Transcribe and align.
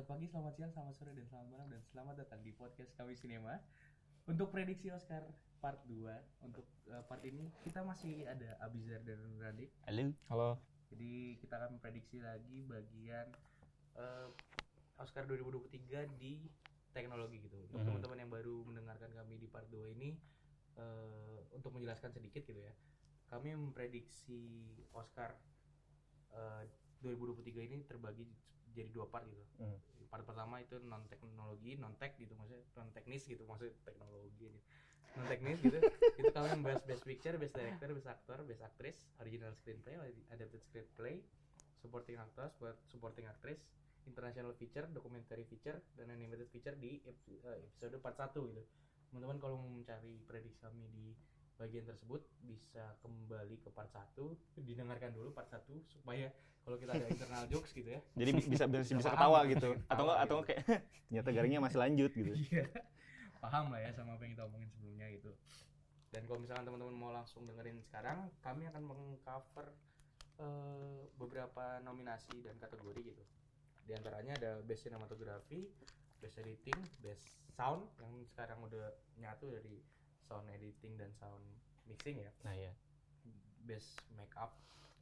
Selamat 0.00 0.16
pagi, 0.16 0.32
selamat 0.32 0.54
siang, 0.56 0.72
selamat 0.72 0.94
sore, 0.96 1.12
dan 1.12 1.26
selamat 1.28 1.48
malam 1.52 1.68
Dan 1.68 1.82
selamat 1.92 2.14
datang 2.24 2.40
di 2.40 2.56
podcast 2.56 2.88
kami 2.96 3.12
Sinema 3.12 3.60
Untuk 4.24 4.48
prediksi 4.48 4.88
Oscar 4.88 5.28
part 5.60 5.76
2 5.84 6.40
Untuk 6.40 6.64
uh, 6.88 7.04
part 7.04 7.20
ini 7.20 7.52
kita 7.60 7.84
masih 7.84 8.24
ada 8.24 8.56
Abizar 8.64 9.04
dan 9.04 9.20
Radik 9.36 9.68
Halo. 9.84 10.16
Halo. 10.32 10.56
Jadi 10.88 11.36
kita 11.44 11.60
akan 11.60 11.76
memprediksi 11.76 12.16
lagi 12.16 12.64
bagian 12.64 13.28
uh, 14.00 14.32
Oscar 14.96 15.28
2023 15.28 15.68
di 16.16 16.48
teknologi 16.96 17.44
gitu 17.44 17.60
Untuk 17.68 17.84
Mhm. 17.84 17.88
teman-teman 17.92 18.18
yang 18.24 18.32
baru 18.32 18.56
mendengarkan 18.64 19.12
kami 19.12 19.36
di 19.36 19.52
part 19.52 19.68
2 19.68 19.84
ini 20.00 20.16
uh, 20.80 21.44
Untuk 21.52 21.76
menjelaskan 21.76 22.08
sedikit 22.16 22.48
gitu 22.48 22.56
ya 22.56 22.72
Kami 23.28 23.52
memprediksi 23.52 24.64
Oscar 24.96 25.36
uh, 26.32 26.64
2023 27.04 27.68
ini 27.68 27.84
terbagi 27.84 28.24
jadi 28.74 28.90
dua 28.92 29.06
part 29.10 29.26
gitu. 29.26 29.44
Hmm. 29.60 29.78
part 30.10 30.26
pertama 30.26 30.58
itu 30.58 30.74
non 30.82 31.06
teknologi 31.06 31.78
non 31.78 31.94
tech 31.94 32.18
gitu 32.18 32.34
maksudnya 32.34 32.66
non 32.74 32.90
teknis 32.90 33.22
gitu 33.30 33.46
maksudnya 33.46 33.74
teknologi 33.86 34.50
aja 34.50 34.60
non 35.18 35.26
teknis 35.26 35.58
gitu. 35.58 35.78
Itu 36.22 36.30
kami 36.30 36.48
membahas 36.54 36.82
best 36.86 37.02
picture 37.02 37.34
best 37.34 37.54
director 37.58 37.90
best 37.90 38.08
actor 38.10 38.38
best 38.46 38.62
actress 38.62 38.96
original 39.18 39.50
screenplay 39.58 39.98
adapted 40.30 40.62
screenplay 40.70 41.18
supporting 41.82 42.14
actors 42.20 42.54
buat 42.62 42.78
supporting 42.86 43.26
actress 43.26 43.58
international 44.06 44.52
feature 44.56 44.86
documentary 44.90 45.44
feature 45.46 45.78
dan 45.96 46.10
animated 46.10 46.48
feature 46.50 46.76
di 46.78 47.00
eh, 47.04 47.58
episode 47.66 47.98
part 48.00 48.16
1 48.18 48.34
gitu. 48.50 48.62
Teman-teman 49.10 49.38
kalau 49.42 49.58
mau 49.58 49.70
mencari 49.70 50.22
prediksi 50.24 50.62
kami 50.62 50.86
di 50.94 51.10
bagian 51.60 51.84
tersebut 51.84 52.24
bisa 52.40 52.96
kembali 53.04 53.60
ke 53.60 53.68
part 53.68 53.92
1 53.92 54.16
didengarkan 54.64 55.12
dulu 55.12 55.28
part 55.30 55.44
1 55.46 55.60
supaya 55.84 56.32
kalau 56.64 56.80
kita 56.80 56.96
ada 56.96 57.04
internal 57.12 57.44
jokes 57.52 57.76
gitu 57.76 57.92
ya 57.92 58.00
Jadi 58.16 58.30
bi- 58.32 58.48
bisa 58.48 58.64
bisa, 58.64 58.96
Bisa 58.96 59.12
ketawa 59.12 59.44
gitu. 59.44 59.76
Ketawa 59.76 59.92
Atau 59.92 60.04
enggak 60.08 60.18
atau 60.18 60.24
gitu. 60.24 60.34
enggak 60.40 60.48
kayak 60.48 60.64
ternyata 61.12 61.28
garingnya 61.36 61.60
masih 61.60 61.78
lanjut 61.78 62.10
gitu. 62.16 62.32
Iya. 62.48 62.64
Paham 63.40 63.64
lah 63.72 63.80
ya 63.84 63.90
sama 63.92 64.16
apa 64.16 64.22
yang 64.24 64.32
kita 64.32 64.44
omongin 64.48 64.68
sebelumnya 64.72 65.06
gitu. 65.12 65.30
Dan 66.10 66.22
kalau 66.26 66.40
misalkan 66.40 66.64
teman-teman 66.64 66.96
mau 66.96 67.12
langsung 67.12 67.44
dengerin 67.46 67.78
sekarang, 67.84 68.28
kami 68.40 68.66
akan 68.66 68.82
mengcover 68.82 69.66
eh, 70.40 71.00
beberapa 71.14 71.78
nominasi 71.84 72.40
dan 72.40 72.56
kategori 72.56 73.00
gitu. 73.04 73.24
Di 73.84 73.92
antaranya 73.92 74.32
ada 74.36 74.50
Best 74.64 74.84
Cinematography, 74.84 75.68
Best 76.18 76.36
Editing, 76.36 76.76
Best 77.00 77.26
Sound 77.52 77.84
yang 78.00 78.12
sekarang 78.26 78.60
udah 78.64 78.90
nyatu 79.16 79.50
dari 79.50 79.80
sound 80.30 80.46
editing 80.54 80.94
dan 80.94 81.10
sound 81.18 81.42
mixing 81.90 82.22
ya. 82.22 82.30
Nah, 82.46 82.54
ya. 82.54 82.70
Best 83.66 83.98
Makeup 84.14 84.54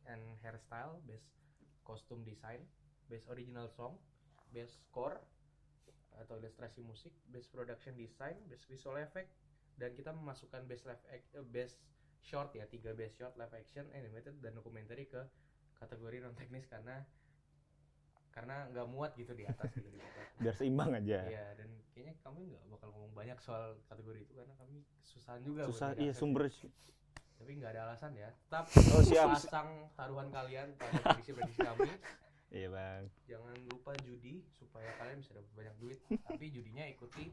and 0.09 0.25
Hairstyle, 0.41 1.05
Best 1.05 1.29
Costume 1.85 2.25
Design, 2.25 2.65
Best 3.12 3.29
Original 3.29 3.69
Song, 3.69 4.01
Best 4.48 4.81
Score 4.89 5.20
atau 6.19 6.41
ilustrasi 6.41 6.81
musik, 6.83 7.12
Best 7.29 7.53
Production 7.53 7.93
Design, 7.95 8.35
Best 8.48 8.67
Visual 8.67 8.97
Effect, 8.98 9.31
dan 9.79 9.95
kita 9.95 10.11
memasukkan 10.11 10.67
Best 10.67 10.89
Live 10.89 11.05
Act, 11.12 11.29
eh, 11.37 11.45
Best 11.45 11.79
Short 12.25 12.51
ya, 12.57 12.67
tiga 12.67 12.97
Best 12.97 13.20
Short, 13.20 13.37
Live 13.39 13.55
Action, 13.55 13.87
Animated, 13.95 14.42
dan 14.42 14.57
Documentary 14.59 15.07
ke 15.07 15.23
kategori 15.79 16.27
non 16.27 16.35
teknis 16.35 16.67
karena 16.67 17.07
karena 18.31 18.69
nggak 18.69 18.87
muat 18.87 19.12
gitu 19.15 19.33
di 19.33 19.45
atas 19.45 19.69
gitu 19.73 19.89
di 19.89 19.98
atas. 19.98 20.25
Biar 20.37 20.55
seimbang 20.55 20.91
aja. 20.93 21.19
Iya, 21.25 21.47
dan 21.55 21.69
kayaknya 21.91 22.15
kami 22.21 22.41
nggak 22.48 22.65
bakal 22.69 22.89
ngomong 22.91 23.12
banyak 23.12 23.39
soal 23.39 23.75
kategori 23.85 24.23
itu 24.23 24.33
karena 24.33 24.55
kami 24.55 24.77
kesusahan 25.03 25.41
juga 25.43 25.62
Susah 25.67 25.91
iya 25.95 26.12
sumber 26.12 26.47
tapi 27.39 27.55
nggak 27.55 27.70
ada 27.70 27.83
alasan 27.87 28.12
ya 28.12 28.35
tetap 28.35 28.67
Oh, 28.91 28.98
siap. 29.01 29.31
pasang 29.33 29.69
taruhan 29.95 30.27
kalian 30.29 30.75
pada 30.75 30.91
prediksi-prediksi 31.01 31.59
kami 31.61 31.87
Iya, 32.51 32.69
Bang. 32.69 33.03
jangan 33.25 33.55
lupa 33.69 33.93
judi 34.01 34.42
supaya 34.51 34.89
kalian 34.97 35.20
bisa 35.20 35.35
dapat 35.35 35.53
banyak 35.55 35.75
duit 35.79 35.98
tapi 36.25 36.48
judinya 36.48 36.83
ikuti 36.83 37.31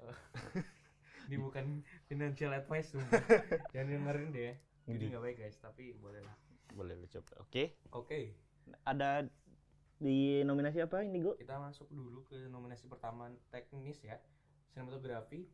eh, 0.00 0.16
ini 1.26 1.36
bukan 1.36 1.80
financial 2.04 2.52
advice 2.52 2.92
sumpah. 2.92 3.20
jangan 3.68 3.88
dengerin 3.94 4.28
deh 4.30 4.54
judi 4.86 5.04
nggak 5.08 5.22
baik 5.22 5.36
guys 5.38 5.56
tapi 5.58 5.92
boleh 5.94 6.20
lah 6.20 6.36
Boleh 6.70 6.94
lu 6.94 7.06
coba. 7.06 7.32
Oke. 7.38 7.76
oke 7.90 8.20
Ada 8.82 9.28
di 9.98 10.42
nominasi 10.42 10.82
apa 10.82 11.02
ini, 11.06 11.22
Go? 11.22 11.38
kita 11.38 11.56
masuk 11.58 11.86
dulu 11.90 12.26
ke 12.26 12.50
nominasi 12.50 12.90
pertama 12.90 13.30
teknis 13.50 14.02
ya. 14.02 14.18
Sinematografi. 14.74 15.46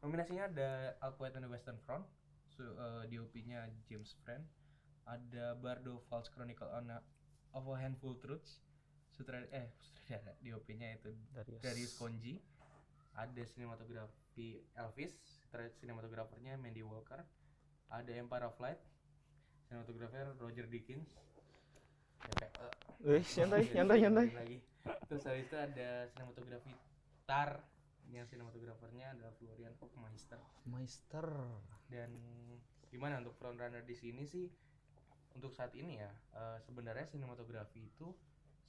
Nominasinya 0.00 0.46
ada 0.46 0.94
All 1.02 1.14
Quiet 1.18 1.34
on 1.40 1.42
the 1.44 1.50
Western 1.50 1.78
Front 1.82 2.06
so, 2.52 2.62
eh, 2.62 3.04
DOP-nya 3.10 3.66
James 3.90 4.14
Friend 4.22 4.44
ada 5.06 5.54
Bardo 5.58 6.02
False 6.10 6.26
Chronicle 6.30 6.66
on 6.70 6.90
a, 6.90 6.98
of 7.54 7.66
a 7.70 7.74
Handful 7.78 8.18
Truths. 8.18 8.62
Sutradara 9.14 9.48
eh 9.54 9.70
sutradara 9.80 10.36
DOP-nya 10.42 10.98
itu 10.98 11.10
Darius. 11.32 11.62
Darius 11.62 11.92
Konji. 11.94 12.42
Ada 13.16 13.48
sinematografi 13.48 14.60
Elvis 14.76 15.16
sinematografernya 15.80 16.60
Mandy 16.60 16.84
Walker. 16.84 17.24
Ada 17.88 18.12
Empire 18.18 18.50
of 18.50 18.58
Light 18.60 18.82
sinematografer 19.66 20.30
Roger 20.38 20.66
Deakins 20.70 21.10
ya, 22.22 22.34
kayak, 22.38 22.54
Wih, 23.04 23.22
nyantai, 23.22 23.60
Jadi, 23.62 23.74
nyantai, 23.76 23.98
nyantai. 24.02 24.26
lagi. 24.32 24.58
Terus 25.06 25.22
habis 25.24 25.46
itu 25.46 25.56
ada 25.56 25.88
sinematografi 26.08 26.72
Tar 27.26 27.50
yang 28.06 28.24
sinematografernya 28.24 29.18
adalah 29.18 29.34
Florian 29.34 29.74
Hoffmeister 29.82 30.38
Meister. 30.64 31.26
dan 31.86 32.10
gimana 32.86 33.18
untuk 33.18 33.34
frontrunner 33.34 33.82
di 33.82 33.94
sini 33.94 34.22
sih 34.22 34.46
untuk 35.34 35.50
saat 35.50 35.74
ini 35.74 35.98
ya 35.98 36.10
eh, 36.32 36.58
sebenarnya 36.62 37.02
sinematografi 37.04 37.82
itu 37.82 38.14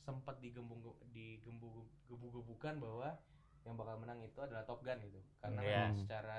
sempat 0.01 0.41
digembung 0.41 0.81
digembung-gebukan 1.13 2.77
bahwa 2.77 3.13
yang 3.61 3.77
bakal 3.77 3.97
menang 3.97 4.21
itu 4.21 4.37
adalah 4.41 4.65
Top 4.65 4.81
Gun 4.81 4.97
gitu 5.01 5.21
karena 5.39 5.59
Iya. 5.61 5.69
memang 5.85 5.93
secara 5.97 6.37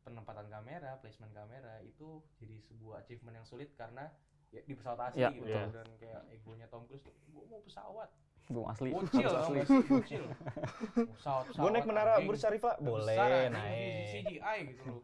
penempatan 0.00 0.46
kamera, 0.48 0.96
placement 1.02 1.34
kamera 1.34 1.82
itu 1.82 2.22
jadi 2.38 2.56
sebuah 2.62 3.02
achievement 3.02 3.42
yang 3.42 3.46
sulit 3.46 3.74
karena 3.74 4.06
ya, 4.50 4.60
di 4.60 4.74
pesawat 4.74 4.98
asli 5.06 5.20
Iya, 5.20 5.28
gitu 5.30 5.46
iya. 5.46 5.62
dan 5.68 5.86
kayak 5.96 6.20
egonya 6.30 6.66
Tom 6.66 6.82
Cruise 6.84 7.02
gua 7.28 7.44
mau 7.46 7.60
pesawat 7.60 8.08
Bung 8.46 8.66
asli. 8.66 8.90
bocil 8.90 9.30
asli. 9.30 9.60
bocil 9.86 10.24
pesawat 11.12 11.44
Gue 11.52 11.70
naik 11.70 11.86
menara. 11.86 12.18
Burj 12.18 12.40
Khalifa, 12.40 12.74
Besar, 12.74 12.82
boleh 12.82 13.14
anjing, 13.14 13.52
naik. 13.52 14.06
CGI 14.12 14.58
gitu 14.68 14.82
loh 14.88 15.00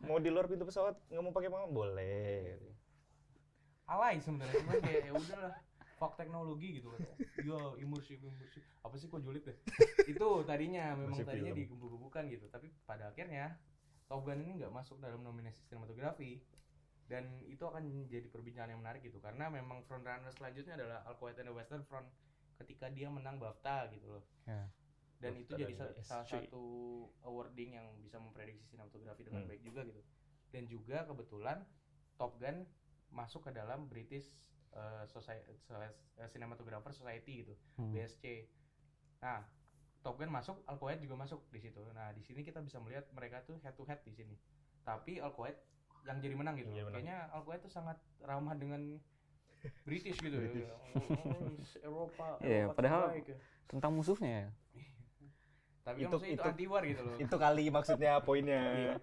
Mau 0.00 0.16
di 0.16 0.28
luar 0.28 0.44
pintu 0.46 0.64
pesawat 0.64 0.96
nggak 1.06 1.20
mau 1.20 1.28
pakai 1.30 1.48
pengalaman, 1.48 1.72
boleh. 1.72 2.56
alay 3.86 4.16
sebenarnya 4.16 4.54
cuman 4.56 4.74
kayak 4.80 5.02
ya 5.02 5.12
udahlah 5.12 5.54
fuck 5.92 6.14
teknologi 6.14 6.78
gitu 6.78 6.88
kan 6.88 7.00
ya 7.36 7.58
imersif 7.76 8.16
imersif 8.16 8.62
apa 8.80 8.94
sih 8.94 9.06
kok 9.06 9.18
julid 9.18 9.42
deh 9.42 9.56
itu 10.06 10.28
tadinya 10.44 10.94
memang 10.94 11.12
Masih 11.12 11.26
tadinya 11.26 11.50
film. 11.50 11.58
digembung-gembungkan 11.58 12.22
gitu 12.26 12.46
tapi 12.46 12.70
pada 12.82 13.08
akhirnya 13.08 13.58
Top 14.06 14.22
Gun 14.22 14.40
ini 14.40 14.56
nggak 14.56 14.70
masuk 14.70 14.96
dalam 14.96 15.20
nominasi 15.20 15.58
sinematografi 15.64 16.38
dan 17.10 17.26
itu 17.42 17.58
akan 17.60 17.82
jadi 18.06 18.30
perbincangan 18.30 18.70
yang 18.70 18.80
menarik 18.80 19.02
gitu 19.02 19.18
karena 19.18 19.50
memang 19.50 19.82
frontrunner 19.82 20.30
selanjutnya 20.30 20.78
adalah 20.78 21.02
All 21.04 21.18
Quiet 21.18 21.36
on 21.36 21.50
the 21.50 21.52
Western 21.52 21.82
Front 21.82 22.06
ketika 22.56 22.86
dia 22.86 23.10
menang 23.10 23.36
BAFTA 23.36 23.90
gitu 23.90 24.06
loh 24.08 24.24
Ya. 24.46 24.70
dan 25.18 25.32
itu 25.34 25.50
BAFTA 25.50 25.60
jadi 25.60 25.72
dan 25.72 25.80
sa- 25.80 25.90
BSC. 25.90 26.06
salah 26.06 26.26
satu 26.30 26.64
awarding 27.20 27.70
yang 27.74 27.86
bisa 27.98 28.16
memprediksi 28.16 28.62
sinematografi 28.64 29.22
dengan 29.22 29.42
Hmm. 29.42 29.50
baik 29.50 29.60
juga 29.60 29.82
gitu 29.82 30.00
dan 30.48 30.62
juga 30.64 31.02
kebetulan 31.02 31.58
Top 32.14 32.38
Gun 32.38 32.62
masuk 33.10 33.42
ke 33.42 33.50
dalam 33.50 33.90
British 33.90 34.30
uh, 34.70 35.02
Society, 35.04 35.50
Cinematographer 36.28 36.92
Society 36.92 37.42
gitu 37.42 37.54
Hmm. 37.74 37.90
BSC 37.90 38.46
nah 39.18 39.42
Top 40.00 40.14
Gun 40.14 40.30
masuk 40.30 40.62
Al 40.64 40.78
juga 40.96 41.18
masuk 41.18 41.42
di 41.50 41.58
situ 41.58 41.82
nah 41.90 42.14
di 42.14 42.22
sini 42.22 42.40
kita 42.40 42.62
bisa 42.62 42.78
melihat 42.78 43.10
mereka 43.10 43.42
tuh 43.42 43.58
head 43.60 43.74
to 43.74 43.82
head 43.82 43.98
di 44.00 44.14
sini 44.14 44.38
tapi 44.80 45.18
Al 45.18 45.34
yang 46.02 46.18
jadi 46.18 46.34
menang 46.34 46.54
gitu 46.54 46.68
jadi 46.68 46.82
menang. 46.82 46.94
kayaknya 46.98 47.18
Al 47.28 47.40
Kuwait 47.42 47.60
tuh 47.60 47.68
sangat 47.68 47.96
ramah 48.20 48.54
dengan 48.54 48.98
British 49.82 50.16
gitu 50.16 50.32
British. 50.34 50.64
ya 50.64 50.72
Oh, 50.96 51.52
Eropa 51.82 52.26
Iya, 52.40 52.64
Eropa 52.64 52.74
padahal- 52.74 53.06
terbaik 53.10 53.26
ya. 53.26 53.38
Tentang 53.66 53.92
musuhnya 53.92 54.32
ya. 54.32 54.48
tapi 55.80 55.98
Itu- 56.02 56.12
itu, 56.12 56.26
itu, 56.26 56.34
itu- 56.34 56.44
anti 56.46 56.64
war 56.66 56.82
gitu 56.82 57.02
loh 57.02 57.16
Itu 57.22 57.36
kali 57.36 57.64
maksudnya 57.68 58.12
poinnya. 58.20 58.60
Iya. 58.74 58.94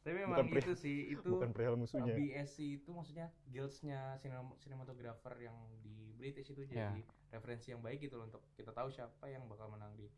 tapi 0.00 0.16
memang 0.16 0.38
Bukan 0.42 0.58
itu 0.58 0.72
sih 0.74 0.96
itu 1.10 1.28
Bukan 1.28 1.52
perihal 1.52 1.76
musuhnya. 1.76 2.08
BSC 2.10 2.56
itu 2.74 2.88
maksudnya 2.90 3.28
guildsnya 3.46 4.16
sinem- 4.16 4.56
cinematographer 4.56 5.36
yang 5.38 5.52
di 5.78 5.92
British 6.14 6.48
itu 6.48 6.64
jadi 6.64 6.88
Ya. 6.88 6.90
referensi 7.30 7.68
yang 7.68 7.80
baik 7.80 8.00
gitu 8.00 8.16
loh 8.16 8.24
untuk 8.24 8.40
kita 8.54 8.70
tahu 8.70 8.88
siapa 8.88 9.26
yang 9.26 9.44
bakal 9.44 9.68
menang 9.68 9.92
di 9.94 10.08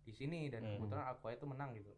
di 0.00 0.12
sini 0.12 0.46
dan 0.46 0.62
Hmm. 0.62 0.80
kebetulan 0.80 1.06
Aqua 1.08 1.30
itu 1.30 1.44
menang 1.44 1.74
gitu 1.74 1.92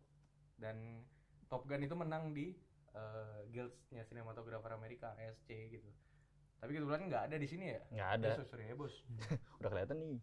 dan 0.56 1.04
Top 1.46 1.62
Gun 1.64 1.80
itu 1.80 1.92
menang 1.92 2.32
di 2.32 2.56
eh, 2.94 3.40
guildsnya 3.52 4.02
sinematografer 4.08 4.72
Amerika 4.74 5.14
ASC 5.18 5.48
gitu. 5.70 5.90
Tapi 6.60 6.70
kebetulan 6.76 7.08
nggak 7.08 7.24
ada 7.32 7.36
di 7.40 7.48
sini 7.48 7.72
ya? 7.74 7.80
Nggak 7.94 8.10
ada. 8.20 8.30
Eh, 8.42 8.46
sorry 8.48 8.64
ya 8.68 8.76
bos 8.76 8.94
Udah 9.60 9.70
kelihatan 9.72 9.96
nih. 10.02 10.18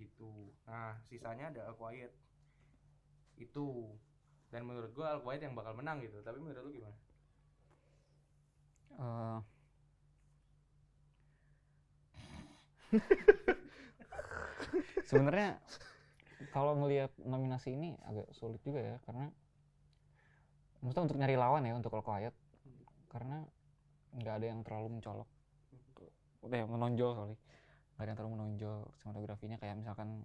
gitu. 0.00 0.54
Nah 0.66 0.96
sisanya 1.08 1.52
ada 1.52 1.60
Al 1.68 1.74
Quiet 1.76 2.12
itu. 3.36 3.66
Dan 4.50 4.66
menurut 4.66 4.90
gua 4.94 5.18
Al 5.18 5.20
Quiet 5.24 5.42
yang 5.46 5.54
bakal 5.58 5.74
menang 5.78 6.02
gitu. 6.02 6.18
Tapi 6.22 6.38
menurut 6.42 6.62
lu 6.66 6.70
gimana? 6.74 6.96
Eh, 8.98 9.38
sebenarnya 15.08 15.58
kalau 16.54 16.74
ngelihat 16.80 17.12
nominasi 17.22 17.76
ini 17.76 17.94
agak 18.08 18.26
sulit 18.34 18.58
juga 18.64 18.80
ya 18.80 18.96
karena 19.06 19.28
maksudnya 20.80 21.04
untuk 21.06 21.18
nyari 21.20 21.36
lawan 21.36 21.62
ya 21.64 21.72
untuk 21.76 21.92
All 21.96 22.04
Quiet. 22.04 22.34
Karena 23.10 23.44
nggak 24.16 24.34
ada 24.40 24.46
yang 24.48 24.60
terlalu 24.66 24.98
mencolok. 24.98 25.28
Udah 26.40 26.56
ya, 26.56 26.66
menonjol 26.66 27.10
sorry 27.14 27.36
nggak 28.00 28.08
ada 28.08 28.12
yang 28.16 28.20
terlalu 28.24 28.34
menonjol 28.40 28.76
sinematografinya 28.96 29.56
kayak 29.60 29.76
misalkan 29.76 30.24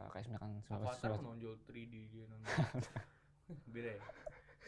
eh, 0.00 0.08
kayak 0.16 0.32
misalkan 0.32 0.50
Avatar 0.64 1.12
19 1.12 1.28
menonjol 1.28 1.54
3D 1.68 1.94
dia 2.08 2.24
nonton. 2.24 2.48
Beda 3.68 3.90
ya? 3.92 4.02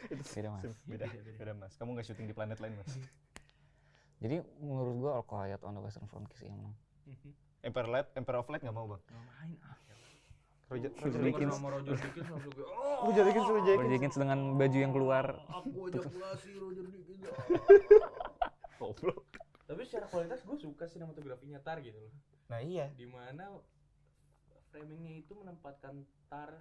beda 0.36 0.48
mas. 0.52 0.64
Beda 0.84 1.04
beda 1.08 1.52
mas. 1.56 1.72
Kamu 1.80 1.96
nggak 1.96 2.04
syuting 2.04 2.28
di 2.28 2.36
planet 2.36 2.60
lain 2.60 2.76
mas? 2.76 2.92
Jadi 4.28 4.44
menurut 4.60 4.94
gua 5.00 5.10
All 5.16 5.24
Quiet 5.24 5.64
on 5.64 5.72
the 5.72 5.80
Western 5.80 6.04
Front 6.04 6.28
sih 6.36 6.52
yang 6.52 6.60
menang 6.60 6.76
Emperor 7.64 7.88
Light 7.88 8.12
Emperor 8.12 8.44
of 8.44 8.48
Light 8.52 8.60
nggak 8.60 8.76
mau 8.76 8.92
bang? 8.92 9.00
Nggak 9.08 9.24
main 9.40 9.56
ah. 9.64 9.76
Roger 10.72 10.90
sama 11.52 11.69
Roger 11.76 11.94
Deakins 11.94 12.28
langsung 12.32 12.52
gue, 12.56 12.64
oh, 12.72 13.06
Roger 13.11 13.25
Deakins 13.28 13.49
Roger 13.49 13.75
Roger 13.76 13.90
Deakins 13.93 14.16
dengan 14.16 14.38
baju 14.56 14.78
yang 14.81 14.93
keluar 14.96 15.26
aku 15.52 15.93
ejakulasi 15.93 16.50
Roger 16.56 16.87
Deakins. 16.88 17.22
goblok 18.81 19.25
Tapi 19.64 19.81
secara 19.88 20.06
kualitas 20.12 20.44
gue 20.44 20.56
suka 20.61 20.84
sinematografinya 20.84 21.56
Tar 21.64 21.81
gitu 21.81 21.96
loh. 21.96 22.12
nah 22.52 22.61
iya 22.61 22.93
Di 22.93 23.08
mana 23.08 23.49
framingnya 24.69 25.25
itu 25.25 25.32
menempatkan 25.32 26.05
Tar 26.28 26.61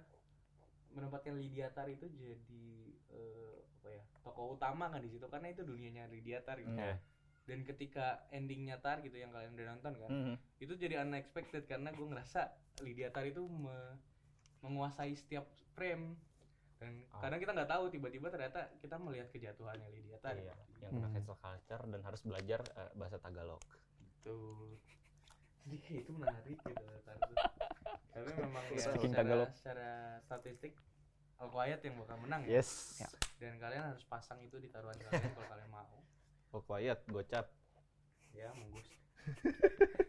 menempatkan 0.94 1.34
Lydia 1.36 1.68
Tar 1.74 1.90
itu 1.90 2.06
jadi 2.06 2.68
eh, 3.10 3.56
apa 3.82 3.88
ya 3.90 4.02
tokoh 4.22 4.56
utama 4.56 4.88
kan 4.88 5.02
di 5.02 5.10
situ 5.10 5.26
karena 5.26 5.50
itu 5.52 5.66
dunianya 5.66 6.08
Lydia 6.08 6.40
Tar 6.40 6.62
gitu. 6.62 6.72
Iya. 6.72 6.96
Dan 7.44 7.60
ketika 7.62 8.06
endingnya 8.30 8.76
Tar 8.76 8.98
gitu 8.98 9.14
yang 9.14 9.28
kalian 9.28 9.52
udah 9.52 9.66
nonton 9.70 9.92
kan, 9.94 10.08
Mhm. 10.08 10.34
itu 10.58 10.72
jadi 10.74 11.00
unexpected 11.00 11.64
karena 11.64 11.90
gue 11.90 12.06
ngerasa 12.06 12.48
Lydia 12.80 13.08
Tar 13.08 13.24
itu 13.24 13.44
me- 13.44 14.00
menguasai 14.60 15.12
setiap 15.12 15.44
frame 15.70 16.16
dan 16.74 17.04
Oh. 17.06 17.20
karena 17.20 17.36
kita 17.36 17.52
nggak 17.52 17.68
tahu 17.68 17.84
tiba-tiba 17.88 18.26
ternyata 18.28 18.72
kita 18.80 18.96
melihat 18.96 19.28
kejatuhannya 19.28 19.88
Lydia 19.90 20.16
Tar 20.18 20.34
Iya, 20.34 20.56
yang 20.80 20.90
Hmm. 20.90 20.98
udah 20.98 21.10
cancel 21.12 21.36
culture 21.36 21.82
dan 21.86 22.00
harus 22.00 22.20
belajar 22.22 22.60
eh, 22.64 22.90
bahasa 22.94 23.16
Tagalog. 23.18 23.60
Tuh. 24.22 24.80
Jadi 25.64 25.78
itu 25.98 26.12
menarik 26.12 26.56
gitu 26.56 26.82
Tar. 27.02 27.16
Tapi 28.10 28.30
memang 28.36 28.64
ya 28.70 28.78
secara, 28.78 29.12
Tagalog. 29.12 29.48
secara 29.52 29.90
statistik 30.22 30.72
Al 31.36 31.48
Quiet 31.50 31.80
yang 31.82 31.94
bakal 31.98 32.16
menang 32.18 32.40
ya. 32.42 32.56
Yes. 32.56 32.96
Ya. 32.96 33.08
Dan 33.36 33.58
kalian 33.58 33.84
harus 33.86 34.04
pasang 34.06 34.40
itu 34.40 34.56
di 34.56 34.68
taruhan 34.68 34.94
kalian 34.94 35.28
kalau 35.30 35.44
kalian 35.46 35.68
mau. 35.68 36.00
Oh 36.54 36.62
quiet, 36.62 37.02
gocap. 37.10 37.50
Ya, 38.30 38.54
monggus. 38.54 38.86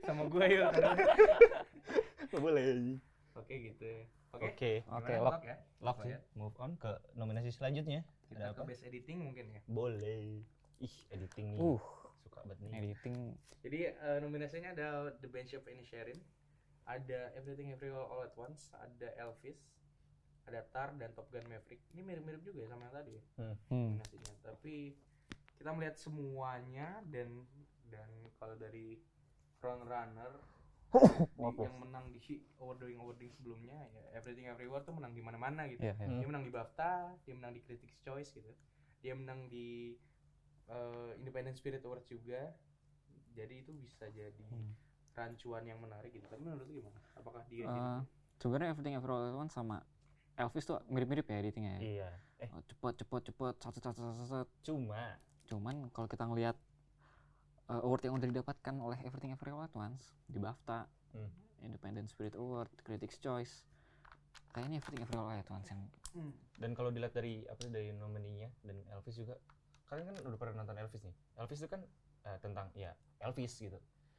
Sama 0.06 0.30
gue 0.30 0.46
yuk. 0.62 0.70
boleh. 2.46 3.02
Oke 3.34 3.54
gitu. 3.74 3.90
Oke. 4.30 4.54
Oke. 4.54 4.72
Oke, 4.86 5.10
Gimana, 5.10 5.26
lock. 5.26 5.34
lock 5.34 5.42
ya. 5.42 5.58
Lock 5.82 6.00
ya. 6.06 6.20
Move 6.38 6.54
on 6.62 6.78
ke 6.78 6.92
nominasi 7.18 7.50
selanjutnya. 7.50 8.06
Kita 8.30 8.54
Ada 8.54 8.54
ke 8.54 8.62
apa? 8.62 8.70
best 8.70 8.86
editing 8.86 9.26
mungkin 9.26 9.58
ya. 9.58 9.62
Boleh. 9.66 10.46
Ih, 10.78 10.96
editing 11.10 11.58
nih. 11.58 11.60
uh 11.66 11.82
Suka 12.22 12.46
banget 12.46 12.62
nih. 12.62 12.72
editing 12.78 13.18
Jadi 13.66 13.80
eh, 13.90 14.18
nominasinya 14.22 14.70
ada 14.78 15.10
The 15.18 15.26
Bench 15.26 15.58
of 15.58 15.66
Inisherin, 15.66 16.22
ada 16.86 17.34
Everything 17.34 17.74
Everywhere 17.74 18.06
All 18.06 18.22
at 18.22 18.38
Once, 18.38 18.70
ada 18.78 19.10
Elvis, 19.18 19.58
ada 20.46 20.62
Tar 20.70 20.94
dan 21.02 21.10
Top 21.18 21.34
Gun 21.34 21.42
Maverick. 21.50 21.82
Ini 21.98 22.06
mirip-mirip 22.06 22.46
juga 22.46 22.62
ya 22.62 22.70
sama 22.70 22.86
yang 22.86 22.94
tadi 22.94 23.12
ya 23.18 23.24
hmm. 23.42 23.98
nominasinya. 23.98 24.34
Tapi 24.46 24.94
kita 25.56 25.70
melihat 25.72 25.96
semuanya 25.96 27.00
dan 27.08 27.46
dan 27.86 28.08
kalau 28.36 28.56
dari 28.56 29.00
front 29.56 29.84
runner 29.84 30.32
di- 30.96 31.60
yang 31.60 31.76
menang 31.76 32.06
di 32.10 32.20
awarding 32.58 32.96
awarding 32.96 33.28
sebelumnya 33.30 33.76
ya 33.92 34.04
Everything 34.16 34.48
Everywhere 34.48 34.80
tuh 34.82 34.96
menang 34.96 35.12
di 35.12 35.20
mana-mana 35.20 35.68
gitu. 35.68 35.84
Iya, 35.84 35.94
iya. 35.94 36.08
Hmm. 36.08 36.20
Dia 36.20 36.28
menang 36.28 36.44
di 36.44 36.52
BAFTA, 36.52 36.94
dia 37.22 37.34
menang 37.36 37.52
di 37.52 37.62
Critics 37.62 38.00
Choice 38.00 38.32
gitu. 38.32 38.52
Dia 39.02 39.12
menang 39.12 39.48
di 39.48 40.00
eh, 40.66 41.12
Independent 41.20 41.54
Spirit 41.54 41.84
Awards 41.84 42.08
juga. 42.08 42.56
Jadi 43.36 43.62
itu 43.62 43.76
bisa 43.76 44.08
jadi 44.08 44.48
Hmm. 44.48 44.72
rancuan 45.12 45.64
yang 45.64 45.78
menarik 45.78 46.10
gitu. 46.10 46.24
Tapi 46.26 46.40
menurut 46.42 46.64
lu 46.64 46.80
gimana? 46.80 47.00
Apakah 47.14 47.44
dia 47.46 47.68
jadi 47.68 47.82
sebenarnya 48.38 48.70
Everything 48.72 48.96
Everywhere 48.96 49.36
Once 49.36 49.52
sama 49.52 49.84
Elvis 50.36 50.64
tuh 50.64 50.80
mirip-mirip 50.88 51.24
ya 51.26 51.38
editingnya 51.38 51.74
ya 51.76 51.82
Iya. 51.82 52.10
Eh, 52.38 52.50
cepet 52.68 52.94
cepet 52.98 53.22
cepet 53.32 53.54
satu 53.58 53.80
satu 53.80 54.00
satu 54.02 54.24
satu 54.26 54.46
cuma 54.62 55.16
cuman 55.46 55.90
kalau 55.90 56.06
kita 56.06 56.24
ngelihat 56.24 56.58
uh, 57.68 57.82
award 57.82 58.02
yang 58.02 58.16
udah 58.16 58.28
didapatkan 58.28 58.76
oleh 58.76 58.98
Everything 59.00 59.32
Everywhere 59.32 59.56
All 59.58 59.68
at 59.68 59.74
Once 59.74 60.04
di 60.26 60.38
BAFTA, 60.38 60.86
Hmm. 61.12 61.32
Independent 61.62 62.06
Spirit 62.06 62.36
Award, 62.36 62.68
Critics 62.78 63.16
Choice, 63.18 63.64
kayaknya 64.52 64.78
Everything 64.78 65.02
Everywhere 65.02 65.26
All 65.28 65.40
at 65.40 65.50
Once 65.50 65.68
yang 65.68 65.82
Hmm. 66.12 66.32
dan 66.56 66.72
kalau 66.72 66.90
dilihat 66.90 67.12
dari 67.12 67.44
apa 67.44 67.60
sih, 67.60 67.68
dari 67.70 67.92
nomininya 67.92 68.48
dan 68.62 68.80
Elvis 68.90 69.16
juga 69.16 69.36
kalian 69.86 70.08
kan 70.10 70.16
udah 70.24 70.38
pernah 70.38 70.56
nonton 70.58 70.76
Elvis 70.78 71.04
nih 71.04 71.12
Elvis 71.36 71.60
itu 71.60 71.68
kan 71.68 71.84
eh, 72.24 72.38
tentang 72.38 72.72
ya 72.74 72.92
Elvis 73.20 73.52
gitu 73.54 73.76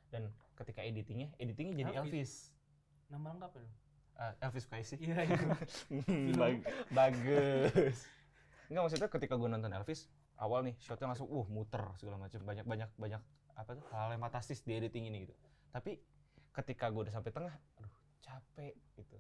dan 0.07 0.29
ketika 0.55 0.81
editingnya 0.81 1.33
editingnya 1.37 1.75
jadi 1.79 1.93
Elvis. 1.97 2.05
Elvis, 2.07 2.33
nama 3.09 3.33
lengkap 3.33 3.53
ya? 3.55 3.65
Eh, 4.17 4.33
Elvis 4.41 4.65
Presley 4.65 4.99
Iya, 5.03 5.19
iya. 5.23 5.37
Hmm, 6.05 6.33
bag- 6.35 6.65
bagus 6.91 7.97
Enggak 8.67 8.83
maksudnya 8.83 9.09
ketika 9.11 9.35
gue 9.35 9.49
nonton 9.49 9.69
Elvis 9.71 10.09
awal 10.37 10.61
nih 10.63 10.75
shotnya 10.79 11.09
langsung 11.09 11.29
uh 11.29 11.47
muter 11.49 11.83
segala 11.97 12.17
macam. 12.17 12.41
Banyak 12.43 12.65
banyak 12.65 12.91
banyak 12.97 13.23
apa 13.57 13.71
tuh 13.73 13.85
hal 13.91 14.13
yang 14.13 14.21
fantastis 14.21 14.61
di 14.61 14.77
editing 14.77 15.09
ini 15.09 15.25
gitu. 15.25 15.35
Tapi 15.73 15.97
ketika 16.53 16.89
gue 16.89 17.09
udah 17.09 17.15
sampai 17.15 17.33
tengah 17.33 17.55
aduh 17.81 17.95
capek 18.21 18.75
gitu. 18.97 19.17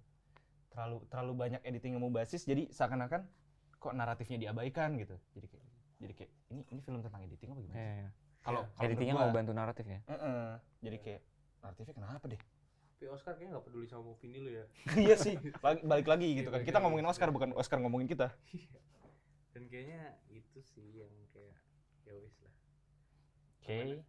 Terlalu 0.68 1.04
terlalu 1.08 1.32
banyak 1.36 1.60
editing 1.64 1.96
yang 1.96 2.02
mau 2.04 2.12
basis 2.12 2.44
jadi 2.44 2.68
seakan-akan 2.68 3.24
kok 3.76 3.92
naratifnya 3.92 4.36
diabaikan 4.40 4.96
gitu. 5.00 5.16
Jadi 5.32 5.46
kayak 5.48 5.66
jadi 5.96 6.12
kayak 6.12 6.30
ini 6.52 6.62
ini 6.68 6.80
film 6.84 7.00
tentang 7.00 7.24
editing 7.24 7.48
apa 7.52 7.60
gimana 7.60 7.76
sih? 7.80 7.84
kalau 8.46 8.62
Iya. 8.62 8.70
kalau 8.76 8.86
editingnya 8.86 9.14
menurut 9.16 9.32
mau 9.32 9.36
bantu 9.42 9.52
naratif 9.56 9.84
ya? 9.88 9.98
"Eh-eh." 10.06 10.48
jadi 10.78 10.96
kayak 11.02 11.20
naratifnya 11.64 11.94
kenapa 11.96 12.24
deh? 12.30 12.40
Tapi 12.96 13.04
Oscar 13.10 13.32
kayaknya 13.34 13.50
nggak 13.58 13.64
peduli 13.66 13.86
sama 13.88 14.02
movie 14.06 14.28
ini 14.30 14.38
lo 14.40 14.50
ya. 14.52 14.64
iya 15.04 15.16
sih. 15.18 15.34
Balik, 15.60 15.82
balik 15.82 16.06
lagi 16.06 16.26
Iya, 16.30 16.36
gitu 16.40 16.48
kan. 16.48 16.60
Balik 16.60 16.68
kita 16.70 16.78
ngomongin 16.78 17.06
Oscar 17.08 17.28
bukan 17.32 17.48
Oscar 17.56 17.78
ngomongin 17.82 18.06
kita 18.06 18.32
Dan 19.56 19.72
kayaknya 19.72 20.20
itu 20.28 20.60
sih 20.60 21.00
yang 21.00 21.08
kayak 21.32 21.56
ya 22.04 22.12
wis 22.20 22.36
lah. 22.44 22.52
oke 23.64 24.04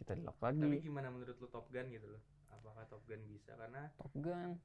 kita 0.00 0.16
di 0.16 0.22
lock 0.24 0.40
Tapi 0.40 0.56
lagi 0.64 0.80
gimana 0.88 1.12
menurut 1.12 1.36
lu 1.36 1.52
Top 1.52 1.68
Gun 1.68 1.92
gitu 1.92 2.08
loh? 2.08 2.22
Apakah 2.48 2.88
Top 2.88 3.04
Gun 3.04 3.20
bisa? 3.28 3.52
Karena 3.60 3.92
Top 4.00 4.16
Gun 4.16 4.56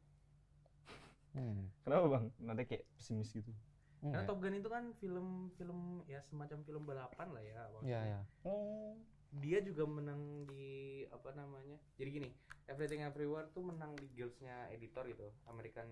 hmm. 1.36 1.84
Kenapa 1.84 2.06
bang? 2.16 2.26
Nanti 2.40 2.64
kayak 2.64 2.88
pesimis 2.96 3.28
gitu. 3.36 3.52
karena 4.00 4.24
enggak. 4.24 4.32
Top 4.32 4.40
Gun 4.40 4.56
itu 4.56 4.70
kan 4.72 4.84
film-film 5.04 6.08
ya 6.08 6.24
semacam 6.32 6.60
film 6.64 6.84
balapan 6.88 7.28
lah 7.36 7.44
ya. 7.44 7.52
ya 7.52 7.64
maksudnya. 7.68 8.02
ya 8.08 8.20
Oh. 8.48 8.96
Dia 9.44 9.60
juga 9.62 9.84
menang 9.84 10.48
di 10.48 11.04
apa 11.12 11.36
namanya? 11.36 11.76
Jadi 12.00 12.10
gini, 12.24 12.30
Everything 12.72 13.04
Everywhere 13.04 13.52
tuh 13.52 13.68
menang 13.68 14.00
di 14.00 14.08
guildsnya 14.16 14.72
editor 14.72 15.06
gitu, 15.06 15.28
American 15.46 15.86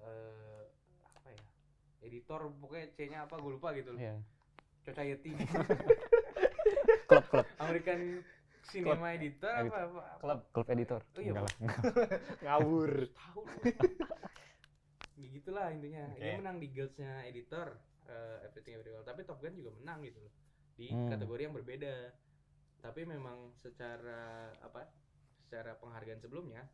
eh 0.00 0.64
apa 1.18 1.28
ya? 1.34 1.42
Editor 2.06 2.40
pokoknya 2.54 2.86
C-nya 2.92 3.18
apa 3.24 3.34
gue 3.36 3.52
lupa 3.52 3.70
gitu 3.72 3.90
loh. 3.90 4.00
ya 4.00 4.14
Society. 4.80 5.34
klub 7.08 7.24
klub 7.26 7.46
American 7.58 8.22
Cinema 8.62 9.08
Editor 9.12 9.54
apa, 9.62 9.78
apa, 9.80 10.00
apa? 10.00 10.02
Klub. 10.18 10.40
klub 10.50 10.66
editor 10.68 11.00
Oh 11.08 11.20
iya, 11.20 11.30
Enggak 11.30 11.44
lah. 11.44 11.54
Ngawur. 12.44 12.92
tahu 13.08 13.40
ya 15.16 15.26
gitulah 15.32 15.66
intinya 15.70 16.02
dia 16.12 16.28
Oke. 16.28 16.38
menang 16.38 16.56
di 16.58 16.66
guildsnya 16.68 17.24
editor 17.24 17.72
eh, 18.04 18.44
Everything 18.44 18.76
Everywhere 18.76 19.02
tapi 19.02 19.24
Top 19.24 19.40
Gun 19.40 19.54
juga 19.54 19.72
menang 19.74 20.04
gitu 20.04 20.20
loh 20.20 20.32
di 20.76 20.92
Hmm. 20.92 21.08
kategori 21.08 21.42
yang 21.42 21.54
berbeda 21.56 21.94
tapi 22.78 23.02
memang 23.02 23.48
secara 23.56 24.52
apa 24.60 24.84
secara 25.40 25.72
penghargaan 25.74 26.20
sebelumnya 26.20 26.68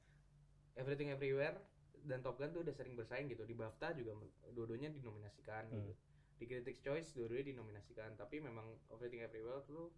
Everything 0.74 1.08
Everywhere 1.08 1.54
dan 2.02 2.18
Top 2.20 2.36
Gun 2.36 2.50
tuh 2.50 2.62
udah 2.62 2.72
sering 2.72 2.94
bersaing 2.94 3.26
gitu. 3.26 3.42
Di 3.42 3.52
BAFTA 3.52 3.94
juga 3.94 4.18
dua-duanya 4.50 4.90
dinominasikan 4.90 5.68
Hmm. 5.68 5.78
gitu 5.78 5.92
di 6.34 6.44
Critics 6.44 6.82
Choice 6.82 7.08
dua-duanya 7.14 7.54
dinominasikan. 7.54 8.14
Tapi 8.14 8.38
memang 8.38 8.66
Everything 8.90 9.22
Everywhere 9.22 9.62
tuh 9.62 9.94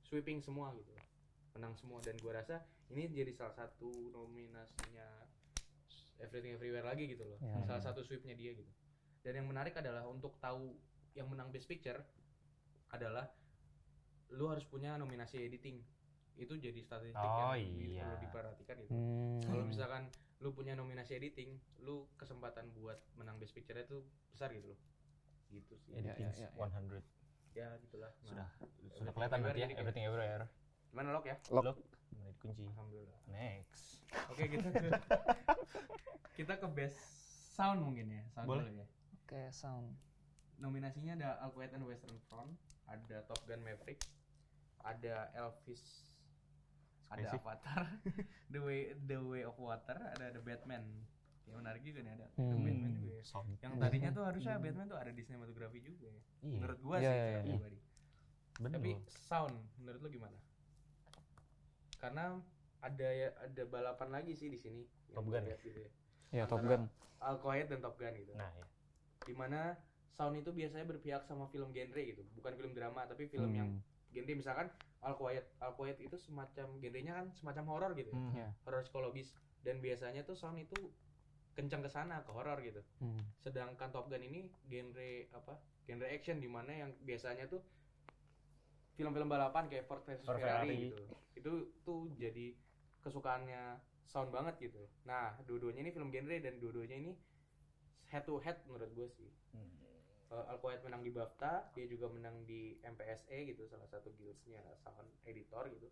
sweeping 0.00 0.38
semua 0.38 0.70
gitu. 0.72 0.94
Menang 1.52 1.74
semua. 1.74 1.98
Dan 1.98 2.14
gua 2.18 2.38
rasa 2.38 2.62
ini 2.88 3.06
jadi 3.08 3.34
salah 3.34 3.52
satu 3.52 3.90
nominasinya 4.08 5.26
Everything 6.18 6.54
Everywhere 6.54 6.82
lagi 6.84 7.06
gitu 7.06 7.22
loh. 7.24 7.38
Ya. 7.38 7.62
salah 7.64 7.82
satu 7.82 8.00
sweepnya 8.00 8.34
dia 8.34 8.54
gitu. 8.54 8.70
Dan 9.22 9.42
yang 9.42 9.46
menarik 9.46 9.74
adalah 9.74 10.06
untuk 10.06 10.38
tahu 10.38 10.78
yang 11.12 11.26
menang 11.26 11.50
Best 11.50 11.66
Picture 11.66 11.98
adalah 12.88 13.26
lu 14.30 14.46
harus 14.46 14.62
punya 14.64 14.94
nominasi 14.94 15.40
editing. 15.40 15.82
Itu 16.34 16.54
jadi 16.54 16.78
statistik 16.78 17.18
Oh, 17.18 17.58
yang 17.58 17.74
iya. 17.74 18.06
perlu 18.06 18.16
diperhatikan 18.22 18.76
gitu. 18.78 18.92
Hmm. 18.94 19.42
kalau 19.42 19.64
misalkan 19.64 20.06
lu 20.38 20.54
punya 20.54 20.72
nominasi 20.72 21.18
editing 21.18 21.58
lu 21.82 22.06
kesempatan 22.14 22.70
buat 22.72 22.98
menang 23.14 23.38
Best 23.38 23.52
Picture 23.52 23.74
itu 23.76 24.00
besar 24.30 24.54
gitu 24.54 24.70
loh 24.70 24.80
gitu 25.48 25.74
sih 25.80 25.96
Iya, 25.96 26.14
Editing 26.14 26.28
iya, 26.30 26.48
iya. 26.48 26.50
100. 26.54 27.56
ya 27.56 27.68
gitulah 27.80 28.12
Nah, 28.22 28.46
Sudah 28.78 28.94
sudah 28.94 29.12
kelihatan 29.12 29.38
nanti 29.42 29.60
ya 29.60 29.68
everything 29.74 30.04
everywhere. 30.06 30.46
Gimana 30.88 31.08
lock 31.10 31.26
ya? 31.26 31.36
Lock. 31.50 31.64
Lock. 31.74 31.78
Menit 32.14 32.36
kunci. 32.38 32.62
Alhamdulillah. 32.64 33.18
Next. 33.26 34.04
Oke 34.30 34.44
kita 34.46 34.68
kita 36.38 36.54
ke 36.54 36.68
best 36.70 36.98
sound 37.52 37.82
mungkin 37.82 38.06
ya. 38.08 38.22
Sound 38.30 38.46
Boleh. 38.46 38.62
dulu 38.62 38.78
ya. 38.78 38.86
Oke, 39.24 39.40
sound. 39.50 39.90
Nominasinya 40.56 41.12
ada 41.18 41.28
All 41.42 41.50
Quiet 41.50 41.74
and 41.74 41.84
Western 41.84 42.14
Front, 42.26 42.54
ada 42.86 43.22
Top 43.26 43.38
Gun 43.44 43.60
Maverick, 43.60 44.00
ada 44.82 45.28
Elvis, 45.34 46.07
ada. 47.08 47.28
Avatar, 47.32 47.82
The 48.52 48.60
Way 48.60 48.80
The 49.04 49.18
Way 49.18 49.42
of 49.44 49.56
Water, 49.56 49.96
ada 49.96 50.26
The 50.30 50.42
Batman. 50.42 50.84
Yang 51.48 51.56
menarik 51.64 51.82
juga 51.82 51.98
nih 52.04 52.12
ada 52.12 52.26
The 52.30 52.42
Hmm. 52.44 52.64
Batman 52.64 52.92
juga 52.94 53.12
ya. 53.16 53.24
Yang 53.64 53.72
tadinya 53.80 54.10
tuh 54.12 54.24
harusnya 54.28 54.54
Batman 54.60 54.86
tuh 54.86 54.98
ada 55.00 55.10
di 55.10 55.22
sinematografi 55.24 55.78
juga 55.80 56.06
ya. 56.06 56.20
Iya. 56.44 56.58
Menurut 56.60 56.78
gua 56.84 56.96
Iya, 56.96 57.02
sih 57.02 57.08
iya, 57.08 57.24
secara 57.24 57.40
iya. 57.40 57.52
pribadi. 57.56 57.78
Bener. 58.58 58.76
Tapi 58.78 58.90
sound 59.08 59.56
menurut 59.78 60.00
lu 60.02 60.08
gimana? 60.10 60.38
Karena 61.98 62.24
ada 62.78 63.08
ya 63.10 63.28
ada 63.42 63.62
balapan 63.66 64.08
lagi 64.12 64.32
sih 64.34 64.48
di 64.48 64.58
sini. 64.58 64.82
yang 65.08 65.16
Top 65.16 65.26
Gun 65.32 65.44
ya? 65.48 65.56
gitu 65.64 65.78
ya. 65.80 65.90
Ya, 66.30 66.44
Top 66.44 66.60
Gun. 66.60 66.84
Quiet 67.40 67.66
dan 67.72 67.80
Top 67.80 67.96
Gun 67.96 68.12
gitu. 68.12 68.36
Nah, 68.36 68.52
ya. 68.52 68.66
Di 69.24 69.32
mana 69.32 69.72
sound 70.12 70.36
itu 70.36 70.52
biasanya 70.52 70.84
berpihak 70.84 71.24
sama 71.24 71.48
film 71.48 71.72
genre 71.72 72.02
gitu, 72.02 72.22
bukan 72.34 72.52
film 72.54 72.72
drama 72.74 73.06
tapi 73.06 73.24
film 73.26 73.50
yang 73.50 73.68
Hmm. 73.72 73.80
genre 74.12 74.34
misalkan 74.34 74.66
All 75.02 75.14
Quiet. 75.14 75.46
All 75.62 75.74
Quiet 75.78 75.98
itu 76.02 76.16
semacam 76.18 76.78
genrenya 76.82 77.12
kan 77.14 77.26
semacam 77.38 77.64
horor 77.70 77.92
gitu, 77.94 78.10
ya. 78.10 78.18
Hmm. 78.18 78.32
Ya. 78.34 78.48
horor 78.66 78.82
psikologis 78.82 79.34
dan 79.62 79.78
biasanya 79.78 80.22
tuh 80.26 80.34
sound 80.34 80.58
itu 80.58 80.90
kencang 81.58 81.82
ke 81.82 81.90
sana 81.90 82.22
ke 82.22 82.30
horor 82.30 82.58
gitu. 82.62 82.82
Hmm. 83.02 83.18
Sedangkan 83.42 83.90
Top 83.90 84.06
Gun 84.06 84.22
ini 84.22 84.50
genre 84.70 85.10
apa? 85.34 85.58
Genre 85.86 86.06
action 86.06 86.38
di 86.38 86.46
mana 86.46 86.70
yang 86.70 86.90
biasanya 87.02 87.50
tuh 87.50 87.62
film-film 88.94 89.30
balapan 89.30 89.70
kayak 89.70 89.86
Ford 89.86 90.02
versus 90.02 90.26
Ferrari, 90.26 90.42
Ferrari. 90.42 90.76
gitu. 90.90 91.02
Itu 91.38 91.52
tuh 91.86 92.00
jadi 92.18 92.54
kesukaannya 93.02 93.78
sound 94.10 94.34
banget 94.34 94.58
gitu. 94.58 94.82
Nah, 95.06 95.38
dua-duanya 95.46 95.86
ini 95.86 95.90
film 95.94 96.10
genre 96.10 96.36
dan 96.42 96.58
dua-duanya 96.58 96.96
ini 96.98 97.12
head 98.10 98.26
to 98.26 98.42
head 98.42 98.58
menurut 98.66 98.90
gue 98.94 99.08
sih. 99.14 99.30
Hmm. 99.54 99.77
Uh, 100.28 100.44
Al 100.44 100.60
Quiet 100.60 100.84
menang 100.84 101.00
di 101.00 101.08
BAFTA, 101.08 101.72
dia 101.72 101.86
juga 101.88 102.12
menang 102.12 102.44
di 102.44 102.76
MPSA 102.84 103.48
gitu, 103.48 103.64
salah 103.64 103.88
satu 103.88 104.12
guildsnya 104.20 104.60
sound 104.84 105.08
editor 105.24 105.64
gitu. 105.72 105.88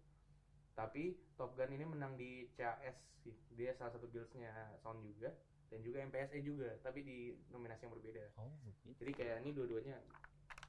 Tapi 0.76 1.16
Top 1.40 1.56
Gun 1.56 1.72
ini 1.72 1.88
menang 1.88 2.20
di 2.20 2.44
CAS, 2.52 3.00
sih. 3.24 3.32
dia 3.56 3.72
salah 3.72 3.96
satu 3.96 4.12
guildsnya 4.12 4.52
sound 4.84 5.00
juga 5.00 5.32
dan 5.72 5.80
juga 5.80 6.04
MPSA 6.04 6.38
juga, 6.44 6.68
tapi 6.84 7.00
di 7.00 7.32
nominasi 7.48 7.88
yang 7.88 7.96
berbeda. 7.96 8.24
Oh, 8.36 8.52
begitu. 8.60 8.92
Jadi 9.00 9.12
kayak 9.16 9.36
ini 9.40 9.50
dua-duanya 9.56 9.96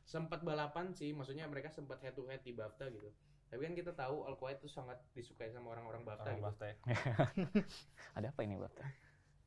sempat 0.08 0.48
balapan 0.48 0.96
sih, 0.96 1.12
maksudnya 1.12 1.44
mereka 1.52 1.68
sempat 1.68 2.00
head 2.00 2.16
to 2.16 2.24
head 2.32 2.40
di 2.48 2.56
BAFTA 2.56 2.88
gitu. 2.96 3.12
Tapi 3.48 3.62
kan 3.64 3.74
kita 3.76 3.92
tahu 3.96 4.28
Al 4.28 4.36
Quiet 4.40 4.64
tuh 4.64 4.72
sangat 4.72 5.00
disukai 5.12 5.52
sama 5.52 5.76
orang-orang 5.76 6.08
BAFTA 6.08 6.36
Orang 6.36 6.40
gitu. 6.40 6.48
BAFTA 6.48 6.66
ya. 6.72 6.76
Ada 8.18 8.28
apa 8.32 8.42
ini, 8.48 8.56
Bang? 8.60 8.72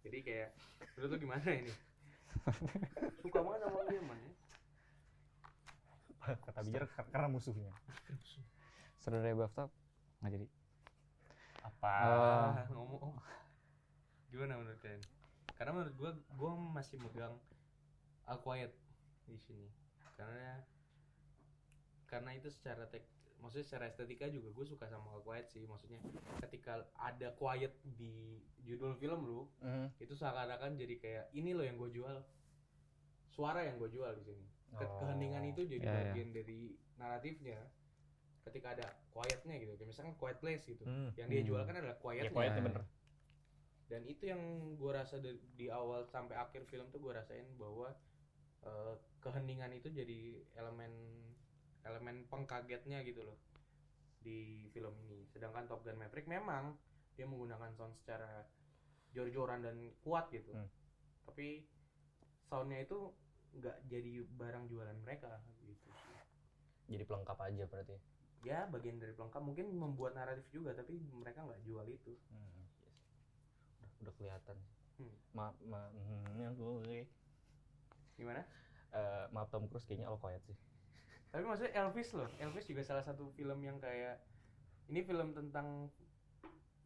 Jadi 0.00 0.18
kayak 0.24 0.48
menurut 0.96 1.10
lu 1.12 1.16
gimana 1.20 1.48
ini? 1.52 1.72
Suka 3.23 3.38
banget 3.44 3.61
sama 3.66 3.80
dia 3.88 4.02
man 4.04 4.18
ya. 4.18 4.32
Kata 6.47 6.61
bijar 6.64 6.85
karena 7.11 7.28
musuhnya. 7.28 7.73
Saudara 9.00 9.32
BAFTA 9.32 9.64
nggak 10.20 10.30
jadi. 10.37 10.47
Apa? 11.64 11.92
Ah, 11.92 12.64
ngomong 12.75 13.16
gimana 14.30 14.62
menurut 14.62 14.78
kalian 14.78 15.02
karena 15.59 15.70
menurut 15.75 15.94
gua 15.99 16.11
gua 16.38 16.52
masih 16.54 17.02
megang 17.02 17.35
All 18.30 18.38
Quiet 18.38 18.70
di 19.26 19.35
sini 19.42 19.66
karena 20.14 20.62
karena 22.06 22.30
itu 22.38 22.47
secara 22.47 22.87
tek 22.87 23.02
maksudnya 23.40 23.64
secara 23.64 23.85
estetika 23.87 24.26
juga 24.26 24.49
gue 24.49 24.66
suka 24.66 24.85
sama 24.85 25.11
All 25.11 25.20
Quiet 25.20 25.49
sih 25.49 25.64
maksudnya 25.64 25.99
ketika 26.40 26.85
ada 26.94 27.32
quiet 27.32 27.73
di 27.90 28.37
judul 28.61 28.94
film 28.94 29.20
lu 29.23 29.40
Hmm. 29.59 29.88
itu 29.97 30.12
seakan-akan 30.12 30.76
jadi 30.76 30.94
kayak 30.97 31.25
ini 31.32 31.50
loh 31.50 31.62
yang 31.62 31.75
gue 31.75 31.90
jual 31.90 32.20
suara 33.26 33.64
yang 33.64 33.76
gue 33.76 33.88
jual 33.88 34.12
di 34.14 34.25
sini 34.25 34.44
Ke- 34.70 34.87
Oh. 34.87 35.02
keheningan 35.02 35.42
itu 35.47 35.66
jadi 35.66 35.82
Ya, 35.82 35.90
ya. 35.90 35.99
bagian 36.06 36.30
dari 36.30 36.61
naratifnya 36.94 37.59
ketika 38.40 38.73
ada 38.73 38.87
quietnya 39.09 39.59
gitu 39.59 39.73
kayak 39.75 39.88
misalkan 39.88 40.14
quiet 40.14 40.38
place 40.38 40.64
gitu 40.64 40.85
Hmm. 40.85 41.11
yang 41.14 41.26
dia 41.26 41.42
jual 41.42 41.61
kan 41.61 41.75
adalah 41.75 41.92
Ya, 41.92 42.00
quietnya 42.00 42.30
quietnya 42.30 42.62
Ya. 42.62 42.66
bener. 42.68 42.85
dan 43.87 44.02
itu 44.04 44.23
yang 44.25 44.38
gue 44.76 44.92
rasa 44.92 45.18
di, 45.18 45.35
di 45.52 45.66
awal 45.66 46.06
sampai 46.06 46.38
akhir 46.38 46.62
film 46.64 46.87
tuh 46.88 47.00
gue 47.00 47.11
rasain 47.11 47.42
bahwa 47.56 47.90
eh, 48.61 48.92
keheningan 49.18 49.73
itu 49.73 49.88
jadi 49.88 50.20
elemen 50.54 50.92
elemen 51.82 52.28
pengkagetnya 52.28 53.00
gitu 53.02 53.25
loh 53.25 53.38
di 54.20 54.68
film 54.70 54.92
ini 55.08 55.25
sedangkan 55.32 55.64
Top 55.64 55.80
Gun 55.80 55.96
Maverick 55.96 56.28
memang 56.28 56.76
dia 57.16 57.25
menggunakan 57.25 57.72
sound 57.72 57.96
secara 57.96 58.44
jor-joran 59.12 59.64
dan 59.64 59.76
kuat 60.04 60.28
gitu 60.30 60.52
Hmm. 60.52 60.68
tapi 61.25 61.64
soundnya 62.46 62.84
itu 62.84 63.10
nggak 63.56 63.76
jadi 63.88 64.22
barang 64.37 64.68
jualan 64.68 64.99
mereka 65.02 65.40
gitu 65.58 65.75
sih 65.75 65.92
Jadi 66.90 67.02
pelengkap 67.06 67.38
aja 67.38 67.64
berarti. 67.66 67.96
ya 68.40 68.64
bagian 68.66 68.96
dari 68.96 69.12
pelengkap 69.12 69.42
mungkin 69.44 69.66
membuat 69.72 70.16
naratif 70.16 70.49
juga 70.50 70.72
tapi 70.72 70.96
mereka 71.12 71.44
nggak 71.44 71.62
jual 71.62 71.87
itu 71.87 72.12
Hmm. 72.30 72.64
yes. 72.82 72.94
Udah, 73.80 73.90
udah 74.00 74.14
kelihatan. 74.16 74.56
Hmm. 75.00 75.16
Maaf, 75.32 75.54
hmm, 75.56 76.37
yang 76.37 76.54
gue. 76.54 77.08
gimana 78.16 78.44
Eh, 78.90 79.25
maaf 79.30 79.49
Tom 79.49 79.64
Cruise 79.64 79.87
kayaknya 79.87 80.10
all 80.10 80.18
quiet 80.18 80.42
sih. 80.44 80.56
Tapi 81.30 81.42
maksudnya 81.46 81.72
Elvis 81.78 82.10
loh, 82.10 82.26
Elvis 82.37 82.66
juga 82.66 82.82
salah 82.82 83.02
satu 83.02 83.30
film 83.30 83.62
yang 83.62 83.78
kayak 83.78 84.18
ini 84.90 85.00
film 85.00 85.30
tentang 85.30 85.87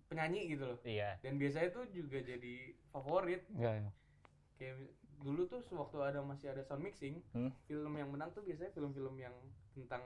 penyanyi 0.07 0.53
gitu 0.53 0.69
loh. 0.69 0.79
Iya. 0.85 1.17
Dan 1.25 1.41
biasanya 1.41 1.73
tuh 1.73 1.89
juga 1.89 2.21
jadi 2.21 2.55
favorit. 2.93 3.41
Ya, 3.57 3.73
ya. 3.81 3.91
Kayak 4.61 4.93
dulu 5.25 5.49
tuh 5.49 5.65
sewaktu 5.65 5.97
ada 6.05 6.21
masih 6.21 6.53
ada 6.53 6.61
sound 6.61 6.85
mixing, 6.85 7.25
Hmm. 7.33 7.49
film 7.65 7.97
yang 7.97 8.13
menang 8.13 8.37
tuh 8.37 8.45
biasanya 8.45 8.69
film-film 8.77 9.17
yang 9.17 9.33
tentang 9.73 10.05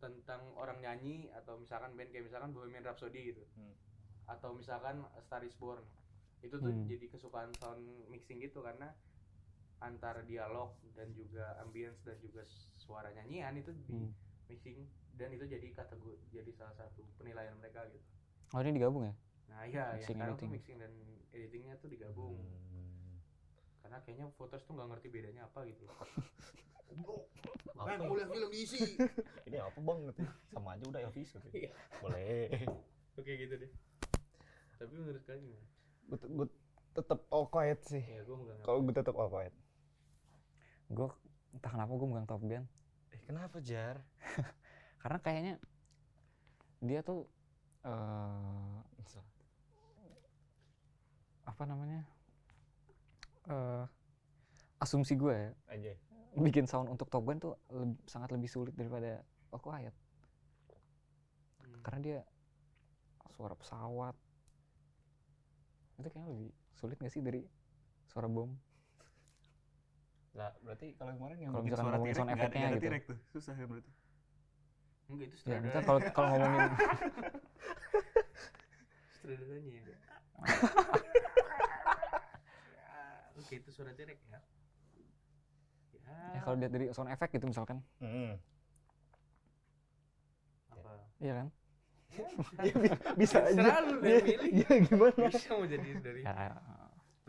tentang 0.00 0.40
orang 0.56 0.80
nyanyi 0.80 1.28
atau 1.36 1.60
misalkan 1.60 1.92
band 1.92 2.08
kayak 2.08 2.24
misalkan 2.24 2.56
Bohemian 2.56 2.86
Rhapsody 2.86 3.34
gitu. 3.34 3.44
Hmm. 3.52 3.74
Atau 4.24 4.54
misalkan 4.54 5.04
A 5.04 5.20
Star 5.20 5.42
Is 5.44 5.52
Born. 5.58 5.82
Itu 6.40 6.56
tuh 6.56 6.72
Hmm. 6.72 6.88
jadi 6.88 7.04
kesukaan 7.10 7.52
sound 7.60 7.84
mixing 8.08 8.40
gitu 8.40 8.64
karena 8.64 8.94
antara 9.80 10.20
dialog 10.22 10.76
dan 10.92 11.08
juga 11.12 11.56
ambience 11.60 12.00
dan 12.04 12.16
juga 12.20 12.44
suara 12.76 13.08
nyanyian 13.12 13.56
itu 13.56 13.72
di 13.72 13.84
Hmm. 13.88 14.12
mixing 14.46 14.84
dan 15.16 15.32
itu 15.32 15.44
jadi 15.44 15.66
kategori 15.72 16.20
jadi 16.28 16.50
salah 16.52 16.74
satu 16.76 17.00
penilaian 17.16 17.56
mereka 17.56 17.84
gitu. 17.88 18.04
Oh, 18.52 18.60
ini 18.60 18.76
digabung 18.76 19.04
ya? 19.08 19.14
Nah 19.48 19.62
iya, 19.66 19.74
ya, 19.74 19.84
Mixing, 19.98 20.16
sekarang 20.16 20.34
tuh 20.34 20.46
editing. 20.46 20.50
mixing 20.52 20.76
dan 20.78 20.92
editingnya 21.32 21.74
tuh 21.78 21.88
digabung. 21.88 22.36
Hmm. 22.38 23.16
Karena 23.80 23.98
kayaknya 24.04 24.26
voters 24.36 24.62
tuh 24.62 24.74
nggak 24.76 24.88
ngerti 24.94 25.08
bedanya 25.08 25.42
apa 25.48 25.64
gitu. 25.66 25.84
Apa? 27.80 27.96
kuliah 28.04 28.28
film 28.28 28.50
diisi. 28.52 28.76
Ini 29.48 29.56
apa 29.62 29.78
bang? 29.78 29.98
Gitu. 30.10 30.20
Sama 30.52 30.68
aja 30.76 30.84
udah 30.84 31.00
Elvis 31.00 31.30
gitu. 31.32 31.48
Iya. 31.54 31.72
Boleh. 32.02 32.50
Oke 33.18 33.32
gitu 33.38 33.54
deh. 33.56 33.70
Tapi 34.76 34.92
menurut 34.92 35.22
kalian 35.24 35.42
gimana? 35.48 35.66
gue 36.10 36.18
gue 36.26 36.46
tetap 36.92 37.22
all 37.30 37.46
quiet 37.46 37.80
sih. 37.86 38.02
Ya 38.02 38.26
Kalau 38.66 38.82
gue 38.82 38.92
tetap 38.92 39.14
all 39.14 39.30
quiet. 39.30 39.54
Gue 40.90 41.08
entah 41.54 41.70
kenapa 41.70 41.92
gue 41.94 42.06
megang 42.10 42.28
Top 42.28 42.42
Gun. 42.42 42.64
Eh 43.14 43.20
kenapa 43.26 43.62
Jar? 43.62 44.02
Karena 45.02 45.18
kayaknya 45.22 45.54
dia 46.80 47.00
tuh 47.04 47.28
eh 47.86 48.76
apa 51.46 51.62
namanya? 51.66 52.02
eh 53.50 53.84
asumsi 54.80 55.12
gue 55.18 55.34
ya, 55.34 55.50
Aja. 55.68 55.92
bikin 56.38 56.64
sound 56.64 56.88
untuk 56.88 57.10
Top 57.12 57.24
Gun 57.26 57.36
tuh 57.42 57.52
leb- 57.68 58.00
sangat 58.08 58.32
lebih 58.32 58.48
sulit 58.48 58.72
daripada 58.76 59.20
All 59.52 59.60
Quiet. 59.60 59.92
Hmm. 61.60 61.80
Karena 61.84 62.00
dia 62.00 62.18
suara 63.36 63.52
pesawat. 63.56 64.16
Itu 66.00 66.08
kayaknya 66.08 66.28
lebih 66.32 66.50
sulit 66.72 66.96
gak 66.96 67.12
sih 67.12 67.20
dari 67.20 67.44
suara 68.08 68.24
bom? 68.28 68.48
Lah 70.30 70.50
berarti 70.62 70.86
kalau 70.94 71.12
kemarin 71.18 71.36
yang 71.42 71.50
Kalau 71.52 71.64
misalkan 71.64 71.84
suara 71.84 71.96
ngomongin 71.98 72.14
tirek 72.14 72.22
sound 72.22 72.30
efeknya 72.34 72.66
gitu. 72.70 72.84
tirek 72.86 73.02
tuh. 73.06 73.18
Susah 73.34 73.52
kan 73.54 73.66
berarti. 73.66 73.90
Enggak 75.10 75.26
itu 75.26 75.36
Ya, 75.42 75.56
misalnya 75.58 75.82
kalau 75.82 76.00
kalau 76.14 76.28
ngomongin 76.30 76.70
sutradaranya 79.14 79.70
ya. 79.74 79.82
Ya, 79.90 79.96
Oke 83.38 83.54
itu 83.58 83.70
suara 83.74 83.90
tirek 83.92 84.18
ya. 84.30 84.38
Ya, 85.98 86.14
ya 86.34 86.40
kalau 86.46 86.56
lihat 86.56 86.72
dari 86.72 86.86
sound 86.94 87.10
effect 87.10 87.32
gitu 87.34 87.46
misalkan, 87.46 87.82
Hmm. 87.98 88.38
apa? 90.70 90.90
iya 91.18 91.32
kan? 91.36 91.48
Ya, 92.10 92.26
bi- 92.82 92.98
bisa 93.18 93.38
aja. 93.42 93.54
Selalu 93.54 93.94
Dia, 94.02 94.18
dia 94.18 94.18
milih. 94.26 94.50
dia 94.62 94.74
gimana? 94.82 95.26
Bisa 95.30 95.50
mau 95.54 95.66
jadi 95.66 95.88
dari 95.98 96.20
Ya, 96.22 96.32
Dari 96.32 96.54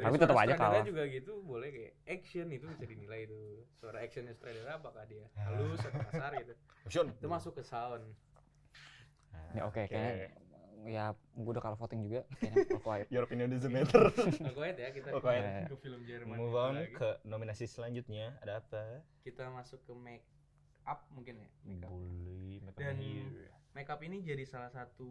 Tapi 0.01 0.15
tetap 0.17 0.35
aja 0.35 0.53
kalah. 0.53 0.81
juga 0.81 1.03
gitu 1.05 1.33
boleh 1.41 1.69
kayak 1.69 1.93
action 2.07 2.47
itu 2.49 2.65
bisa 2.65 2.83
dinilai 2.83 3.23
itu 3.23 3.41
suara 3.71 3.99
actionnya 3.99 4.31
sutradara 4.31 4.75
apakah 4.75 5.03
dia 5.03 5.25
Ya. 5.29 5.43
halus 5.45 5.79
atau 5.79 6.01
kasar 6.05 6.31
gitu 6.37 6.53
Action. 6.81 7.05
itu 7.11 7.27
masuk 7.27 7.53
ke 7.53 7.63
sound 7.63 8.05
Ya 9.51 9.63
oke, 9.63 9.83
kayaknya 9.83 10.31
ya 10.81 11.03
gue 11.13 11.51
udah 11.51 11.61
kalah 11.61 11.77
voting 11.77 12.01
juga 12.01 12.25
kayaknya 12.41 12.65
All 12.67 12.81
Quiet. 12.81 13.07
Your 13.09 13.23
opinion 13.23 13.47
doesn't 13.49 13.69
matter. 13.69 14.09
Quiet 14.51 14.75
ya 14.75 14.89
kita 14.89 15.11
Oh, 15.11 15.21
quiet. 15.21 15.67
ke 15.67 15.77
film 15.77 16.01
Jerman 16.03 16.35
Move 16.35 16.55
on 16.55 16.73
lagi. 16.75 16.95
ke 16.95 17.09
nominasi 17.23 17.65
selanjutnya. 17.65 18.33
Ada 18.39 18.59
apa? 18.59 19.05
kita 19.21 19.45
masuk 19.47 19.77
ke 19.81 19.93
make 19.93 20.25
up 20.81 21.05
mungkin 21.07 21.37
ya 21.37 21.49
make 21.61 21.79
up 21.79 21.91
Boleh. 21.91 22.57
make 22.59 22.73
up 22.73 22.81
Dan- 22.81 22.97
here. 22.97 23.53
make 23.71 23.85
up 23.87 23.99
ini 23.99 24.17
jadi 24.19 24.41
salah 24.43 24.67
satu 24.67 25.05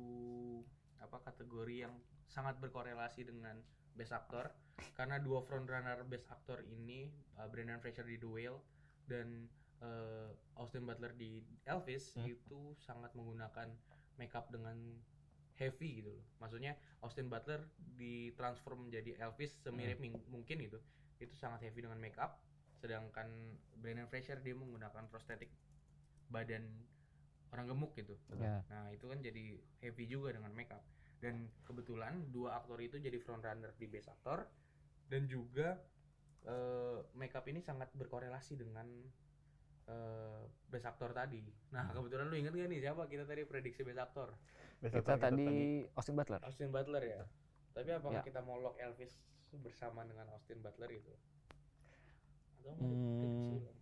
apa 0.98 1.22
kategori 1.22 1.76
yang 1.80 1.94
sangat 2.26 2.58
berkorelasi 2.58 3.22
dengan 3.22 3.62
best 4.00 4.16
actor 4.16 4.48
karena 4.96 5.20
dua 5.20 5.44
frontrunner 5.44 6.00
best 6.08 6.24
actor 6.32 6.64
ini 6.64 7.12
uh, 7.36 7.44
Brendan 7.52 7.84
Fraser 7.84 8.08
di 8.08 8.16
The 8.16 8.24
Whale 8.24 8.60
dan 9.04 9.44
uh, 9.84 10.32
Austin 10.56 10.88
Butler 10.88 11.12
di 11.12 11.44
Elvis 11.68 12.16
Hmm. 12.16 12.24
itu 12.24 12.72
sangat 12.80 13.12
menggunakan 13.12 13.68
make 14.16 14.32
up 14.32 14.48
dengan 14.48 14.76
heavy 15.60 16.00
gitu 16.00 16.16
loh. 16.16 16.24
Maksudnya 16.40 16.72
Austin 17.04 17.28
Butler 17.28 17.60
ditransform 18.00 18.88
menjadi 18.88 19.20
Elvis 19.20 19.60
semirip 19.60 20.00
ming- 20.00 20.24
mungkin 20.32 20.56
gitu. 20.64 20.80
Itu 21.20 21.36
sangat 21.36 21.60
heavy 21.68 21.84
dengan 21.84 22.00
make 22.00 22.16
up 22.16 22.40
sedangkan 22.80 23.28
Brendan 23.76 24.08
Fraser 24.08 24.40
dia 24.40 24.56
menggunakan 24.56 25.04
prostetik 25.12 25.52
badan 26.32 26.64
orang 27.52 27.68
gemuk 27.68 27.92
gitu. 27.92 28.16
Ya. 28.40 28.64
Nah, 28.72 28.88
itu 28.88 29.04
kan 29.04 29.20
jadi 29.20 29.60
heavy 29.84 30.08
juga 30.08 30.32
dengan 30.32 30.54
makeup. 30.56 30.80
Dan 31.20 31.52
kebetulan 31.68 32.32
dua 32.32 32.56
aktor 32.58 32.80
itu 32.80 32.96
jadi 32.96 33.20
frontrunner 33.20 33.76
di 33.76 33.84
Best 33.86 34.08
Actor 34.08 34.48
dan 35.12 35.28
juga 35.28 35.76
eh, 36.48 36.98
makeup 37.12 37.44
ini 37.44 37.60
sangat 37.60 37.92
berkorelasi 37.92 38.56
dengan 38.56 38.88
eh, 39.84 40.42
Best 40.72 40.88
Actor 40.88 41.12
tadi. 41.12 41.44
Nah, 41.76 41.92
kebetulan 41.92 42.32
lu 42.32 42.36
inget 42.40 42.56
gak 42.56 42.68
nih 42.72 42.80
siapa 42.80 43.04
kita 43.04 43.28
tadi 43.28 43.44
prediksi 43.44 43.84
Best 43.84 44.00
Actor? 44.00 44.32
Best 44.80 44.96
Kita 44.96 45.12
actor 45.12 45.28
tadi 45.28 45.84
Austin 45.92 46.16
Butler. 46.16 46.40
Austin 46.40 46.70
Butler 46.72 47.04
ya. 47.04 47.22
Tapi 47.76 47.88
apakah 47.92 48.20
Ya. 48.20 48.24
kita 48.24 48.40
mau 48.40 48.56
lock 48.56 48.80
Elvis 48.80 49.12
bersama 49.60 50.08
dengan 50.08 50.24
Austin 50.32 50.64
Butler 50.64 50.88
gitu? 50.88 51.12
Atau 52.64 52.72
mau 52.80 52.88
Hmm. 52.88 53.20
prediksi? 53.20 53.79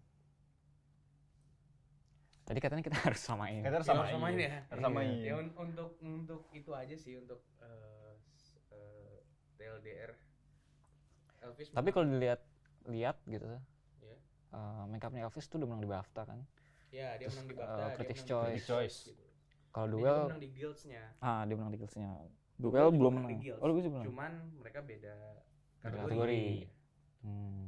Tadi 2.48 2.58
katanya 2.64 2.80
kita 2.80 2.96
harus 3.12 3.20
samain. 3.20 3.60
Kita 3.60 3.76
harus 3.76 3.88
Ya, 3.88 3.92
samain. 3.92 4.12
samain 4.16 4.36
ya. 4.40 4.50
Harus 4.72 4.82
samain. 4.82 5.08
Ya 5.20 5.34
un- 5.36 5.54
untuk 5.54 5.90
untuk 6.00 6.40
itu 6.56 6.70
aja 6.72 6.96
sih 6.96 7.20
untuk 7.20 7.44
eh, 7.60 8.12
s- 8.32 8.56
eh, 8.72 9.16
TLDR 9.60 10.12
Elvis. 11.44 11.68
Tapi 11.70 11.88
kalau 11.92 12.08
dilihat 12.08 12.40
lihat 12.88 13.20
gitu 13.28 13.44
ya, 13.44 13.60
eh, 14.56 14.82
make 14.88 15.04
upnya 15.04 15.28
Elvis 15.28 15.44
tuh 15.46 15.60
udah 15.60 15.68
menang 15.68 15.82
di 15.84 15.90
BAFTA 15.90 16.22
kan. 16.24 16.40
ya 16.88 17.20
dia 17.20 17.28
Terus, 17.28 17.36
menang 17.36 17.48
di 17.52 17.56
BAFTA, 17.60 17.84
dia 17.84 17.96
Critics 18.00 18.22
menang 18.24 18.30
Choice. 18.32 18.48
Critics 18.48 18.68
Choice. 18.72 18.98
gitu. 19.12 19.24
Kalau 19.68 19.86
Dia 19.86 19.94
duel 19.94 20.18
menang 20.24 20.40
di 20.40 20.48
Guilds-nya. 20.48 21.02
ah 21.20 21.40
dia 21.44 21.54
menang 21.54 21.72
di 21.76 21.78
Guilds-nya. 21.78 22.10
Duel 22.56 22.88
belum 22.90 23.12
menang 23.12 23.36
menang. 23.36 23.60
Oh, 23.60 23.68
gue 23.70 23.82
juga 23.84 23.92
belum. 24.00 24.04
Cuman 24.08 24.32
mereka 24.56 24.80
beda 24.80 25.14
Beda 25.78 25.84
kategori. 25.84 26.08
kategori. 26.08 26.46
Hmm. 27.20 27.64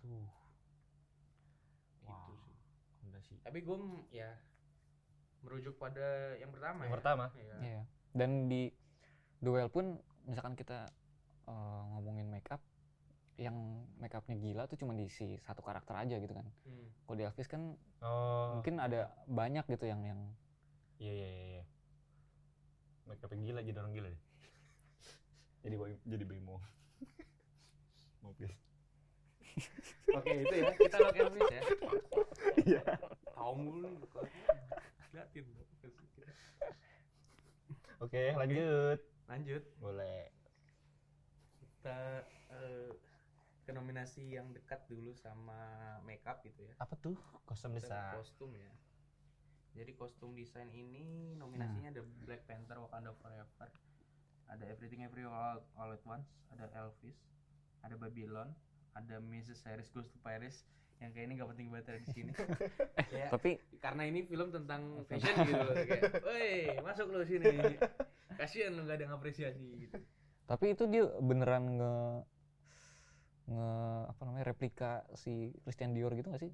Tuh. 0.00 0.24
Gitu 2.00 2.08
Wow. 2.08 2.26
sih. 2.40 2.56
Udah 3.06 3.22
sih. 3.22 3.29
Tapi 3.40 3.58
gue 3.60 3.76
ya 4.12 4.30
merujuk 5.40 5.74
pada 5.76 6.36
yang 6.36 6.52
pertama 6.52 6.84
Yang 6.84 6.90
ya. 6.92 6.96
pertama. 7.00 7.24
Iya. 7.32 7.56
Iya. 7.60 7.82
Dan 8.12 8.30
di 8.46 8.68
duel 9.40 9.68
pun 9.68 9.96
misalkan 10.24 10.52
kita 10.52 10.84
eh, 11.46 11.82
ngomongin 11.96 12.28
make 12.28 12.48
up 12.48 12.60
yang 13.40 13.56
make 13.96 14.12
upnya 14.12 14.36
gila 14.36 14.68
tuh 14.68 14.76
cuma 14.76 14.92
di 14.92 15.08
si 15.08 15.40
satu 15.40 15.64
karakter 15.64 15.96
aja 15.96 16.20
gitu 16.20 16.30
kan. 16.30 16.44
Hmm. 16.68 16.86
Kalau 17.06 17.16
di 17.16 17.24
Elvis 17.24 17.48
kan 17.48 17.76
Oh. 18.00 18.56
mungkin 18.56 18.80
ada 18.80 19.12
banyak 19.24 19.64
gitu 19.66 19.84
yang 19.84 20.00
yang 20.00 20.20
Iya 20.96 21.12
iya 21.14 21.28
iya. 21.28 21.44
iya. 21.56 21.64
Make 23.04 23.20
up 23.20 23.32
gila 23.32 23.60
jadi 23.60 23.76
orang 23.76 23.92
gila 23.92 24.08
deh. 24.08 24.22
jadi 25.64 25.74
jadi 26.04 26.24
bemo. 26.24 26.60
Mau 28.20 28.36
please. 28.36 28.56
Oke, 30.12 30.32
itu 30.44 30.54
ya. 30.54 30.72
Kita 30.76 30.96
lock 31.00 31.16
Elvis 31.16 31.48
ya. 31.48 31.62
Iya. 32.68 32.82
Tahu 33.40 33.54
mulu 33.56 33.88
nih. 33.88 33.96
Liatin. 35.16 35.46
Oke, 38.00 38.36
lanjut. 38.36 39.00
Lanjut. 39.26 39.62
Boleh. 39.80 40.28
kita 41.60 42.20
eh, 42.52 42.92
ke 43.64 43.72
nominasi 43.72 44.36
yang 44.36 44.52
dekat 44.52 44.84
dulu 44.84 45.16
sama 45.16 45.56
makeup 46.04 46.44
gitu 46.44 46.60
ya 46.60 46.76
Apa 46.76 46.92
tuh? 47.00 47.16
Kostum 47.48 47.72
desain. 47.72 48.12
kostum 48.20 48.52
ya 48.52 48.68
jadi 49.70 49.94
kostum 49.94 50.34
desain 50.34 50.68
ini 50.74 51.32
nominasinya 51.38 51.94
ada 51.94 52.02
Black 52.26 52.42
Panther 52.44 52.76
Wakanda 52.82 53.14
Forever 53.22 53.70
ada 54.50 54.64
Everything 54.66 55.06
Everywhere 55.06 55.32
All, 55.32 55.62
All 55.78 55.94
at 55.94 56.02
Once 56.04 56.28
ada 56.52 56.66
Elvis 56.76 57.16
ada 57.80 57.94
Babylon 57.96 58.50
ada 58.92 59.22
Mrs. 59.22 59.62
Harris 59.64 59.88
Goes 59.88 60.10
to 60.10 60.18
Paris 60.20 60.66
yang 61.00 61.10
kayak 61.10 61.26
ini 61.26 61.34
gak 61.34 61.50
penting 61.50 61.66
banget 61.68 61.86
ada 61.88 61.98
di 61.98 62.08
sini 62.10 62.30
ya, 63.16 63.26
tapi 63.28 63.50
karena 63.78 64.02
ini 64.04 64.20
film 64.22 64.48
tentang 64.50 64.82
fashion 65.04 65.34
gitu 65.42 65.56
loh 65.58 65.74
kayak, 65.74 66.02
woi 66.20 66.50
masuk 66.80 67.06
lo 67.08 67.24
sini 67.24 67.48
kasihan 68.38 68.72
lo 68.72 68.84
gak 68.84 69.00
ada 69.00 69.06
ngapresiasi 69.08 69.64
gitu 69.80 69.96
tapi 70.44 70.74
itu 70.74 70.84
dia 70.84 71.08
beneran 71.18 71.64
nge 71.72 71.94
nge 73.48 73.68
apa 74.06 74.20
namanya 74.22 74.46
replika 74.46 74.90
si 75.14 75.32
Christian 75.60 75.90
Dior 75.90 76.12
gitu 76.12 76.28
gak 76.28 76.40
sih 76.40 76.50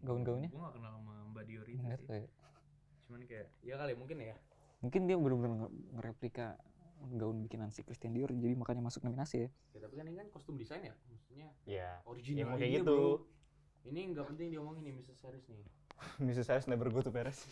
gaun-gaunnya 0.00 0.48
gue 0.48 0.56
gak 0.58 0.74
kenal 0.74 0.92
sama 0.96 1.12
Mbak 1.30 1.44
Dior 1.44 1.66
itu 1.66 1.78
Nggak 1.78 2.00
sih 2.00 2.08
ya. 2.10 2.28
cuman 3.06 3.20
kayak 3.22 3.46
ya 3.60 3.74
kali 3.76 3.92
mungkin 3.94 4.16
ya 4.18 4.36
mungkin 4.80 5.00
dia 5.04 5.16
bener-bener 5.16 5.52
nge- 5.58 5.74
ngereplika 5.94 6.46
gaun 7.12 7.38
bikinan 7.38 7.70
si 7.70 7.84
Christian 7.84 8.10
Dior 8.10 8.32
jadi 8.32 8.56
makanya 8.56 8.82
masuk 8.82 9.04
nominasi 9.04 9.46
ya 9.46 9.48
ya 9.72 9.80
tapi 9.84 9.94
kan 9.94 10.04
ini 10.06 10.16
kan 10.16 10.28
kostum 10.32 10.56
desain 10.56 10.80
ya 10.80 10.94
maksudnya 11.06 11.48
Iya. 11.68 11.90
original 12.04 12.40
Ya, 12.48 12.56
kayak 12.56 12.72
gitu. 12.80 12.96
bro. 13.20 13.35
Ini 13.86 14.10
nggak 14.10 14.26
penting 14.26 14.50
diomongin 14.50 14.82
nih 14.84 14.94
Mrs. 14.96 15.18
Harris 15.22 15.46
nih 15.46 15.62
Mrs. 16.26 16.46
Harris 16.46 16.66
never 16.66 16.88
go 16.88 17.00
to 17.00 17.08
Paris. 17.08 17.46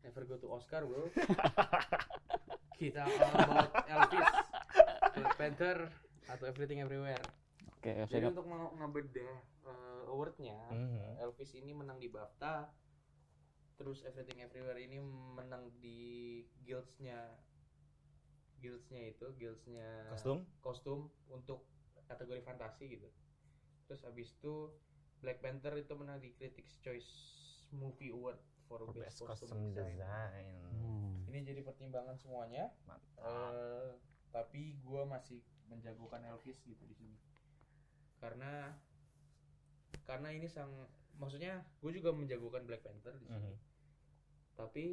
never 0.00 0.22
go 0.22 0.36
to 0.36 0.46
Oscar 0.48 0.84
bro 0.84 1.10
kita 2.78 3.02
all 3.02 3.34
about 3.34 3.72
Elvis 3.86 4.28
Black 5.12 5.34
Panther 5.34 5.78
atau 6.26 6.44
Everything 6.44 6.78
Everywhere 6.78 7.22
oke 7.72 7.88
ya, 7.88 8.04
jadi 8.06 8.28
untuk 8.28 8.44
mau 8.44 8.70
ngebedah 8.72 9.34
eh, 9.64 10.02
awardnya 10.06 10.56
Mhm. 10.68 11.18
Elvis 11.18 11.50
ini 11.54 11.72
menang 11.72 11.96
di 11.96 12.06
BAFTA 12.06 12.68
terus 13.74 14.00
Everything 14.02 14.40
Everywhere 14.40 14.78
ini 14.78 15.00
menang 15.32 15.72
di 15.76 15.98
guildsnya 16.62 17.34
guildsnya 18.56 19.10
itu 19.10 19.26
guildsnya 19.34 20.08
Kostum? 20.10 20.38
kostum 20.60 20.98
untuk 21.26 21.64
kategori 22.06 22.40
fantasi 22.40 22.88
gitu 22.90 23.08
terus 23.84 24.00
habis 24.02 24.32
itu 24.32 24.72
Black 25.18 25.38
Panther 25.38 25.74
itu 25.74 25.92
menang 25.92 26.18
di 26.18 26.30
Critics 26.32 26.78
Choice 26.78 27.10
Movie 27.70 28.10
Award 28.10 28.38
for, 28.62 28.82
Best, 28.88 28.98
Best 28.98 29.18
Costume, 29.20 29.50
Costume 29.50 29.62
Design. 29.68 29.92
Design. 29.92 30.54
Hmm. 30.72 31.16
ini 31.26 31.38
jadi 31.42 31.60
pertimbangan 31.60 32.14
semuanya 32.14 32.70
Mantap. 32.82 33.18
Eh, 33.18 33.90
tapi 34.28 34.60
gue 34.76 35.02
masih 35.04 35.38
menjagokan 35.66 36.22
Elvis 36.24 36.60
gitu 36.60 36.82
di 36.82 36.94
sini 36.94 37.16
karena 38.16 38.74
karena 40.02 40.28
ini 40.30 40.46
sang 40.46 40.70
maksudnya 41.16 41.60
gue 41.76 41.90
juga 41.90 42.10
menjagokan 42.10 42.62
Black 42.62 42.80
Panther 42.80 43.12
di 43.14 43.26
sini 43.26 43.50
Mhm. 43.50 43.56
tapi 44.54 44.84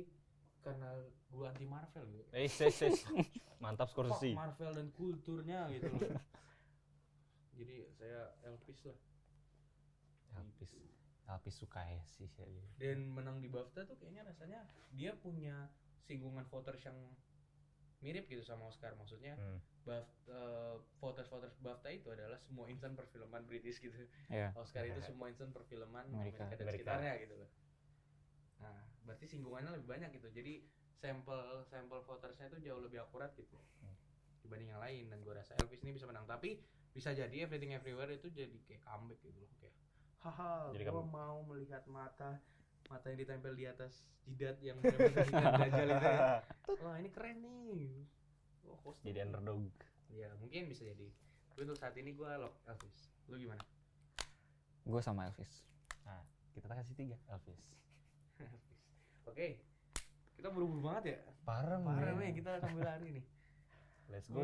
karena 0.59 0.89
gue 1.27 1.45
anti 1.45 1.65
Marvel 1.65 2.05
gitu 2.09 2.29
Eh, 2.31 2.47
ses, 2.47 2.71
ses. 2.73 3.03
Mantap 3.59 3.87
Fuck 3.87 4.07
Scorsese. 4.09 4.33
Marvel 4.33 4.71
dan 4.71 4.87
kulturnya 4.91 5.67
gitu 5.69 5.87
loh 5.87 5.99
jadi 7.53 7.75
saya 7.91 8.21
Elvis 8.43 8.79
lah 8.83 8.97
Elvis. 10.35 10.71
Elvis 11.23 11.55
suka 11.55 11.81
ya 11.81 12.03
sih. 12.05 12.27
saya. 12.27 12.63
dan 12.75 13.07
menang 13.07 13.37
di 13.37 13.47
BAFTA 13.47 13.83
tuh 13.83 13.95
kayaknya 13.95 14.23
rasanya 14.23 14.59
dia 14.91 15.15
punya 15.15 15.71
singgungan 16.01 16.43
voters 16.45 16.83
yang 16.83 16.97
mirip 17.99 18.27
gitu 18.27 18.41
sama 18.41 18.67
Oscar 18.67 18.91
maksudnya 18.93 19.33
Hmm. 19.33 19.59
BAFTA, 19.83 20.39
voters 20.97 21.27
voters 21.27 21.55
BAFTA 21.57 21.89
itu 21.93 22.07
adalah 22.09 22.35
semua 22.37 22.67
insan 22.67 22.91
perfilman 22.93 23.43
British 23.43 23.79
gitu 23.79 23.95
ya 24.27 24.51
Oscar 24.53 24.83
itu 24.83 24.99
semua 25.09 25.27
insan 25.27 25.49
perfilman 25.49 26.07
Amerika. 26.09 26.43
Amerika, 26.43 26.43
dan 26.49 26.59
Amerika. 26.61 26.71
sekitarnya 26.73 27.13
gitu 27.19 27.35
loh 27.37 27.49
nah 28.57 28.75
berarti 29.01 29.25
singgungannya 29.25 29.71
lebih 29.73 29.87
banyak 29.89 30.09
gitu 30.13 30.27
jadi 30.29 30.53
sampel 30.93 31.39
sampel 31.65 31.99
votersnya 32.01 32.47
itu 32.47 32.59
jauh 32.61 32.79
lebih 32.79 32.99
akurat 32.99 33.31
gitu 33.33 33.55
Hmm. 33.79 33.95
dibanding 34.39 34.69
yang 34.69 34.79
lain 34.79 35.07
dan 35.07 35.19
gue 35.19 35.33
rasa 35.33 35.55
Elvis 35.57 35.79
ini 35.79 35.91
bisa 35.93 36.03
menang 36.03 36.23
tapi 36.25 36.59
bisa 36.89 37.11
jadi 37.11 37.35
Everything 37.41 37.71
Everywhere 37.71 38.11
itu 38.11 38.27
jadi 38.29 38.55
kayak 38.61 38.79
comeback 38.81 39.19
gitu 39.21 39.35
loh 39.37 39.51
kayak 39.57 39.71
haha 40.23 40.71
Jadi 40.71 40.83
gue 40.83 40.93
comeback. 40.93 41.13
mau 41.13 41.37
melihat 41.45 41.83
mata 41.85 42.39
mata 42.87 43.05
yang 43.07 43.19
ditempel 43.19 43.53
di 43.53 43.65
atas 43.65 44.03
jidat 44.23 44.55
yang 44.59 44.79
Dajjal 44.79 45.11
itu 45.93 46.07
ya. 46.07 46.39
wah 46.79 46.95
ini 46.95 47.09
keren 47.11 47.37
nih 47.39 48.07
oh, 48.63 48.79
kostum. 48.79 49.03
Jadi 49.03 49.19
underdog. 49.21 49.67
ya 50.09 50.29
mungkin 50.37 50.67
bisa 50.67 50.85
jadi 50.85 51.07
tapi 51.49 51.59
untuk 51.63 51.75
saat 51.75 51.95
ini 51.95 52.11
gue 52.11 52.29
lock 52.39 52.55
Elvis 52.65 53.11
lu 53.27 53.35
gimana 53.35 53.63
gue 54.83 55.01
sama 55.01 55.27
Elvis 55.27 55.63
Nah, 56.03 56.19
kita 56.51 56.67
kasih 56.67 56.93
tiga 56.93 57.15
Elvis. 57.29 57.71
Elvis. 58.35 58.65
Oke, 59.23 59.63
kita 60.35 60.51
buru-buru 60.51 60.83
banget 60.83 61.15
ya 61.15 61.19
Parah, 61.43 61.79
parah 61.79 62.13
nih 62.13 62.31
kita 62.33 62.59
sambil 62.59 62.83
lari 62.85 63.09
nih 63.13 63.25
Let's 64.11 64.27
go. 64.27 64.43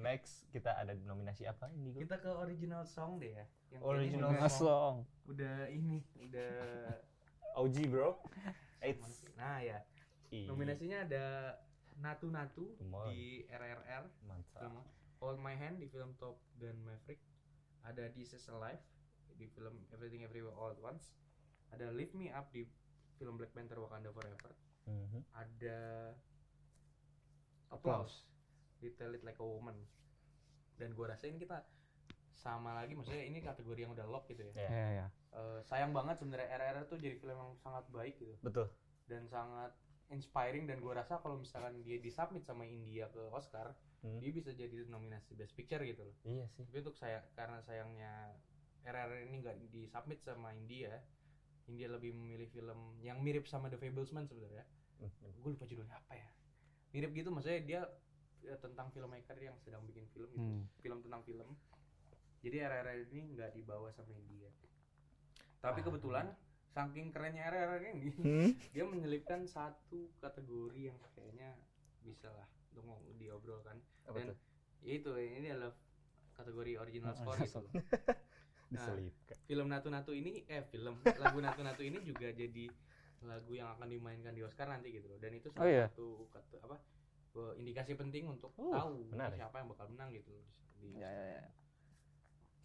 Next 0.00 0.48
kita 0.48 0.74
ada 0.74 0.96
nominasi 0.98 1.44
apa 1.44 1.68
ini? 1.70 1.92
kita 1.94 2.18
ke 2.18 2.30
original 2.32 2.82
song 2.82 3.20
deh 3.20 3.30
ya 3.30 3.44
yang 3.74 3.82
Original 3.82 4.30
udah- 4.30 4.48
Song. 4.48 4.96
udah 5.26 5.66
ini 5.68 5.98
udah 6.16 6.54
OG 7.60 7.76
bro. 7.88 8.22
Eits. 8.80 9.24
nah 9.34 9.58
ya 9.58 9.82
nominasinya 10.30 11.02
ada 11.02 11.24
Natu 11.96 12.26
Natu 12.26 12.74
on. 12.82 13.06
di 13.08 13.42
RRR 13.46 14.04
Mantap. 14.22 14.60
film 14.60 14.76
Hold 15.16 15.38
My 15.38 15.54
Hand 15.54 15.78
di 15.78 15.86
film 15.86 16.14
Top 16.14 16.38
Gun 16.54 16.74
Maverick 16.80 17.22
ada 17.82 18.10
This 18.10 18.32
Is 18.32 18.46
Alive 18.48 18.82
di 19.32 19.46
film 19.48 19.74
Everything 19.90 20.22
Everywhere 20.22 20.52
All 20.52 20.70
at 20.70 20.80
Once 20.80 21.14
ada 21.70 21.90
Lift 21.90 22.12
Me 22.12 22.28
Up 22.28 22.50
di 22.50 22.66
film 23.14 23.34
Black 23.34 23.50
Panther 23.50 23.78
Wakanda 23.78 24.10
Forever 24.10 24.52
Mhm. 24.84 25.22
ada 25.32 25.78
Applause. 27.68 27.80
Applause 28.04 28.14
di 28.76 28.92
Tell 28.92 29.10
It 29.12 29.22
Like 29.22 29.38
a 29.38 29.46
Woman 29.46 29.78
dan 30.74 30.92
gue 30.92 31.04
rasain 31.04 31.34
kita 31.34 31.62
sama 32.34 32.74
lagi 32.74 32.92
maksudnya 32.92 33.22
ini 33.22 33.38
kategori 33.38 33.80
yang 33.80 33.92
udah 33.92 34.04
lock 34.04 34.26
gitu 34.26 34.42
ya 34.44 34.52
Ya. 34.56 34.68
Iya, 34.68 34.88
iya. 34.92 35.06
Eh, 35.32 35.60
sayang 35.62 35.90
banget 35.90 36.16
sebenarnya 36.16 36.50
RRR 36.52 36.84
tuh 36.84 36.96
jadi 36.96 37.16
film 37.16 37.34
yang 37.34 37.52
sangat 37.56 37.86
baik 37.88 38.14
gitu 38.16 38.34
Betul. 38.40 38.66
dan 39.04 39.24
sangat 39.24 39.72
inspiring 40.06 40.64
dan 40.64 40.78
gue 40.78 40.92
rasa 40.92 41.18
kalau 41.18 41.36
misalkan 41.36 41.80
dia 41.80 41.96
disubmit 41.96 42.42
sama 42.42 42.64
India 42.64 43.08
ke 43.08 43.22
Oscar 43.30 43.72
Hmm. 44.00 44.20
dia 44.20 44.28
bisa 44.30 44.52
jadi 44.52 44.84
nominasi 44.84 45.32
Best 45.32 45.56
Picture 45.56 45.80
gitu 45.80 46.04
loh 46.04 46.12
Iya 46.22 46.44
sih. 46.50 46.60
tapi 46.62 46.76
untuk 46.78 46.92
saya 46.92 47.24
karena 47.32 47.56
sayangnya 47.58 48.36
RRR 48.82 49.24
ini 49.24 49.40
nggak 49.40 49.56
disubmit 49.70 50.20
sama 50.20 50.52
India 50.52 51.00
India 51.64 51.88
lebih 51.88 52.12
memilih 52.12 52.44
film 52.46 52.76
yang 53.00 53.18
mirip 53.18 53.48
sama 53.48 53.66
The 53.66 53.80
Fablesman 53.80 54.28
sebenarnya 54.28 54.68
Hmm. 54.94 55.08
gue 55.34 55.50
lupa 55.50 55.64
judulnya 55.64 55.96
apa 55.96 56.14
ya 56.14 56.28
mirip 56.92 57.10
gitu 57.12 57.28
maksudnya 57.28 57.60
dia 57.60 57.80
ya, 58.40 58.54
tentang 58.56 58.88
filmmaker 58.88 59.34
yang 59.36 59.56
sedang 59.58 59.82
bikin 59.82 60.04
film 60.06 60.28
gitu 60.30 60.44
Hmm. 60.44 60.68
film 60.78 60.98
tentang 61.00 61.24
film 61.24 61.48
jadi 62.44 62.68
RRR 62.68 63.08
ini 63.08 63.32
nggak 63.32 63.50
dibawa 63.52 63.88
sama 63.90 64.12
India 64.12 64.52
tapi 65.58 65.80
Ah. 65.80 65.84
kebetulan 65.84 66.26
saking 66.68 67.08
kerennya 67.08 67.48
RRR 67.48 67.82
ini 67.90 68.08
Hmm? 68.14 68.50
dia 68.74 68.84
menyelipkan 68.84 69.48
satu 69.48 70.12
kategori 70.18 70.80
yang 70.84 70.98
kayaknya 71.10 71.56
bisa 71.98 72.28
lah 72.28 72.44
untuk 72.68 72.84
mau 72.84 73.00
diobrolkan 73.16 73.80
Apa 74.04 74.14
dan 74.14 74.26
tuh? 74.28 74.36
ya 74.82 74.92
itu 74.94 75.08
ini 75.14 75.48
adalah 75.48 75.72
kategori 76.34 76.72
original 76.76 77.14
score 77.14 77.38
gitu 77.40 77.62
loh. 77.62 77.72
Nah, 78.66 78.90
Diselipkan. 78.90 79.36
film 79.46 79.66
Natu 79.68 79.86
Natu 79.86 80.10
ini 80.10 80.42
eh 80.44 80.66
film 80.66 80.98
lagu 80.98 81.38
Natu 81.38 81.62
Natu 81.62 81.80
ini 81.80 82.02
juga 82.02 82.26
jadi 82.28 82.66
lagu 83.22 83.54
yang 83.54 83.70
akan 83.70 83.86
dimainkan 83.86 84.34
di 84.34 84.42
Oscar 84.42 84.66
nanti 84.66 84.90
gitu 84.90 85.06
loh 85.06 85.16
dan 85.16 85.30
itu 85.32 85.48
Oh, 85.48 85.62
salah 85.62 85.70
iya? 85.70 85.86
satu 85.88 86.26
kata- 86.28 86.58
apa 86.60 86.76
eh, 87.34 87.52
indikasi 87.56 87.94
penting 87.94 88.26
untuk 88.26 88.50
Oh, 88.56 88.68
tahu 88.68 89.06
menarik. 89.06 89.38
siapa 89.38 89.56
yang 89.56 89.68
bakal 89.70 89.86
menang 89.88 90.10
gitu 90.10 90.28
loh 90.28 90.44
di 90.74 90.90
Ya, 90.92 91.06
ya, 91.06 91.24
ya. 91.38 91.44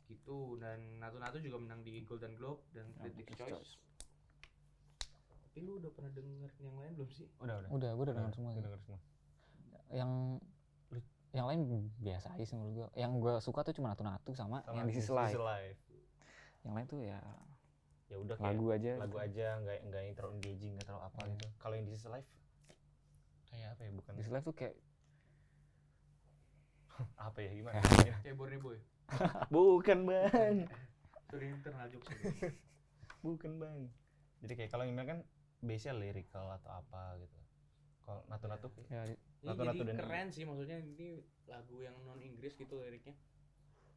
Gitu 0.09 0.57
dan 0.57 0.97
Natu 0.97 1.17
Natu 1.17 1.37
juga 1.37 1.57
menang 1.57 1.81
di 1.81 2.01
Golden 2.01 2.33
Globe 2.33 2.65
dan 2.73 2.89
Ya, 2.91 3.05
Critics' 3.05 3.29
Critics' 3.29 3.49
Choice. 3.53 3.73
Tapi 5.39 5.57
lu 5.61 5.77
udah 5.77 5.91
pernah 5.91 6.09
denger 6.09 6.51
yang 6.59 6.75
lain 6.75 6.91
belum 6.93 7.09
sih? 7.09 7.29
Udah, 7.37 7.55
udah. 7.59 7.69
Udah, 7.69 7.89
gue 7.91 8.03
udah 8.03 8.15
dengar 8.15 8.33
semua 8.33 8.49
sih. 8.49 8.59
Udah 8.59 8.67
denger 8.67 8.81
semua. 8.81 8.99
Yang 9.89 10.11
yang 11.29 11.45
lain 11.45 11.61
biasa 11.99 12.33
aja 12.33 12.41
sih 12.43 12.55
menurut 12.57 12.73
gue. 12.75 12.87
Yang 12.97 13.11
gue 13.17 13.33
suka 13.39 13.59
tuh 13.61 13.73
cuma 13.73 13.93
natu-natu 13.93 14.33
sama, 14.33 14.65
Sama 14.65 14.75
yang 14.75 14.89
di 14.89 14.93
sisi 14.93 15.05
This 15.05 15.13
lain. 15.13 15.29
Is 15.29 15.37
Life. 15.39 15.79
Yang 16.59 16.73
lain 16.73 16.87
tuh 16.87 16.99
ya 16.99 17.19
Ya 18.09 18.17
udah 18.17 18.35
kayak 18.35 18.49
lagu 18.49 18.65
aja. 18.73 18.91
lagu 18.97 19.13
gitu. 19.13 19.21
aja 19.21 19.47
nggak 19.61 19.77
nggak 19.85 20.01
yang 20.01 20.15
terlalu 20.17 20.33
engaging 20.41 20.71
nggak 20.73 20.87
terlalu 20.89 21.03
apa 21.05 21.17
Iya. 21.21 21.29
gitu. 21.29 21.45
Kalau 21.55 21.73
yang 21.77 21.85
This 21.85 21.99
Is 21.99 22.09
Life 22.09 22.29
kayak 23.45 23.67
apa 23.69 23.81
ya 23.81 23.91
bukan 23.91 24.11
Di 24.11 24.19
sisi 24.19 24.31
lain 24.31 24.43
tuh 24.43 24.55
kayak 24.55 24.75
apa 27.29 27.37
ya 27.39 27.51
gimana? 27.53 27.79
Kayak 28.25 28.35
Borneo 28.35 28.59
Boy. 28.59 28.77
bukan 29.53 29.99
bang, 30.03 30.55
Sorry 31.27 31.47
internal 31.47 31.87
jokes 31.87 32.07
ini. 32.11 32.53
bukan 33.25 33.51
bang. 33.57 33.79
Jadi 34.39 34.53
kayak 34.55 34.71
kalau 34.71 34.83
email 34.83 35.05
kan 35.05 35.19
base 35.59 35.91
lyrical 35.91 36.47
atau 36.51 36.71
apa 36.71 37.19
gitu. 37.19 37.37
Kalau 38.01 38.21
natu-natu 38.25 38.67
ya 38.87 39.05
Ini 39.05 39.15
Natu-natu 39.43 39.81
jadi 39.81 39.91
dan- 39.93 39.99
keren 40.01 40.27
sih 40.29 40.43
maksudnya 40.43 40.77
ini 40.77 41.21
lagu 41.45 41.77
yang 41.79 41.95
non 42.03 42.19
Inggris 42.19 42.53
gitu 42.53 42.79
liriknya 42.79 43.13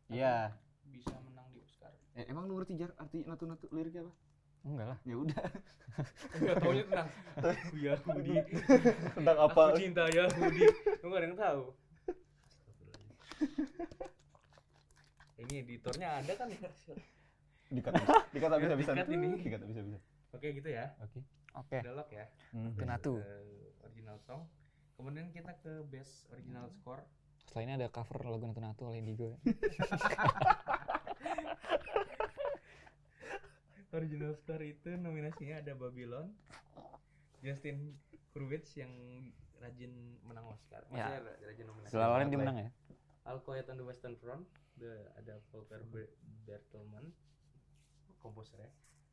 Iya. 0.07 0.53
bisa 0.85 1.17
menang 1.23 1.49
di 1.51 1.63
Oscar. 1.63 1.91
Eh, 2.13 2.29
emang 2.29 2.45
lu 2.45 2.59
ngerti 2.59 2.77
jar 2.77 2.93
arti 2.95 3.25
natu-natu 3.25 3.71
liriknya 3.71 4.05
apa? 4.05 4.15
enggak 4.63 4.87
lah. 4.87 4.99
Ya 5.03 5.17
udah. 5.19 5.45
Enggak 6.39 6.55
tahu 6.61 6.73
tentang 6.83 7.09
Yahudi. 7.75 8.37
Tentang 9.19 9.39
Aku 9.43 9.61
cinta 9.75 10.05
Yahudi. 10.07 10.63
Lu 11.03 11.07
gak 11.09 11.19
ada 11.19 11.27
yang 11.27 11.39
tahu. 11.39 11.63
Ini 15.43 15.55
editornya 15.67 16.23
ada 16.23 16.33
kan 16.39 16.47
ya? 16.47 16.71
Dikat 17.73 17.93
dikat 18.31 18.51
bisa 18.63 18.75
bisa. 18.79 18.93
Dikat 18.95 19.11
ini. 19.11 19.31
Dikat 19.43 19.63
bisa 19.67 19.81
bisa. 19.83 19.99
Oke 20.33 20.49
gitu 20.55 20.69
ya. 20.71 20.95
Oke. 21.03 21.19
Oke. 21.59 21.79
Udah 21.83 21.95
lock 21.99 22.11
ya. 22.15 22.27
Hmm. 22.55 22.73
Ke 22.79 22.85
Natu. 22.87 23.19
Ke 23.19 23.43
original 23.85 24.17
song. 24.23 24.47
Kemudian 24.95 25.35
kita 25.35 25.53
ke 25.59 25.83
best 25.91 26.31
original 26.31 26.71
score. 26.71 27.03
Setelah 27.43 27.63
ini 27.67 27.73
ada 27.83 27.89
cover 27.91 28.23
lagu 28.23 28.47
natu-natu 28.47 28.87
oleh 28.87 29.03
Indigo. 29.03 29.35
ya. 29.35 29.37
Original 33.93 34.33
score 34.33 34.65
itu 34.65 34.89
nominasinya 34.97 35.61
ada 35.61 35.77
Babylon, 35.77 36.33
Justin 37.45 37.93
Hurwitz 38.33 38.73
yang 38.81 38.89
rajin 39.61 40.17
menang 40.25 40.49
Oscar. 40.49 40.81
Ya. 40.89 41.13
Maksudnya 41.13 41.21
rajin 41.45 41.67
nominasi. 41.69 41.93
Selalu 41.93 42.25
dia 42.33 42.41
menang 42.41 42.57
ya. 42.57 42.71
All 43.29 43.39
Quiet 43.45 43.69
on 43.69 43.77
the 43.77 43.85
Western 43.85 44.17
Front, 44.17 44.49
the, 44.83 44.95
ada 45.15 45.39
Volker 45.55 45.79
Ber- 45.95 46.19
Bertelmann, 46.43 47.15
komposernya. 48.19 48.67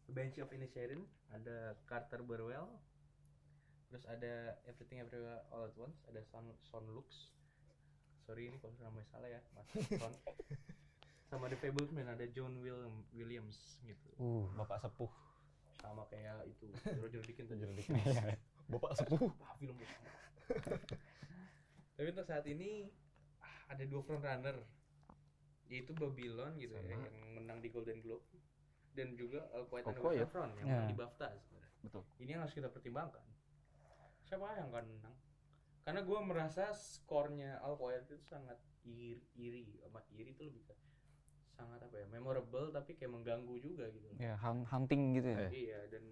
The 0.10 0.14
Bench 0.18 0.42
of 0.42 0.50
Inisherin, 0.50 1.06
ada 1.30 1.78
Carter 1.86 2.26
Burwell, 2.26 2.66
terus 3.94 4.10
ada 4.10 4.58
Everything 4.66 5.06
Everywhere 5.06 5.46
All 5.54 5.70
at 5.70 5.76
Once, 5.78 6.02
ada 6.10 6.26
Son, 6.26 6.50
Son 6.66 6.82
Lux. 6.90 7.30
Sorry 8.26 8.50
ini 8.50 8.58
kalau 8.58 8.74
namanya 8.82 9.06
salah 9.14 9.30
ya, 9.30 9.42
Mas 9.54 9.70
Son. 10.02 10.14
Sama 11.30 11.46
The 11.46 11.62
Fablesman 11.62 12.10
ada 12.10 12.26
John 12.34 12.58
William, 12.58 13.06
Williams 13.14 13.78
gitu. 13.86 14.10
Uh. 14.18 14.50
Bapak 14.58 14.82
sepuh. 14.82 15.10
Sama 15.78 16.10
kayak 16.10 16.42
itu, 16.50 16.66
Roger 17.06 17.22
Dickens 17.22 17.54
tuh. 17.54 17.58
Roger 17.62 17.78
Dickens. 17.78 18.18
Bapak 18.66 18.92
sepuh. 18.98 19.30
Film 19.62 19.78
itu. 19.78 19.98
Tapi 21.94 22.08
untuk 22.10 22.26
saat 22.26 22.46
ini 22.50 22.90
ah, 23.46 23.78
ada 23.78 23.84
dua 23.86 24.02
front 24.02 24.26
runner 24.26 24.58
yaitu 25.70 25.94
Babylon 25.94 26.58
gitu 26.58 26.74
ya 26.74 26.82
Sama. 26.82 26.92
yang 26.92 27.04
menang 27.34 27.60
di 27.62 27.70
Golden 27.70 28.02
Globe 28.02 28.26
dan 28.92 29.14
juga 29.14 29.46
All 29.54 29.66
Quiet 29.66 29.86
on 29.86 29.94
the 29.94 30.18
ya? 30.18 30.26
Front 30.26 30.52
yang 30.58 30.66
Ya. 30.66 30.74
menang 30.76 30.90
di 30.90 30.98
BAFTA 30.98 31.28
sebenarnya. 31.38 31.70
Betul. 31.80 32.04
Ini 32.18 32.30
yang 32.34 32.42
harus 32.44 32.54
kita 32.54 32.68
pertimbangkan. 32.68 33.24
Siapa 34.24 34.46
yang 34.56 34.68
akan 34.68 34.86
menang? 34.90 35.16
Karena 35.80 36.02
gue 36.02 36.20
merasa 36.22 36.64
skornya 36.72 37.62
All 37.62 37.74
Quiet 37.74 38.04
itu 38.04 38.18
sangat 38.20 38.58
iri, 38.82 39.22
iri, 39.34 39.78
amat 39.86 40.06
iri 40.10 40.34
itu 40.34 40.44
lebih 40.44 40.66
ke 40.66 40.74
sangat 41.50 41.84
apa 41.84 41.92
ya 41.94 42.08
memorable 42.08 42.72
tapi 42.72 42.96
kayak 42.96 43.12
mengganggu 43.12 43.56
juga 43.60 43.92
gitu. 43.92 44.08
Ya, 44.16 44.40
hun- 44.40 44.64
hunting 44.64 45.12
gitu 45.14 45.28
ya. 45.28 45.48
Iya 45.50 45.80
dan 45.88 46.04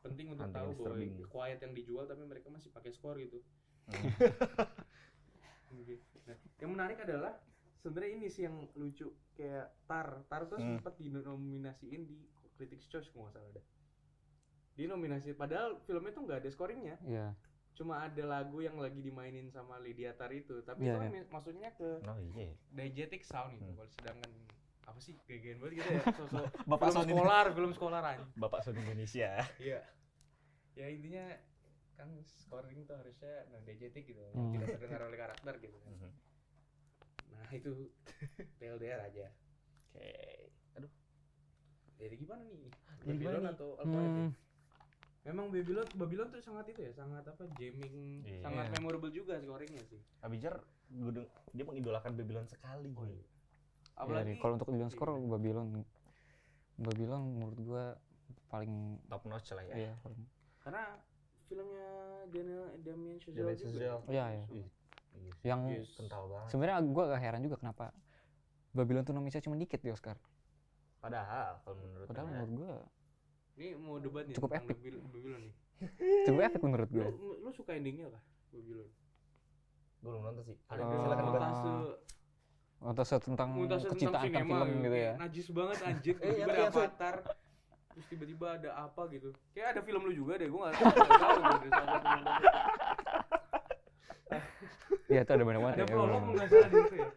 penting 0.00 0.32
untuk 0.32 0.48
Hunting 0.48 0.56
tahu 0.56 0.68
bahwa 0.74 0.96
disturbing. 0.98 1.12
quiet 1.28 1.58
yang 1.60 1.72
dijual 1.72 2.04
tapi 2.04 2.22
mereka 2.24 2.48
masih 2.48 2.72
pakai 2.72 2.90
skor 2.90 3.14
gitu. 3.16 3.38
Hmm. 3.86 3.92
Oke. 5.76 5.94
Nah, 6.24 6.36
yang 6.58 6.70
menarik 6.72 6.98
adalah 7.00 7.36
sebenarnya 7.82 8.12
ini 8.14 8.26
sih 8.26 8.42
yang 8.42 8.56
lucu 8.72 9.06
kayak 9.34 9.66
Tar. 9.84 10.22
Tar 10.26 10.46
tuh 10.46 10.56
Hmm. 10.56 10.78
sempat 10.78 10.94
dinominasiin 10.96 12.02
di 12.02 12.16
Critics' 12.52 12.86
Choice 12.86 13.10
kalau 13.10 13.26
nggak 13.26 13.34
salah 13.34 13.50
ada. 13.50 13.62
Dia 14.72 14.86
nominasi 14.86 15.34
padahal 15.34 15.82
filmnya 15.82 16.12
tuh 16.12 16.22
nggak 16.22 16.38
ada 16.40 16.48
scoringnya, 16.48 16.96
Iya. 17.02 17.34
cuma 17.74 18.00
ada 18.00 18.24
lagu 18.24 18.58
yang 18.58 18.78
lagi 18.78 19.00
dimainin 19.00 19.48
sama 19.48 19.76
Lydia 19.76 20.14
Tar 20.14 20.30
itu. 20.30 20.62
Tapi 20.62 20.80
Iya, 20.82 20.88
itu 20.88 20.98
kan 20.98 21.10
mi- 21.10 21.28
maksudnya 21.28 21.70
ke 21.72 21.88
Oh 22.02 22.16
iya. 22.32 22.54
diegetic 22.70 23.22
sound 23.22 23.52
itu. 23.54 23.66
Hmm. 23.66 23.76
Kalau 23.76 23.90
sedangkan 23.90 24.30
apa 24.82 24.98
sih 24.98 25.14
gegen 25.24 25.58
banget 25.58 25.78
gitu 25.78 25.90
ya 25.90 26.02
sosok 26.18 26.46
Bapak 26.66 26.90
film 26.90 27.06
sekolah 27.08 27.40
film 27.54 27.72
sekolah 27.72 27.98
aja 28.02 28.26
Bapak 28.34 28.60
Sony 28.62 28.80
Indonesia. 28.80 29.30
Iya. 29.58 29.80
Ya 30.72 30.86
intinya 30.88 31.24
kan 31.94 32.08
scoring 32.24 32.82
tuh 32.82 32.96
harusnya 32.96 33.46
nah 33.48 33.60
diegetic 33.60 34.06
gitu, 34.06 34.18
yang 34.18 34.32
Hmm. 34.32 34.52
tidak 34.54 34.68
terdengar 34.74 35.00
oleh 35.04 35.18
karakter 35.18 35.54
gitu 35.58 35.76
kan. 35.78 35.92
Nah 35.98 36.12
itu 37.54 37.72
TLDR 38.56 39.00
aja. 39.02 39.26
Oke. 39.88 40.08
Aduh. 40.74 40.92
Jadi 41.96 42.14
gimana 42.16 42.42
nih? 42.42 42.58
Jadi 42.58 42.70
gimana 42.96 43.04
Babylon 43.04 43.42
nih? 43.42 43.52
atau 43.52 43.68
Al 43.74 43.84
Quiet 43.84 44.02
ya? 44.02 44.10
Hmm, 44.18 44.32
Memang 45.22 45.46
Babylon 45.48 45.86
Babylon 45.94 46.28
tuh 46.28 46.42
sangat 46.42 46.66
itu 46.66 46.80
ya, 46.82 46.92
sangat 46.92 47.22
apa 47.22 47.46
jamming, 47.54 48.26
Iya. 48.26 48.42
sangat 48.42 48.74
memorable 48.74 49.06
juga 49.08 49.38
scoringnya 49.38 49.78
sih. 49.86 50.02
Abijar 50.18 50.58
dia 51.52 51.62
mengidolakan 51.62 52.12
Babylon 52.12 52.42
sekali. 52.44 52.90
Oh, 52.92 53.06
iya. 53.06 53.14
ya, 53.14 53.24
Apalagi 53.94 54.26
nih, 54.28 54.38
kalau 54.40 54.52
untuk 54.56 54.68
Babylon 54.68 54.90
skor 54.90 55.08
Iya. 55.12 55.28
Babylon 55.28 55.66
Babylon 56.74 57.22
menurut 57.32 57.58
gua 57.60 57.84
paling 58.48 58.98
Top 59.06 59.22
notch 59.24 59.52
lah 59.52 59.62
ya. 59.62 59.74
iya 59.78 59.92
paling 60.02 60.20
karena 60.58 60.84
filmnya 61.46 61.88
Daniel 62.28 62.64
Damien 62.78 63.16
Chazelle 63.16 63.46
Damien 63.46 63.56
juga. 63.56 63.70
Chazelle. 63.70 64.00
Iya, 64.08 64.24
iya. 64.32 64.44
Ih, 65.12 65.20
iya. 65.20 65.32
Yang 65.44 65.60
Yes. 65.70 65.88
kental 65.94 66.22
banget. 66.26 66.48
sebenarnya 66.48 66.76
gue 66.82 67.02
agak 67.04 67.20
heran 67.20 67.40
juga 67.42 67.56
kenapa 67.58 67.84
Babylon 68.72 69.02
tuh 69.02 69.12
nominasinya 69.12 69.44
cuma 69.44 69.56
dikit 69.56 69.78
di 69.78 69.90
Oscar. 69.90 70.16
Padahal 70.98 71.60
kalau 71.60 71.76
menurut 71.78 72.06
Padahal 72.06 72.26
menurut 72.26 72.52
gue 72.54 72.72
Ini 73.52 73.68
mau 73.76 73.96
debat 73.98 74.24
nih 74.24 74.32
Cukup 74.32 74.48
tentang 74.48 74.64
epic. 74.64 74.76
Babylon, 75.04 75.40
nih. 75.42 75.52
cukup 76.26 76.40
epic 76.42 76.60
menurut 76.62 76.88
gue. 76.88 77.06
Lu, 77.10 77.30
lu 77.38 77.50
suka 77.50 77.70
endingnya 77.72 78.08
kah? 78.08 78.22
Babylon. 78.48 78.88
gue 79.98 80.08
belum 80.08 80.22
nonton 80.24 80.42
sih. 80.44 80.56
Ada 80.66 80.80
Oh. 80.80 80.90
silakan 80.98 81.24
debat. 81.24 81.42
montase, 82.82 83.14
tentang 83.20 83.48
montase 83.54 83.86
tentang 83.86 83.94
kecintaan 83.94 84.24
sinema 84.26 84.42
film 84.58 84.82
gitu 84.82 84.98
ya. 84.98 85.12
Najis 85.14 85.46
banget 85.50 85.78
anjir. 85.80 86.14
Eh, 86.18 86.34
Tiba-tiba 86.34 86.34
iya, 86.34 86.42
ada 86.42 86.54
iya, 86.56 86.66
Fit. 86.66 86.74
avatar. 86.74 87.14
Terus 87.92 88.06
tiba-tiba 88.08 88.46
ada 88.56 88.70
apa 88.74 89.02
gitu. 89.06 89.28
Kayak 89.52 89.68
ada 89.68 89.80
film 89.84 90.02
lu 90.02 90.12
juga 90.12 90.32
deh, 90.34 90.48
gua 90.48 90.60
enggak 90.66 90.80
tahu. 90.80 90.90
nggak 90.96 91.20
tahu 91.20 91.30
tuh 91.30 91.42
dari 91.52 91.70
salah 91.70 91.88
satu 91.92 92.06
film. 92.08 92.26
Iya 95.06 95.20
itu 95.22 95.32
ada 95.32 95.44
banyak 95.44 95.60
banget 95.60 95.74
Ada 95.74 95.84
ya. 95.84 95.90
prolog 95.90 96.22
nggak 96.24 96.48
salah 96.48 96.68
di 96.68 96.76
situ 96.78 96.96
ya. 96.96 97.10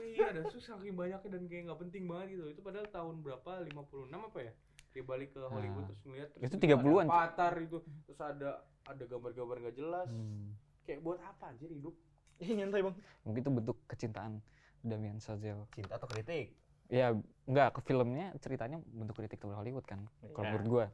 Iya 0.00 0.24
ada 0.32 0.40
terus 0.44 0.64
saking 0.64 0.94
banyaknya 0.94 1.28
dan 1.28 1.42
kayak 1.44 1.62
nggak 1.68 1.80
penting 1.80 2.02
banget 2.04 2.26
gitu. 2.32 2.44
Itu 2.50 2.60
padahal 2.60 2.86
tahun 2.88 3.14
berapa? 3.20 3.50
56 3.64 4.10
apa 4.12 4.38
ya? 4.40 4.52
Dia 4.94 5.02
balik 5.02 5.30
ke 5.34 5.42
Hollywood 5.42 5.82
Nah, 5.82 5.88
terus 5.90 6.00
ngeliat 6.06 6.28
terus 6.30 6.44
itu 6.46 6.56
30-an, 6.56 7.06
ada 7.06 7.14
Avatar 7.26 7.54
itu 7.58 7.76
terus 8.06 8.20
ada 8.20 8.50
ada 8.84 9.02
gambar-gambar 9.04 9.56
nggak 9.60 9.76
jelas. 9.76 10.08
Hmm. 10.08 10.54
Kayak 10.86 11.00
buat 11.02 11.18
apa 11.18 11.44
anjir 11.50 11.68
hidup? 11.68 11.94
Ih, 12.38 12.50
nyantai 12.54 12.82
bang. 12.82 12.94
Mungkin 13.22 13.40
itu 13.42 13.50
bentuk 13.52 13.76
kecintaan 13.86 14.32
Damien 14.80 15.18
Chazelle. 15.18 15.66
Cinta 15.74 15.98
atau 15.98 16.06
kritik? 16.06 16.54
Ya 16.86 17.10
enggak 17.44 17.74
ke 17.74 17.80
filmnya 17.82 18.30
ceritanya 18.38 18.78
bentuk 18.86 19.16
kritik 19.16 19.40
terhadap 19.40 19.58
Hollywood 19.58 19.82
kan 19.82 20.04
kalau 20.30 20.46
Iya. 20.46 20.52
menurut 20.52 20.68
gue. 20.68 20.86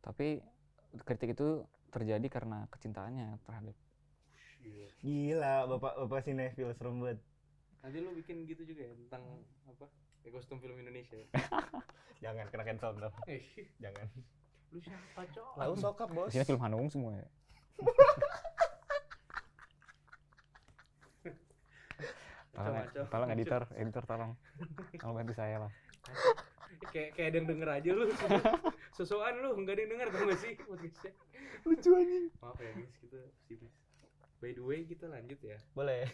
Tapi 0.00 0.26
kritik 1.02 1.34
itu 1.34 1.48
terjadi 1.90 2.26
karena 2.28 2.64
kecintaannya 2.70 3.40
terhadap 3.42 3.74
Gila. 4.66 4.90
Gila, 5.06 5.54
bapak 5.70 5.94
bapak 6.02 6.20
sinetfil 6.26 6.74
serem 6.74 6.98
banget. 6.98 7.18
Nanti 7.86 8.02
lu 8.02 8.10
bikin 8.18 8.42
gitu 8.50 8.66
juga 8.66 8.82
ya 8.90 8.94
tentang 9.06 9.22
apa? 9.70 9.86
Kayak 10.26 10.42
kostum 10.42 10.58
film 10.58 10.74
Indonesia. 10.82 11.22
Jangan 12.24 12.50
kena 12.50 12.64
cancel 12.66 12.98
dong. 12.98 13.14
Eh, 13.30 13.46
Jangan. 13.78 14.10
lu 14.74 14.82
siapa, 14.82 15.22
Cok? 15.30 15.54
Lalu 15.62 15.74
sokap 15.78 16.10
bos. 16.10 16.34
sini 16.34 16.42
film 16.42 16.58
Hanung 16.58 16.90
semua 16.90 17.14
ya. 17.14 17.22
tolong, 22.56 22.88
tolong 23.12 23.30
editor, 23.30 23.62
editor 23.78 24.02
tolong, 24.08 24.32
tolong 24.98 25.16
bantu 25.22 25.34
saya 25.36 25.62
lah. 25.62 25.70
kayak 26.90 27.14
kayak 27.14 27.28
ada 27.30 27.36
yang 27.38 27.46
denger 27.46 27.68
aja 27.70 27.90
lu. 27.94 28.10
Sosokan 28.96 29.38
lu, 29.44 29.54
enggak 29.60 29.78
ada 29.78 29.82
yang 29.86 29.92
denger 29.94 30.08
tau 30.10 30.26
gak 30.26 30.40
sih 30.42 30.58
podcastnya. 30.58 31.12
Lucu 31.68 31.90
anjing. 31.94 32.26
Maaf 32.42 32.58
ya 32.58 32.70
guys, 32.74 32.96
kita 32.98 33.18
optimis. 33.22 33.85
By 34.36 34.52
the 34.52 34.62
way, 34.62 34.84
kita 34.84 35.08
lanjut 35.08 35.40
ya. 35.40 35.58
Boleh. 35.72 36.04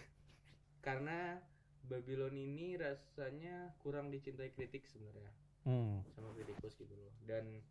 Karena 0.78 1.38
Babylon 1.82 2.34
ini 2.34 2.78
rasanya 2.78 3.74
kurang 3.82 4.10
dicintai 4.10 4.54
kritik 4.54 4.86
sebenarnya 4.86 5.30
Hmm. 5.62 6.02
sama 6.10 6.34
kritikus 6.34 6.74
gitu 6.74 6.94
loh. 6.94 7.10
Dan 7.22 7.62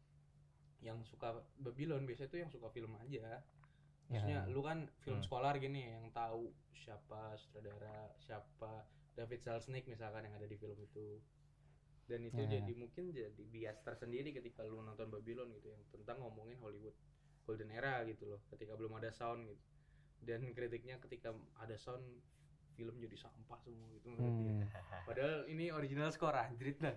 yang 0.79 1.03
suka 1.03 1.43
Babylon 1.59 2.03
biasanya 2.03 2.29
tuh 2.31 2.39
yang 2.39 2.51
suka 2.51 2.67
film 2.71 2.95
aja. 2.97 3.43
Maksudnya 4.07 4.43
Ya. 4.43 4.51
lu 4.51 4.59
kan 4.59 4.87
film 5.03 5.19
Hmm. 5.19 5.27
sekolah 5.27 5.55
gini 5.55 5.87
yang 5.87 6.11
tahu 6.11 6.51
siapa 6.75 7.35
sutradara, 7.35 8.11
siapa 8.19 8.83
David 9.15 9.39
Selznick 9.43 9.87
misalkan 9.87 10.23
yang 10.27 10.35
ada 10.35 10.47
di 10.47 10.55
film 10.55 10.79
itu. 10.79 11.19
Dan 12.07 12.27
itu 12.27 12.43
Ya. 12.43 12.59
jadi 12.59 12.71
mungkin 12.75 13.11
jadi 13.11 13.43
bias 13.47 13.79
tersendiri 13.83 14.35
ketika 14.35 14.67
lu 14.67 14.83
nonton 14.83 15.07
Babylon 15.07 15.51
gitu 15.55 15.71
yang 15.71 15.83
tentang 15.91 16.19
ngomongin 16.19 16.59
Hollywood 16.59 16.95
Golden 17.47 17.71
Era 17.71 18.03
gitu 18.03 18.27
loh, 18.27 18.41
ketika 18.51 18.75
belum 18.75 18.99
ada 18.99 19.11
sound 19.11 19.47
gitu. 19.47 19.63
Dan 20.21 20.53
kritiknya 20.53 21.01
ketika 21.01 21.33
ada 21.57 21.75
sound 21.75 22.05
film 22.71 22.95
jadi 22.97 23.13
sampah 23.13 23.59
semua 23.59 23.89
gitu 23.91 24.07
menurut 24.09 24.35
dia. 24.37 24.53
Hmm. 24.53 24.63
Padahal 25.09 25.43
ini 25.45 25.69
original 25.69 26.09
score 26.09 26.37
anjrit 26.37 26.77
lah. 26.79 26.95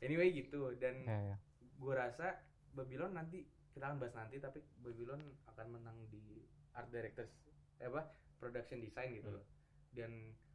anyway 0.00 0.30
gitu 0.30 0.74
dan 0.76 1.00
Ya, 1.02 1.32
ya. 1.32 1.36
gue 1.58 1.94
rasa 1.94 2.36
Babylon 2.72 3.14
nanti 3.14 3.46
kita 3.72 3.88
akan 3.88 3.98
bahas 3.98 4.12
nanti 4.12 4.36
tapi 4.36 4.60
Babylon 4.78 5.20
akan 5.48 5.66
menang 5.70 5.96
di 6.08 6.44
art 6.72 6.90
directors 6.90 7.30
eh 7.78 7.88
apa 7.88 8.04
production 8.36 8.78
design 8.78 9.16
gitu 9.16 9.30
Hmm. 9.30 9.38
loh 9.40 9.46
dan 9.94 10.10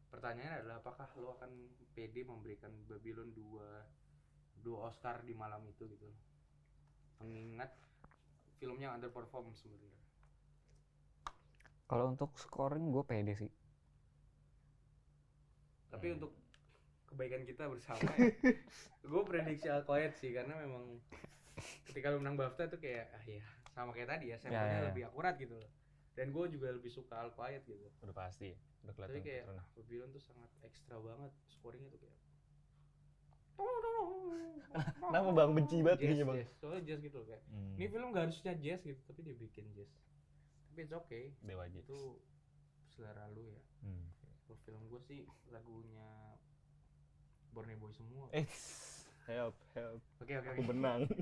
pertanyaannya 0.09 0.55
adalah 0.61 0.77
apakah 0.79 1.07
lo 1.17 1.33
akan 1.35 1.51
pede 1.91 2.21
memberikan 2.23 2.69
Babylon 2.85 3.31
dua 3.33 3.83
dua 4.59 4.91
Oscar 4.91 5.23
di 5.23 5.33
malam 5.33 5.63
itu 5.65 5.87
gitu 5.87 6.05
loh 6.05 6.19
mengingat 7.19 7.71
filmnya 8.59 8.91
underperform 8.91 9.55
sebenarnya 9.55 9.95
Kalau 11.89 12.05
untuk 12.07 12.31
scoring 12.35 12.85
gue 12.87 13.03
pede 13.03 13.33
sih. 13.35 13.51
tapi 15.89 16.05
Hmm. 16.05 16.15
untuk 16.15 16.31
kebaikan 17.03 17.41
kita 17.43 17.65
bersama 17.65 17.97
gue 19.09 19.21
prediksi 19.25 19.65
Al 19.67 19.81
Quiet 19.81 20.13
sih 20.13 20.29
karena 20.29 20.53
memang 20.55 21.01
ketika 21.83 22.13
lu 22.13 22.21
menang 22.21 22.37
BAFTA 22.37 22.69
tuh 22.69 22.77
kayak 22.77 23.09
ah 23.09 23.23
ya 23.25 23.41
sama 23.67 23.89
kayak 23.89 24.05
tadi 24.07 24.29
ya 24.29 24.37
sampelnya 24.37 24.69
ya, 24.69 24.77
ya. 24.77 24.87
lebih 24.87 25.03
akurat 25.03 25.33
gitu 25.35 25.57
loh 25.57 25.65
dan 26.13 26.29
gue 26.29 26.45
juga 26.47 26.69
lebih 26.69 26.87
suka 26.87 27.17
Al 27.17 27.33
Quiet 27.33 27.65
gitu 27.65 27.89
Udah 27.99 28.13
pasti. 28.13 28.53
Udah 28.79 28.93
kelihatan. 28.93 29.11
tapi 29.11 29.25
kayak 29.25 29.43
Babylon 29.73 30.09
tuh 30.09 30.21
sangat 30.21 30.49
ekstra 30.61 30.95
banget 30.95 31.31
scoringnya 31.49 31.89
tuh 31.89 31.99
kayak 31.99 32.17
Kenapa 35.01 35.29
bang 35.33 35.51
benci 35.51 35.77
banget 35.81 35.99
jazz, 36.05 36.21
bang? 36.21 36.37
jazz. 36.37 36.51
soalnya 36.55 36.81
jazz 36.85 36.99
gitu 37.01 37.17
loh 37.17 37.27
kayak 37.27 37.41
Hmm. 37.49 37.73
ini 37.75 37.85
film 37.89 38.07
gak 38.11 38.23
harusnya 38.23 38.53
jazz 38.55 38.79
gitu 38.79 39.01
tapi 39.03 39.19
dia 39.25 39.33
bikin 39.35 39.65
jazz 39.73 39.89
tapi 40.79 40.87
it's 40.87 40.95
okay 40.95 41.35
Dewa 41.43 41.67
aja. 41.67 41.75
itu 41.75 41.99
selera 42.87 43.27
lu 43.29 43.43
ya 43.43 43.59
Hmm. 43.83 44.07
kalau 44.43 44.59
film 44.63 44.81
gue 44.87 44.99
sih 45.01 45.19
lagunya 45.47 46.07
Borneo 47.51 47.75
Boy 47.77 47.91
semua 47.91 48.31
Eh, 48.31 48.47
help, 49.27 49.55
help. 49.73 49.99
oke 50.19 50.31
oke 50.33 50.47
Aku 50.49 50.55
oke 50.55 50.69
benang. 50.71 51.03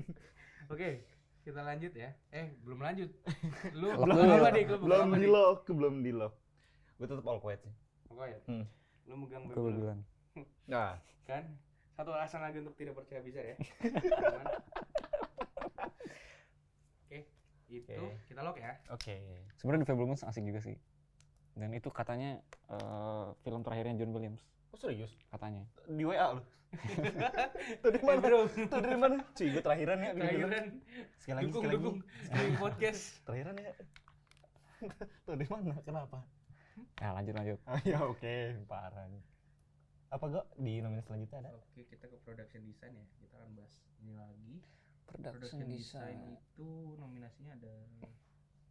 Oke, 0.68 1.00
kita 1.42 1.64
lanjut 1.64 1.96
ya. 1.96 2.12
Eh, 2.28 2.52
belum 2.60 2.76
lanjut. 2.78 3.08
Lu 3.72 3.88
belum 3.96 4.20
apa 4.36 4.52
nih? 4.52 4.68
Lu 4.68 4.76
belum 4.78 5.16
di 5.16 5.24
lock, 5.26 5.64
belum 5.66 5.94
di 6.04 6.12
lock. 6.12 6.34
Gue 7.00 7.08
tetap 7.08 7.24
all 7.24 7.40
quiet 7.40 7.64
sih. 7.64 7.72
Oke 8.06 8.28
ya. 8.28 8.38
Hmm. 8.44 8.68
Lu 9.08 9.16
megang 9.16 9.48
bilang. 9.48 10.04
Nah, 10.68 11.00
kan? 11.24 11.56
Satu 11.96 12.12
alasan 12.12 12.44
lagi 12.44 12.60
untuk 12.60 12.76
tidak 12.76 12.94
percaya 12.94 13.24
bisa 13.24 13.40
ya. 13.40 13.56
Itu 17.68 17.92
Oke. 17.92 18.24
kita 18.26 18.40
lock 18.40 18.56
ya. 18.56 18.80
oke. 18.88 19.16
Sebenarnya 19.56 19.84
The 19.84 19.88
Fablemans 19.88 20.24
asik 20.24 20.42
juga 20.42 20.60
sih. 20.60 20.76
Dan 21.52 21.72
itu 21.72 21.88
katanya 21.88 22.38
eh, 22.68 23.26
film 23.42 23.60
terakhirnya 23.60 23.98
John 23.98 24.12
Williams 24.12 24.40
Oh 24.68 24.76
serius? 24.76 25.12
katanya. 25.28 25.64
Di 25.84 26.04
WA 26.04 26.32
lu? 26.32 26.42
Tuh 27.80 27.88
dari 27.88 28.04
mana? 28.04 28.20
bro, 28.20 28.40
Tuh 28.44 28.80
dari 28.80 28.96
mana? 28.96 29.16
Cuy, 29.32 29.48
gue 29.48 29.62
terakhiran 29.64 29.98
ya. 29.98 30.12
terakhiran 30.12 30.64
Sekali 31.16 31.34
lagi, 31.34 31.44
dukung 31.48 31.62
sekali 31.64 31.72
lagi. 31.72 31.76
dukung 31.80 31.96
streaming 32.22 32.58
podcast. 32.58 33.02
Terakhiran 33.26 33.54
ya. 33.56 33.72
Tuh 35.24 35.34
dari 35.34 35.48
mana? 35.48 35.72
Kenapa? 35.82 36.18
Ya 37.00 37.10
lanjut 37.10 37.34
lanjut. 37.34 37.58
Ah, 37.64 37.80
ya 37.82 37.98
oke, 38.00 38.34
parah 38.64 39.08
nih. 39.08 39.24
Apa 40.08 40.24
gak 40.30 40.46
di 40.56 40.78
nominasi 40.78 41.04
selanjutnya 41.04 41.38
ada? 41.42 41.50
Oke, 41.52 41.84
kita 41.84 42.04
ke 42.04 42.16
production 42.22 42.62
design 42.62 42.92
ya. 42.94 43.04
Kita 43.18 43.34
akan 43.34 43.50
bahas 43.56 43.72
ini 43.98 44.14
lagi. 44.14 44.54
Production 45.08 45.32
production 45.32 45.68
design 45.68 46.16
design. 46.18 46.36
itu 46.36 46.68
nominasinya 46.94 47.52
ada 47.54 47.74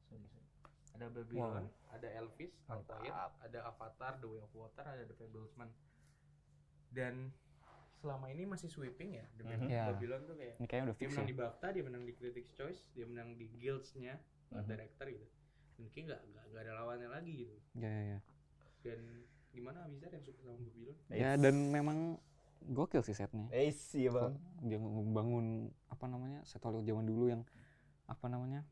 sorry 0.04 0.26
sorry 0.28 0.46
ada 0.94 1.06
Babylon, 1.12 1.66
ada 1.88 2.08
Elvis, 2.12 2.54
Al 2.66 2.82
Mantap. 2.82 2.98
Quiet, 2.98 3.14
ada 3.40 3.60
Avatar, 3.66 4.14
The 4.18 4.28
Way 4.28 4.42
of 4.42 4.52
Water, 4.52 4.82
ada 4.82 5.04
The 5.04 5.14
Fablesman. 5.14 5.70
Dan 6.90 7.30
selama 7.94 8.30
ini 8.30 8.46
masih 8.46 8.66
sweeping 8.66 9.14
ya, 9.14 9.26
The. 9.38 9.46
Ya. 9.68 9.94
Babylon 9.94 10.26
tuh 10.26 10.34
kayak 10.34 10.58
Ini 10.58 10.66
kayaknya 10.66 10.86
udah 10.88 10.96
dia 10.98 11.08
menang 11.08 11.22
ya. 11.22 11.30
di 11.30 11.36
BAFTA, 11.38 11.68
dia 11.70 11.84
menang 11.86 12.02
di 12.02 12.14
Critics 12.14 12.52
Choice, 12.54 12.82
dia 12.94 13.06
menang 13.06 13.38
di 13.38 13.46
Guilds-nya 13.58 14.18
Mhm. 14.50 14.66
director 14.66 15.06
gitu. 15.06 15.28
Kayak 15.94 16.06
nggak 16.10 16.22
nggak 16.34 16.44
nggak 16.50 16.62
ada 16.66 16.74
lawannya 16.74 17.10
lagi 17.14 17.34
gitu. 17.46 17.56
Ya, 17.78 17.90
ya, 17.90 18.04
ya. 18.18 18.20
Dan 18.82 19.00
gimana 19.54 19.86
Abizar 19.86 20.10
yang 20.10 20.26
suka 20.26 20.40
sama 20.42 20.58
Babylon? 20.58 20.98
Ya 21.14 21.38
dan 21.38 21.56
memang 21.70 22.18
gokil 22.64 23.02
sih 23.02 23.14
setnya. 23.14 23.46
Eh 23.50 23.70
sih 23.70 24.06
ya 24.06 24.12
bang. 24.12 24.34
Dia 24.64 24.78
ngebangun 24.78 25.46
apa 25.88 26.06
namanya 26.06 26.40
set 26.44 26.62
Hollywood 26.62 26.86
zaman 26.86 27.06
dulu 27.06 27.26
yang 27.28 27.42
apa 28.08 28.26
namanya 28.26 28.64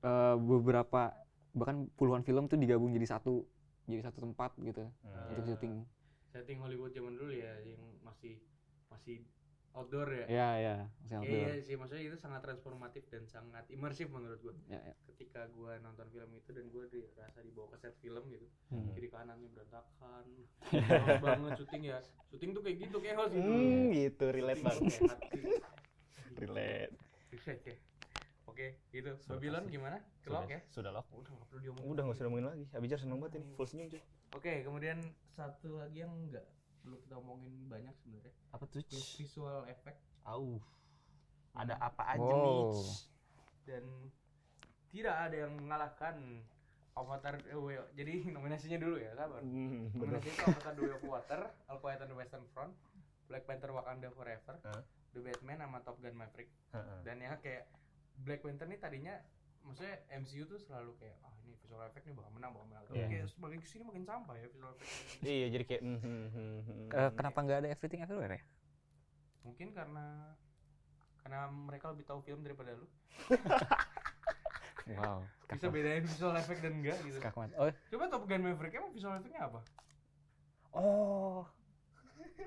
eh, 0.00 0.36
beberapa 0.36 1.12
bahkan 1.50 1.90
puluhan 1.98 2.22
film 2.22 2.46
tuh 2.46 2.56
digabung 2.56 2.94
jadi 2.94 3.10
satu 3.10 3.42
jadi 3.84 4.06
satu 4.06 4.22
tempat 4.22 4.54
gitu 4.62 4.86
Hmm. 5.02 5.30
untuk 5.34 5.44
syuting. 5.44 5.82
Setting 6.30 6.58
Hollywood 6.62 6.94
zaman 6.94 7.18
dulu 7.18 7.34
ya 7.34 7.58
yang 7.66 7.82
masih 8.00 8.38
masih 8.86 9.26
outdoor 9.74 10.06
ya. 10.10 10.26
Ya 10.30 10.48
ya 10.56 10.74
masih 11.02 11.14
outdoor. 11.18 11.42
Iya 11.42 11.52
sih, 11.58 11.74
maksudnya 11.74 12.04
itu 12.06 12.18
sangat 12.18 12.42
transformatif 12.42 13.02
dan 13.10 13.26
sangat 13.26 13.66
imersif 13.66 14.06
menurut 14.10 14.38
gua. 14.38 14.54
Ya, 14.66 14.78
ya. 14.78 14.94
Ketika 15.10 15.50
gua 15.50 15.74
nonton 15.78 16.06
film 16.10 16.30
itu 16.34 16.50
dan 16.54 16.70
gua 16.70 16.86
dirasa 16.86 17.42
dibawa 17.42 17.74
ke 17.74 17.76
set 17.82 17.94
film 17.98 18.22
gitu, 18.30 18.46
Hmm. 18.70 18.94
kiri 18.94 19.10
kanannya 19.10 19.50
berantakan, 19.50 20.26
banget 21.24 21.50
syuting 21.58 21.82
ya. 21.90 21.98
Syuting 22.30 22.50
tuh 22.54 22.62
kayak 22.62 22.76
gitu, 22.86 22.96
chaos 23.02 23.30
gitu. 23.34 23.42
Hmm, 23.42 23.90
gitu, 23.90 24.24
relate 24.30 24.62
bang. 24.62 24.78
Kayak 24.78 25.10
hati. 25.10 25.40
relate. 26.38 26.94
Ya. 27.30 27.74
Oke, 28.46 28.66
gitu. 28.90 29.10
Sudah 29.22 29.38
Babylon 29.38 29.64
gimana? 29.70 29.96
Sudah, 30.20 30.42
Kelok 30.42 30.50
ya? 30.50 30.60
Sudah 30.68 30.90
lock. 30.92 31.06
Udah 31.14 31.30
nggak 31.32 31.46
perlu 31.48 31.60
diomongin. 31.62 31.88
Udah 31.90 32.02
nggak 32.06 32.16
usah 32.18 32.24
ngomongin 32.26 32.46
lagi. 32.50 32.64
Abijar 32.74 32.98
seneng 33.00 33.18
banget 33.22 33.40
ini, 33.40 33.46
full 33.56 33.68
senyum 33.68 33.88
cuy. 33.88 34.02
Oke, 34.36 34.52
kemudian 34.62 34.98
satu 35.34 35.80
lagi 35.80 35.98
yang 36.02 36.12
nggak 36.28 36.46
perlu 36.80 36.96
kita 37.02 37.14
omongin 37.18 37.54
banyak 37.66 37.94
sebenarnya. 38.02 38.34
Apa 38.52 38.64
tuh? 38.68 38.82
Is 38.84 39.16
visual 39.16 39.66
effect 39.66 40.00
Au. 40.24 40.60
Ada 41.56 41.74
apa 41.78 42.14
aja 42.14 42.22
Wow. 42.22 42.44
nih? 42.46 43.10
dan 43.68 43.84
tidak 44.90 45.14
ada 45.14 45.36
yang 45.46 45.52
mengalahkan 45.54 46.42
Avatar 47.00 47.40
eh, 47.40 47.56
Way- 47.56 47.90
jadi 47.92 48.12
nominasinya 48.34 48.76
dulu 48.76 48.96
ya 48.96 49.12
kabar 49.14 49.40
Hmm, 49.40 49.88
bener. 49.90 50.20
nominasi 50.20 50.28
itu 50.28 50.42
Avatar 50.42 50.72
The 50.72 50.82
Way 50.82 50.92
of 50.92 51.04
Water 51.04 51.40
All 51.68 51.78
Quiet 51.78 52.00
on 52.00 52.08
the 52.08 52.16
Western 52.16 52.44
Front 52.48 52.72
Black 53.26 53.44
Panther 53.44 53.70
Wakanda 53.70 54.08
Forever 54.10 54.56
Hah? 54.60 54.82
The 55.10 55.20
Batman 55.20 55.58
sama 55.60 55.78
Top 55.80 55.96
Gun 55.98 56.14
Maverick 56.14 56.50
Heeh. 56.70 56.98
dan 57.02 57.16
ya 57.18 57.34
kayak 57.36 57.64
Black 58.18 58.40
Panther 58.40 58.66
nih 58.66 58.78
tadinya 58.78 59.14
maksudnya 59.60 59.92
MCU 60.10 60.44
tuh 60.44 60.56
selalu 60.56 60.96
kayak 60.96 61.20
ah 61.20 61.34
ini 61.38 61.52
visual 61.54 61.80
effect 61.82 62.02
nih 62.02 62.14
bakal 62.14 62.32
menang 62.32 62.50
bakal 62.50 62.66
menang 62.66 62.84
tapi 62.86 62.96
Iya. 62.96 63.08
kayak 63.10 63.26
semakin 63.28 63.58
ke 63.58 63.68
sini 63.68 63.82
makin 63.82 64.04
sampah 64.04 64.34
ya 64.34 64.46
visual 64.46 64.72
effect 64.72 65.20
Iya, 65.20 65.46
jadi 65.50 65.64
kayak 65.66 65.82
hmm, 65.82 65.98
hmm, 65.98 66.26
hmm. 66.30 66.86
Eh, 66.90 67.10
kenapa 67.12 67.38
nggak 67.38 67.58
ada 67.58 67.68
everything 67.68 68.00
everywhere 68.00 68.34
ya? 68.34 68.42
mungkin 69.40 69.68
karena 69.70 70.36
karena 71.18 71.40
mereka 71.48 71.88
lebih 71.88 72.04
tahu 72.04 72.20
film 72.20 72.40
daripada 72.40 72.72
lu 72.72 72.84
Wow. 74.92 75.20
bisa 75.46 75.66
bedain 75.66 76.02
visual 76.02 76.34
effect 76.34 76.60
dan 76.60 76.72
enggak 76.74 76.98
gitu 77.02 77.18
Skakmat. 77.18 77.50
Oh, 77.54 77.66
coba 77.90 78.04
Top 78.06 78.24
Gun 78.24 78.40
Maverick 78.40 78.72
emang 78.72 78.90
visual 78.90 79.14
effectnya 79.14 79.42
apa 79.44 79.60
oh, 80.72 81.42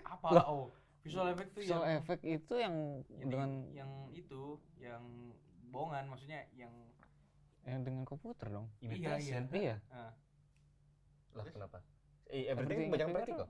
apa 0.03 0.27
oh 0.47 0.71
visual 1.01 1.27
effect 1.29 1.51
tuh 1.51 1.61
visual 1.61 1.83
yang, 1.83 1.99
effect 1.99 2.23
itu 2.23 2.53
yang 2.55 2.75
yang, 3.11 3.27
dengan 3.27 3.49
yang 3.69 3.91
itu 4.09 4.41
yang 4.77 5.03
bohongan 5.67 6.07
maksudnya 6.07 6.47
yang 6.53 6.71
yang 7.63 7.79
dengan 7.81 8.03
komputer 8.03 8.51
dong. 8.51 8.67
iya 8.79 9.15
iya 9.17 9.39
Iya. 9.47 9.75
Ah, 9.87 10.11
Lah 11.31 11.43
Terus? 11.43 11.55
kenapa? 11.55 11.79
Eh, 12.27 12.45
everything 12.45 12.75
Everything 12.77 12.91
banyak 12.91 13.07
praktikal. 13.09 13.47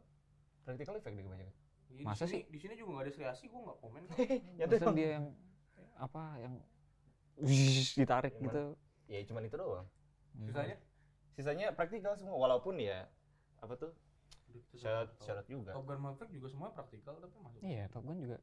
Practical 0.64 0.96
effect 0.96 1.14
deh 1.14 1.24
kebanyakan. 1.24 1.54
iya, 1.90 1.98
di 1.98 2.04
Masa 2.06 2.24
sini, 2.24 2.32
sih? 2.32 2.42
di 2.48 2.58
sini 2.58 2.74
juga 2.74 2.90
nggak 2.94 3.06
ada 3.06 3.14
kreasi 3.14 3.44
gue 3.50 3.60
nggak 3.60 3.78
komen 3.82 4.02
kok 4.06 4.18
Ya 4.62 4.66
Maksudnya 4.66 4.86
tuh. 4.86 4.94
dia 4.94 5.10
yang 5.18 5.26
apa 5.94 6.24
yang 6.38 6.54
wish, 7.38 7.96
ditarik 7.96 8.34
Yang 8.34 8.44
gitu. 8.46 8.64
Ya 9.08 9.20
cuman 9.26 9.44
itu 9.44 9.56
doang. 9.56 9.88
sisanya 10.36 10.78
Sisanya 11.32 11.68
praktikal 11.72 12.14
semua 12.14 12.38
walaupun 12.38 12.78
ya 12.78 13.10
apa 13.58 13.74
tuh? 13.74 13.90
Kita 14.50 14.78
Syarat 14.78 15.10
syarat 15.20 15.46
juga. 15.48 15.74
Top 15.74 15.86
Gun 15.86 15.98
Maverick 15.98 16.30
juga 16.30 16.48
semua 16.48 16.70
praktikal 16.70 17.18
tapi 17.18 17.34
masuk 17.38 17.60
Iya, 17.62 17.90
Top 17.90 18.06
Gun 18.06 18.22
juga. 18.22 18.38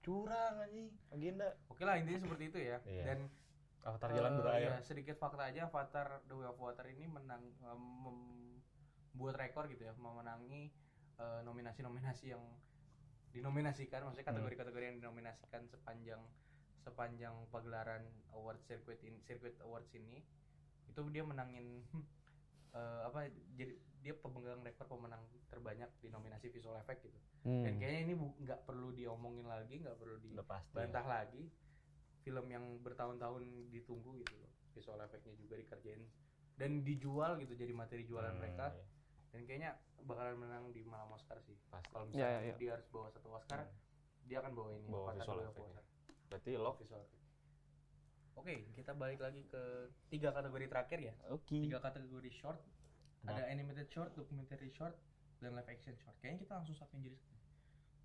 Curang 0.00 0.54
anjing. 0.60 0.88
Agenda. 1.10 1.48
oke 1.66 1.82
lah 1.82 1.96
intinya 1.96 2.20
seperti 2.20 2.44
itu 2.48 2.58
ya 2.60 2.78
Iya. 2.84 3.04
dan 3.04 3.18
Avatar 3.84 4.08
jalan 4.12 4.32
berlayar. 4.38 4.70
ya, 4.70 4.80
sedikit 4.80 5.16
fakta 5.18 5.44
aja 5.44 5.66
Avatar 5.66 6.24
The 6.24 6.34
Way 6.34 6.46
of 6.46 6.56
Water 6.56 6.86
ini 6.88 7.04
menang 7.04 7.42
eh, 7.58 7.78
membuat 9.04 9.36
rekor 9.36 9.68
gitu 9.68 9.84
ya 9.84 9.92
memenangi 9.94 10.70
eh, 11.14 11.40
nominasi-nominasi 11.42 12.30
yang 12.30 12.42
dinominasikan 13.30 14.02
maksudnya 14.02 14.24
Hmm. 14.24 14.38
kategori-kategori 14.38 14.84
yang 14.86 14.98
dinominasikan 15.00 15.66
sepanjang 15.66 16.22
sepanjang 16.84 17.32
pagelaran 17.48 18.04
award 18.30 18.60
circuit 18.62 19.00
in 19.00 19.16
circuit 19.22 19.56
awards 19.60 19.88
ini 19.92 20.20
itu 20.84 21.00
dia 21.08 21.24
menangin 21.24 21.80
eh, 22.76 23.00
apa 23.02 23.26
jadi 23.56 23.72
dia 23.98 24.12
pemegang 24.14 24.60
rekor 24.60 24.84
pemenang 24.86 25.24
terbanyak 25.48 25.88
di 25.98 26.08
nominasi 26.08 26.48
visual 26.48 26.76
effect 26.76 27.02
gitu 27.02 27.16
Hmm. 27.44 27.60
dan 27.60 27.76
kayaknya 27.76 28.00
ini 28.08 28.14
nggak 28.40 28.64
perlu 28.64 28.88
diomongin 28.90 29.44
lagi 29.44 29.76
nggak 29.76 30.00
perlu 30.00 30.16
di 30.16 30.32
Udah 30.32 30.48
pasti. 30.48 30.72
bantah 30.72 31.04
lagi 31.04 31.44
film 32.24 32.48
yang 32.48 32.80
bertahun-tahun 32.80 33.44
ditunggu 33.68 34.16
gitu 34.16 34.32
loh 34.34 34.48
visual 34.72 34.96
efeknya 34.98 35.36
juga 35.36 35.60
dikerjain 35.60 36.00
dan 36.56 36.80
dijual 36.80 37.36
gitu 37.36 37.52
jadi 37.52 37.76
materi 37.76 38.08
jualan 38.08 38.32
Hmm, 38.32 38.40
mereka 38.40 38.72
iya. 38.72 38.80
dan 39.28 39.40
kayaknya 39.44 39.70
bakalan 40.00 40.40
menang 40.40 40.72
di 40.72 40.88
malam 40.88 41.12
Oscar 41.12 41.36
sih 41.44 41.52
kalau 41.92 42.08
Ya, 42.08 42.32
misalnya 42.32 42.32
ya, 42.32 42.48
ya. 42.48 42.54
dia 42.56 42.70
harus 42.72 42.88
bawa 42.88 43.12
satu 43.12 43.28
Oscar 43.30 43.60
dia 44.24 44.36
akan 44.40 44.52
bawa 44.56 44.68
ini 44.72 44.88
Bawa 44.88 45.12
visual 45.12 45.40
effect 45.44 45.68
ya. 45.68 45.82
Berarti 46.28 46.56
lock. 46.56 46.78
visual 46.80 47.04
oke 48.34 48.50
kita 48.74 48.92
balik 48.92 49.22
lagi 49.22 49.46
ke 49.46 49.62
tiga 50.10 50.28
kategori 50.28 50.66
terakhir 50.66 50.98
ya 51.00 51.14
Oke. 51.30 51.54
tiga 51.60 51.78
kategori 51.78 52.30
short 52.30 52.60
Nah. 53.24 53.32
ada 53.32 53.48
animated 53.48 53.88
short 53.88 54.12
documentary 54.12 54.68
short 54.68 54.92
dan 55.40 55.56
live 55.56 55.64
action 55.64 55.96
short 55.96 56.12
kayaknya 56.20 56.44
kita 56.44 56.52
langsung 56.60 56.76
satuin 56.76 57.00
jadi 57.00 57.16
satu. 57.16 57.40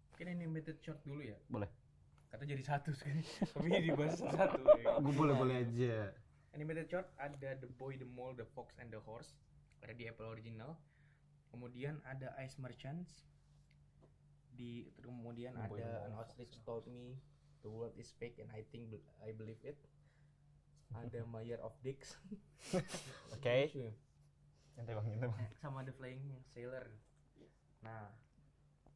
mungkin 0.08 0.28
animated 0.32 0.78
short 0.80 0.96
dulu 1.04 1.20
ya 1.20 1.36
Boleh. 1.52 1.68
kata 2.32 2.48
jadi 2.48 2.64
satu 2.64 2.96
sekali 2.96 3.20
tapi 3.52 3.68
dibahas 3.84 4.16
satu 4.16 4.64
Gue 5.04 5.14
boleh-boleh 5.14 5.68
aja. 5.68 6.16
Animated 6.56 6.88
short 6.88 7.12
ada 7.20 7.52
The 7.54 7.68
Boy, 7.68 8.00
The 8.00 8.08
Mole, 8.08 8.32
The 8.34 8.48
Fox, 8.48 8.72
and 8.80 8.90
The 8.90 9.02
Horse 9.04 9.36
ada 9.84 9.92
di 9.92 10.08
Apple 10.08 10.26
Original. 10.26 10.80
Kemudian 11.52 12.00
ada 12.08 12.32
Ice 12.40 12.56
Merchants. 12.56 13.28
Di 14.56 14.88
kemudian 14.98 15.52
The 15.52 15.68
Boy, 15.68 15.80
ada 15.80 15.90
Mole, 15.90 16.06
An 16.06 16.14
Ostrich 16.16 16.56
Told 16.64 16.88
Me 16.88 17.20
The 17.60 17.70
World 17.70 17.96
Is 17.96 18.12
Fake 18.14 18.38
and 18.38 18.50
I 18.50 18.64
Think 18.66 18.90
I 19.20 19.32
Believe 19.32 19.60
It. 19.64 19.78
Ada 20.92 21.22
My 21.30 21.42
Year 21.42 21.60
of 21.60 21.76
Dicks. 21.80 22.18
Oke. 23.36 23.56
Nyantai 24.74 24.94
bang, 24.94 25.06
nyantai 25.08 25.28
bang. 25.28 25.52
Sama 25.56 25.82
The 25.82 25.92
Flying 25.92 26.24
Sailor. 26.46 26.88
Nah, 27.80 28.12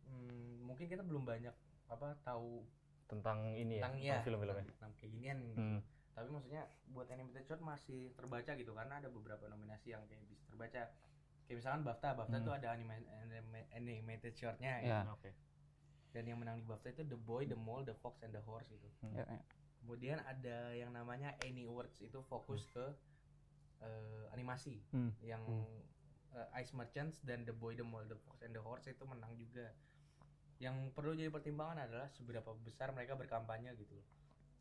hmm, 0.06 0.64
mungkin 0.64 0.86
kita 0.86 1.02
belum 1.02 1.24
banyak 1.24 1.54
apa 1.86 2.16
tahu 2.22 2.64
Tentang 3.06 3.54
ini 3.54 3.78
ya, 3.78 3.84
tentang 3.84 3.96
ya 3.96 4.06
tentang 4.14 4.26
film-filmnya. 4.26 4.66
tentang 4.66 4.92
kayak 4.98 5.12
ginian 5.12 5.38
gitu. 5.44 5.60
Hmm. 5.60 5.82
tapi 6.14 6.30
maksudnya 6.30 6.64
buat 6.88 7.10
animated 7.10 7.42
short 7.44 7.58
masih 7.60 8.14
terbaca 8.14 8.54
gitu 8.54 8.70
karena 8.72 9.02
ada 9.02 9.10
beberapa 9.10 9.46
nominasi 9.48 9.92
yang 9.92 10.06
kayak 10.06 10.22
bisa 10.24 10.46
terbaca 10.46 10.94
kayak 11.44 11.58
misalkan 11.58 11.82
BAFTA 11.82 12.10
BAFTA 12.14 12.38
Hmm. 12.38 12.46
tuh 12.46 12.54
ada 12.54 12.68
anima, 12.70 12.94
anima- 13.20 13.66
animated 13.72 14.34
shortnya 14.34 14.78
Ya. 14.78 15.02
gitu. 15.02 15.10
Oke. 15.12 15.30
Dan 16.14 16.30
yang 16.30 16.38
menang 16.38 16.62
di 16.62 16.66
BAFTA 16.70 16.94
itu 16.94 17.04
The 17.10 17.18
Boy, 17.18 17.50
The 17.50 17.58
Mole, 17.58 17.84
The 17.84 17.98
Fox, 17.98 18.22
and 18.22 18.32
The 18.32 18.44
Horse 18.46 18.70
gitu. 18.70 18.88
Ya, 19.10 19.26
ya. 19.26 19.42
kemudian 19.84 20.22
ada 20.24 20.72
yang 20.72 20.94
namanya 20.96 21.36
Annie 21.44 21.68
Awards 21.68 22.00
itu 22.00 22.22
fokus 22.30 22.70
ke 22.72 22.86
eh, 23.84 24.26
animasi. 24.32 24.80
Hmm. 24.94 25.12
yang 25.20 25.44
Hmm. 25.44 26.38
eh, 26.38 26.62
Ice 26.62 26.72
Merchants 26.78 27.26
dan 27.26 27.44
The 27.44 27.52
Boy, 27.52 27.74
The 27.76 27.84
Mole, 27.84 28.06
The 28.08 28.16
Fox, 28.22 28.46
and 28.46 28.54
The 28.54 28.62
Horse 28.64 28.88
itu 28.88 29.04
menang 29.10 29.34
juga. 29.36 29.74
Yang 30.62 30.94
perlu 30.94 31.18
jadi 31.18 31.34
pertimbangan 31.34 31.90
adalah 31.90 32.08
seberapa 32.14 32.54
besar 32.64 32.94
mereka 32.94 33.18
berkampanye 33.18 33.74
gitu 33.76 33.98
loh. 33.98 34.08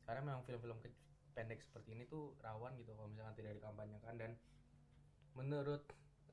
Karena 0.09 0.25
memang 0.25 0.43
film-film 0.43 0.81
pendek 1.37 1.61
seperti 1.63 1.95
ini 1.95 2.05
tuh 2.09 2.35
rawan 2.43 2.75
gitu 2.81 2.97
kalau 2.97 3.13
misalkan 3.13 3.37
tidak 3.37 3.61
dikampanyekan. 3.61 4.17
Dan 4.17 4.31
menurut 5.37 5.85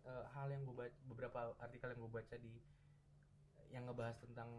eh, 0.08 0.26
hal 0.32 0.48
yang 0.48 0.64
gue 0.64 0.76
baca 0.76 0.96
beberapa 1.06 1.40
artikel 1.60 1.92
yang 1.92 2.00
gue 2.08 2.14
baca 2.24 2.36
di 2.40 2.54
yang 3.70 3.86
ngebahas 3.86 4.18
tentang 4.18 4.50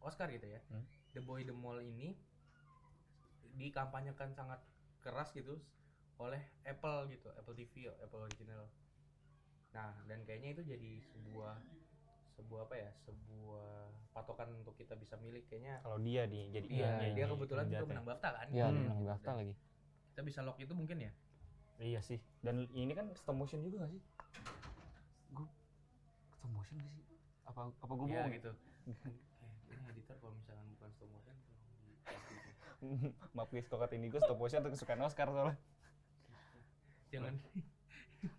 Oscar 0.00 0.28
gitu 0.32 0.46
ya 0.48 0.60
Hmm. 0.68 0.84
The 1.12 1.20
Boy 1.20 1.42
The 1.42 1.54
Mole 1.54 1.82
ini 1.82 2.14
dikampanyekan 3.56 4.30
sangat 4.32 4.62
keras 5.02 5.32
gitu 5.34 5.58
oleh 6.20 6.40
Apple 6.62 7.08
gitu 7.10 7.28
Apple 7.34 7.56
TV 7.56 7.88
Apple 7.98 8.22
Original 8.24 8.68
nah 9.70 9.94
dan 10.06 10.26
kayaknya 10.26 10.58
itu 10.58 10.62
jadi 10.66 10.92
sebuah 11.14 11.54
sebuah 12.34 12.60
apa 12.66 12.74
ya 12.78 12.90
sebuah 13.06 13.70
patokan 14.10 14.50
untuk 14.56 14.74
kita 14.74 14.96
bisa 14.96 15.14
milih 15.20 15.44
kayaknya 15.46 15.78
Kalau 15.84 15.98
dia 16.00 16.24
di 16.26 16.50
jadi 16.50 16.66
Iya, 16.66 16.88
iya, 16.90 17.08
dia 17.14 17.24
iya, 17.24 17.26
kebetulan 17.28 17.66
juga 17.68 17.84
menang 17.86 18.06
BAFTA 18.06 18.28
kan. 18.32 18.46
Ya, 18.50 18.66
Hmm. 18.66 18.80
menang 18.82 19.00
BAFTA 19.06 19.32
lagi. 19.36 19.54
Kita 20.10 20.20
bisa 20.26 20.40
lock 20.42 20.58
itu 20.58 20.72
mungkin 20.74 20.98
ya. 21.04 21.12
Iya 21.78 22.00
sih. 22.02 22.18
Dan 22.40 22.66
ini 22.72 22.92
kan 22.96 23.12
stop 23.14 23.36
motion 23.36 23.60
juga 23.62 23.84
gak 23.86 23.92
sih? 23.94 24.02
Gue 25.30 25.46
stop 26.34 26.50
motion 26.50 26.80
gak 26.80 26.92
sih? 26.96 27.04
Apa 27.46 27.60
apa 27.70 27.92
gue 27.94 28.06
Iya 28.10 28.20
bohong? 28.24 28.32
gitu. 28.34 28.50
editor 30.10 30.18
kalau 30.20 30.34
misalkan 30.34 30.66
bukan 30.68 30.88
stop 30.90 31.08
motion 31.08 31.36
Maaf 33.36 33.48
guys, 33.48 33.66
kok 33.66 33.78
kata 33.78 33.94
ini 33.94 34.08
gue 34.08 34.18
stop 34.18 34.34
motion 34.34 34.60
tuh 34.60 34.72
kesukaan 34.72 35.00
Oscar 35.00 35.28
soalnya. 35.28 35.56
Jangan. 37.10 37.34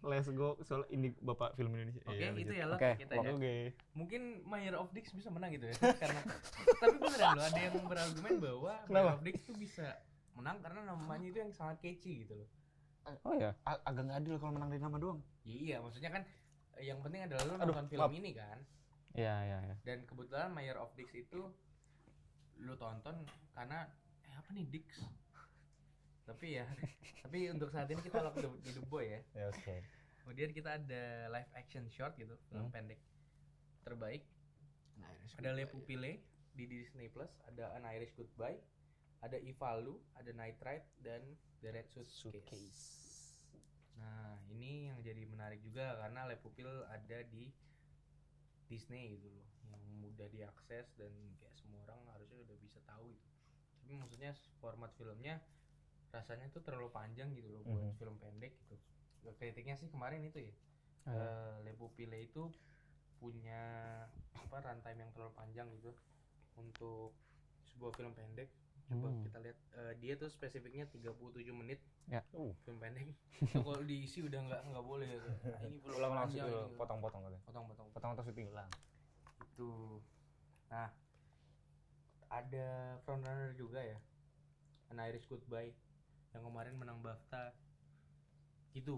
Let's 0.02 0.30
go 0.30 0.58
soal 0.62 0.86
ini 0.90 1.14
bapak 1.16 1.54
film 1.54 1.74
Indonesia. 1.74 2.02
Oke, 2.04 2.14
Iya, 2.16 2.30
itu 2.32 2.42
lanjut. 2.44 2.54
ya 2.54 2.66
lock 2.68 2.78
Oke, 2.78 2.92
kita 2.98 3.14
ya. 3.16 3.30
Oke. 3.32 3.56
Mungkin 3.94 4.22
Mayor 4.44 4.76
of 4.78 4.90
Dix 4.92 5.10
bisa 5.12 5.30
menang 5.30 5.50
gitu 5.52 5.66
ya. 5.66 5.76
karena 5.96 6.22
tapi 6.82 6.96
beneran 6.98 7.30
loh 7.32 7.44
ada 7.44 7.60
yang 7.60 7.76
berargumen 7.84 8.34
bahwa 8.40 8.74
Mayor 8.82 8.88
Kenapa? 8.88 9.12
of 9.12 9.22
Dix 9.22 9.38
tuh 9.42 9.56
bisa 9.56 9.88
menang 10.34 10.58
karena 10.60 10.80
namanya 10.86 11.28
itu 11.28 11.38
yang 11.40 11.52
sangat 11.52 11.78
catchy 11.80 12.26
gitu 12.26 12.34
loh. 12.36 12.50
Oh 13.22 13.34
ya. 13.34 13.54
A- 13.64 13.82
agak 13.84 14.06
nggak 14.06 14.20
adil 14.20 14.36
kalau 14.38 14.54
menang 14.54 14.70
dari 14.70 14.82
nama 14.82 14.98
doang. 14.98 15.20
Ya, 15.42 15.56
iya, 15.58 15.78
maksudnya 15.78 16.10
kan 16.12 16.24
yang 16.78 16.98
penting 17.02 17.22
adalah 17.26 17.44
lu 17.44 17.54
Aduh, 17.56 17.66
nonton 17.74 17.86
film 17.88 18.02
maaf. 18.06 18.14
ini 18.14 18.32
kan. 18.34 18.58
Iya, 19.12 19.36
iya, 19.44 19.58
iya. 19.66 19.76
Dan 19.82 20.06
kebetulan 20.06 20.50
Mayor 20.50 20.78
of 20.78 20.94
Dix 20.94 21.10
itu 21.12 21.42
lu 22.62 22.74
tonton 22.78 23.16
karena 23.52 23.90
eh 24.24 24.34
apa 24.34 24.50
nih 24.54 24.66
Dix? 24.70 25.02
tapi 26.22 26.56
ya, 26.56 26.66
tapi 27.26 27.52
untuk 27.52 27.68
saat 27.68 27.92
ini 27.92 28.00
kita 28.00 28.24
lock 28.24 28.38
di 28.40 28.72
The 28.72 28.84
Boy 28.88 29.10
ya. 29.10 29.20
Ya 29.36 29.46
oke. 29.52 29.76
Kemudian 30.24 30.54
kita 30.54 30.80
ada 30.80 31.04
live 31.28 31.52
action 31.58 31.90
short 31.92 32.16
gitu, 32.16 32.38
film 32.48 32.70
Hmm. 32.70 32.72
pendek 32.72 33.02
terbaik. 33.84 34.24
Ada 35.36 35.52
Le 35.52 35.66
Pupille 35.66 36.22
di 36.54 36.70
Disney 36.70 37.10
Plus, 37.10 37.32
ada 37.50 37.74
An 37.74 37.84
Irish 37.90 38.14
Goodbye, 38.14 38.62
ada 39.20 39.36
Ivalu 39.36 39.98
ada 40.14 40.30
Nitrite 40.32 40.88
dan 41.02 41.26
The 41.60 41.74
Red 41.74 41.90
Suitcase. 41.90 42.14
Suitcase. 42.14 42.84
Nah, 43.98 44.38
ini 44.54 44.88
yang 44.88 45.02
jadi 45.02 45.26
menarik 45.26 45.60
juga 45.60 45.98
karena 46.00 46.30
Le 46.30 46.38
Pupil 46.38 46.70
ada 46.86 47.20
di 47.28 47.50
Disney 48.66 49.20
gitu 49.20 49.28
loh, 49.28 49.48
yang 49.72 49.84
mudah 50.04 50.28
diakses 50.30 50.92
dan 51.00 51.12
kayak 51.40 51.56
semua 51.56 51.82
orang 51.88 52.00
harusnya 52.12 52.38
udah 52.44 52.58
bisa 52.60 52.80
tahu 52.84 53.12
itu. 53.12 53.30
Tapi 53.82 53.94
maksudnya 53.98 54.32
format 54.60 54.92
filmnya 54.96 55.40
rasanya 56.12 56.52
tuh 56.52 56.60
terlalu 56.62 56.92
panjang 56.92 57.32
gitu 57.34 57.48
loh 57.50 57.64
buat 57.64 57.88
Mhm. 57.88 57.98
film 57.98 58.16
pendek 58.20 58.52
gitu. 58.68 58.76
Kritiknya 59.38 59.78
sih 59.78 59.88
kemarin 59.88 60.22
itu 60.26 60.40
ya, 60.42 60.54
Oh, 61.08 61.14
iya. 61.14 61.24
eh, 61.24 61.56
Le 61.66 61.74
Pupil 61.78 62.12
itu 62.14 62.52
punya 63.22 63.62
apa 64.34 64.58
runtime 64.60 65.00
yang 65.00 65.12
terlalu 65.14 65.34
panjang 65.38 65.68
gitu 65.78 65.94
untuk 66.58 67.14
sebuah 67.72 67.94
film 67.96 68.12
pendek. 68.14 68.50
Coba 68.92 69.08
Hmm. 69.08 69.24
kita 69.24 69.38
lihat 69.40 69.58
eh, 69.78 69.94
dia 70.04 70.14
tuh 70.20 70.28
spesifiknya 70.28 70.86
37 70.90 71.54
menit 71.56 71.80
Uh, 72.36 72.52
film 72.68 72.76
pendek 72.76 73.08
Nah, 73.56 73.64
kalau 73.64 73.84
diisi 73.88 74.20
udah 74.20 74.40
nggak 74.42 74.62
nggak 74.68 74.84
boleh 74.84 75.08
ya. 75.08 75.20
Nah, 75.22 75.60
ini 75.64 75.78
belum 75.80 75.96
ulang 75.96 76.14
langsung 76.18 76.44
ini. 76.44 76.76
potong-potong 76.76 77.22
katanya. 77.24 77.44
potong-potong 77.48 77.88
Potong 77.96 78.12
atau 78.12 78.24
syuting 78.26 78.48
ulang. 78.52 78.68
Itu 79.62 80.02
nah 80.74 80.90
ada 82.34 82.98
frontrunner 83.06 83.54
juga 83.54 83.78
ya 83.86 84.00
An 84.90 84.98
Irish 85.06 85.30
Goodbye 85.30 85.70
yang 86.34 86.44
kemarin 86.48 86.74
menang 86.82 86.98
BAFTA 87.06 87.54
itu 88.74 88.98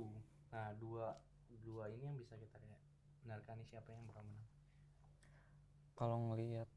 nah 0.54 0.72
dua 0.80 1.20
dua 1.66 1.92
ini 1.92 2.08
yang 2.08 2.16
bisa 2.16 2.40
kita 2.40 2.56
lihat 2.64 2.80
benarkan 3.26 3.60
nih 3.60 3.68
siapa 3.68 3.90
yang 3.92 4.08
bakal 4.08 4.24
menang 4.24 4.48
Kalau 6.00 6.18
ngelihat 6.30 6.70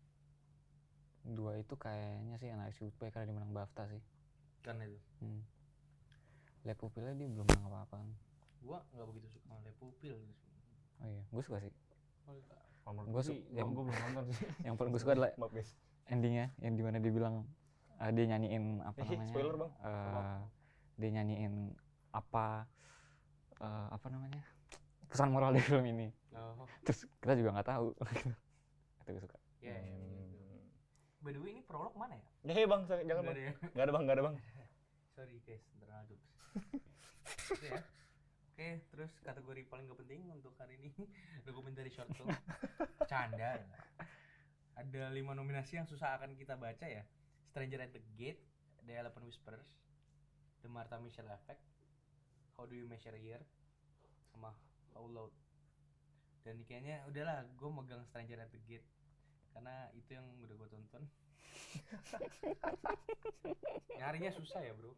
dua 1.26 1.52
itu 1.62 1.74
kayaknya 1.76 2.34
sih 2.40 2.48
anak 2.54 2.72
Goodbye 2.78 3.10
karena 3.12 3.26
dia 3.28 3.36
menang 3.38 3.52
BAFTA 3.52 3.84
sih. 3.92 4.02
karena 4.64 4.84
itu 4.90 4.98
Hmm. 5.20 5.40
Le 6.66 6.74
Pupilnya 6.74 7.14
dia 7.16 7.28
belum 7.30 7.46
menang 7.48 7.66
apa-apa. 7.70 7.98
gua 8.64 8.78
nggak 8.92 9.06
begitu 9.08 9.26
suka 9.32 9.46
sama 9.48 9.60
Le 9.64 9.72
Pupil 9.80 10.14
gitu. 10.28 10.44
Oh 11.02 11.08
iya, 11.08 11.22
gue 11.32 11.42
suka 11.44 11.58
sih. 11.60 11.72
Kalau 12.26 12.92
menurut 12.92 13.06
Gua 13.08 13.14
gua 13.14 13.22
sih, 13.24 13.38
yang- 13.50 13.70
gua 13.70 13.84
belum 13.84 13.98
nonton 14.04 14.24
sih. 14.30 14.38
Yang 14.66 14.74
paling 14.76 14.90
gue 14.90 15.00
suka 15.00 15.12
adalah 15.12 15.30
endingnya, 16.06 16.46
yang 16.56 16.74
di 16.74 16.82
mana 16.82 16.96
dia 16.96 17.10
bilang 17.10 17.34
eh, 17.96 18.10
dia 18.10 18.24
nyanyiin 18.26 18.64
apa 18.80 18.98
namanya? 19.00 19.26
spoiler, 19.26 19.54
Bang. 19.56 19.70
eh, 19.82 20.38
dia 20.96 21.10
nyanyiin 21.12 21.54
apa 22.12 22.66
eh, 23.58 23.86
apa 23.90 24.06
namanya? 24.06 24.42
Pesan 25.06 25.30
moral 25.30 25.50
dari 25.50 25.62
film 25.62 25.82
ini. 25.84 26.10
oh 26.32 26.66
Terus 26.82 27.06
kita 27.16 27.34
juga 27.34 27.50
nggak 27.54 27.68
tahu. 27.68 27.86
itu 29.00 29.08
gue 29.08 29.22
suka. 29.22 29.38
ya 29.58 29.70
ya, 29.70 29.82
begitu. 29.82 30.46
by 31.20 31.30
the 31.30 31.40
way 31.40 31.50
ini 31.50 31.62
prolog 31.62 31.94
mana 31.94 32.14
ya 32.14 32.26
Hmm. 32.46 32.54
Eh 32.54 32.62
bang, 32.64 32.82
jangan 32.84 33.02
Nggak 33.02 33.16
bang. 33.18 33.26
ada 33.28 33.40
ya? 33.40 33.52
Gak 33.66 33.82
ada 33.82 33.92
bang, 33.92 34.02
gak 34.04 34.14
ada 34.14 34.22
bang. 34.22 34.36
sorry 35.10 35.36
guys 35.42 35.64
terlalu 35.74 36.14
Itu 36.14 37.66
ya 37.72 37.80
oke 38.56 38.88
terus 38.88 39.12
kategori 39.20 39.68
paling 39.68 39.84
gak 39.84 40.00
penting 40.00 40.24
untuk 40.32 40.56
hari 40.56 40.80
ini 40.80 40.88
dokumenter 41.46 41.84
short 41.92 42.08
film. 42.16 42.32
Canda. 43.04 43.60
Ada 44.80 45.12
lima 45.12 45.36
nominasi 45.36 45.76
yang 45.76 45.84
susah 45.84 46.16
akan 46.16 46.32
kita 46.40 46.56
baca 46.56 46.88
ya. 46.88 47.04
Stranger 47.52 47.84
at 47.84 47.92
the 47.92 48.00
Gate 48.16 48.40
The 48.88 48.96
Elephant 48.96 49.28
Whispers 49.28 49.76
The 50.64 50.72
Martha 50.72 50.96
Mitchell 50.96 51.28
Effect 51.28 51.60
How 52.56 52.64
Do 52.64 52.72
You 52.72 52.88
Measure 52.88 53.12
a 53.12 53.20
Year 53.20 53.44
sama 54.32 54.56
How 54.96 55.04
Loud. 55.04 55.36
Dan 56.40 56.64
kayaknya 56.64 57.04
udahlah 57.12 57.44
gue 57.60 57.68
megang 57.68 58.08
Stranger 58.08 58.40
at 58.40 58.48
the 58.56 58.60
Gate 58.64 58.88
karena 59.52 59.92
itu 59.92 60.16
yang 60.16 60.24
udah 60.40 60.56
gue 60.56 60.68
tonton. 60.72 61.04
Nyarinya 64.00 64.32
susah 64.32 64.64
ya 64.64 64.72
bro 64.72 64.96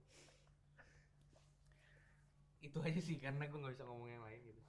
itu 2.59 2.79
aja 2.79 3.01
sih 3.01 3.17
karena 3.17 3.45
gue 3.45 3.55
nggak 3.55 3.75
bisa 3.75 3.87
ngomong 3.87 4.09
yang 4.09 4.23
lain 4.23 4.41
gitu 4.43 4.63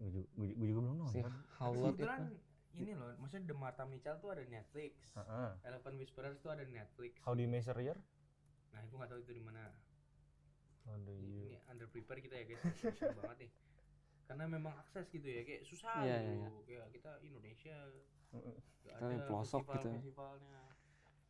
Gue 0.00 0.08
juga, 0.08 0.28
gua 0.32 0.66
juga 0.66 0.80
belum 0.80 0.96
Si 1.04 1.20
nonton. 1.20 1.32
Itu. 1.60 1.80
kebetulan 1.84 2.22
ini 2.72 2.92
loh 2.94 3.10
maksudnya 3.18 3.44
The 3.44 3.56
Martha 3.58 3.84
Mitchell 3.84 4.16
tuh 4.16 4.30
ada 4.30 4.44
Netflix 4.46 5.12
Heeh. 5.12 5.50
Elephant 5.66 5.96
Whisperers 5.98 6.38
tuh 6.38 6.50
ada 6.50 6.64
Netflix 6.64 7.18
How 7.20 7.34
do 7.34 7.42
you 7.42 7.50
measure 7.50 7.76
year? 7.76 7.98
nah 8.70 8.80
gue 8.80 8.96
nggak 8.96 9.10
tahu 9.10 9.20
itu 9.20 9.32
di 9.34 9.42
mana 9.42 9.74
How 10.86 10.96
do 10.96 11.12
ini 11.12 11.52
you... 11.52 11.58
under 11.66 11.84
prepare 11.86 12.22
kita 12.22 12.32
ya 12.32 12.44
guys 12.48 12.62
susah 12.78 13.12
banget 13.20 13.38
nih 13.44 13.52
karena 14.24 14.44
memang 14.46 14.74
akses 14.78 15.10
gitu 15.10 15.26
ya 15.26 15.42
kayak 15.42 15.62
susah 15.66 15.94
Iya, 16.00 16.16
gitu 16.22 16.30
iya, 16.30 16.46
iya. 16.46 16.50
kayak 16.64 16.86
kita 16.94 17.10
Indonesia 17.20 17.76
Heeh. 18.30 18.56
gak 18.80 18.94
Kita 18.96 19.06
di 19.10 19.20
pelosok 19.26 19.62
gitu. 19.66 19.88
festivalnya 19.90 20.60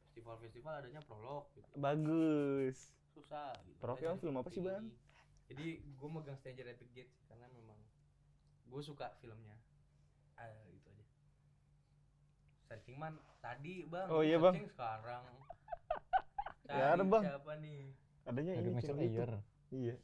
festival-festival 0.04 0.72
adanya 0.78 1.00
prolog 1.00 1.48
gitu 1.56 1.66
Bagus. 1.74 2.92
Susah 3.20 3.52
gitu. 3.62 3.80
Makanya 3.82 4.16
film 4.16 4.36
apa 4.36 4.48
sih, 4.48 4.60
Bang? 4.60 4.88
jadi 5.46 5.66
gue 5.76 6.08
megang 6.08 6.36
Stranger 6.36 6.62
at 6.64 6.78
the 6.78 6.86
Gate 6.88 7.10
karena 7.24 7.46
memang 7.50 7.74
gue 8.64 8.80
suka 8.80 9.10
filmnya 9.18 9.58
ah 10.36 10.46
itu 10.64 10.86
aja 10.88 11.04
searching 12.62 12.94
man 12.94 13.14
tadi 13.40 13.82
bang 13.84 14.06
Oh, 14.06 14.22
iya, 14.22 14.38
searching 14.38 14.68
sekarang 14.68 15.26
Ya 16.70 16.94
ada, 16.94 17.02
Bang. 17.02 17.18
siapa 17.20 17.58
nih 17.58 17.90
Adanya 18.22 18.52
Aduh, 18.54 18.70
ini. 18.70 19.10
YouTube. 19.10 19.42
Iya. 19.70 19.94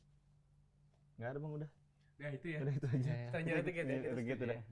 Gak 1.17 1.29
ada 1.31 1.39
bang 1.39 1.53
udah. 1.55 1.71
nah 2.17 2.31
itu 2.33 2.47
ya 2.49 2.59
Udah 2.59 2.75
itu 2.75 2.87
aja. 2.89 3.07
Ya, 3.07 3.29
Stranger 3.31 3.55
at 3.55 3.63
the 3.63 3.73
Gate 3.73 3.79
ya, 3.79 3.87
Iya, 3.87 3.95
kita 3.95 4.09
at 4.09 4.17
the 4.19 4.25
Gate 4.25 4.35
setuju 4.35 4.47
udah. 4.47 4.59
ya. 4.59 4.63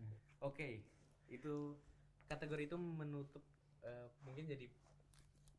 oke 0.43 0.69
itu 1.31 1.53
kategori 2.27 2.63
itu 2.67 2.77
menutup 2.77 3.45
eh, 3.81 4.07
mungkin 4.21 4.45
jadi 4.45 4.67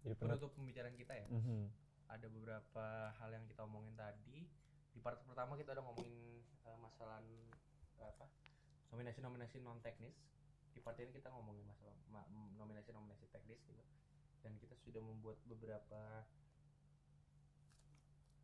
Jadi 0.04 0.16
penutup. 0.20 0.52
pembicaraan 0.52 0.94
kita 0.94 1.14
ya 1.16 1.28
Mhm. 1.32 1.85
Ada 2.10 2.28
beberapa 2.30 3.12
hal 3.18 3.30
yang 3.34 3.46
kita 3.50 3.66
omongin 3.66 3.94
tadi. 3.98 4.46
Di 4.96 5.00
part 5.04 5.20
pertama 5.26 5.60
kita 5.60 5.76
udah 5.76 5.84
ngomongin 5.84 6.16
eh, 6.44 6.78
masalah 6.80 7.20
eh, 7.22 8.08
apa? 8.08 8.26
Nominasi-nominasi 8.94 9.60
non 9.62 9.82
teknis. 9.82 10.16
Di 10.76 10.80
part 10.84 11.00
ini 11.00 11.12
kita 11.16 11.32
ngomongin 11.32 11.66
masalah 11.66 11.96
ma- 12.12 12.28
nominasi-nominasi 12.60 13.32
teknis 13.32 13.60
gitu. 13.66 13.84
Dan 14.46 14.56
kita 14.62 14.78
sudah 14.78 15.02
membuat 15.02 15.42
beberapa 15.50 16.24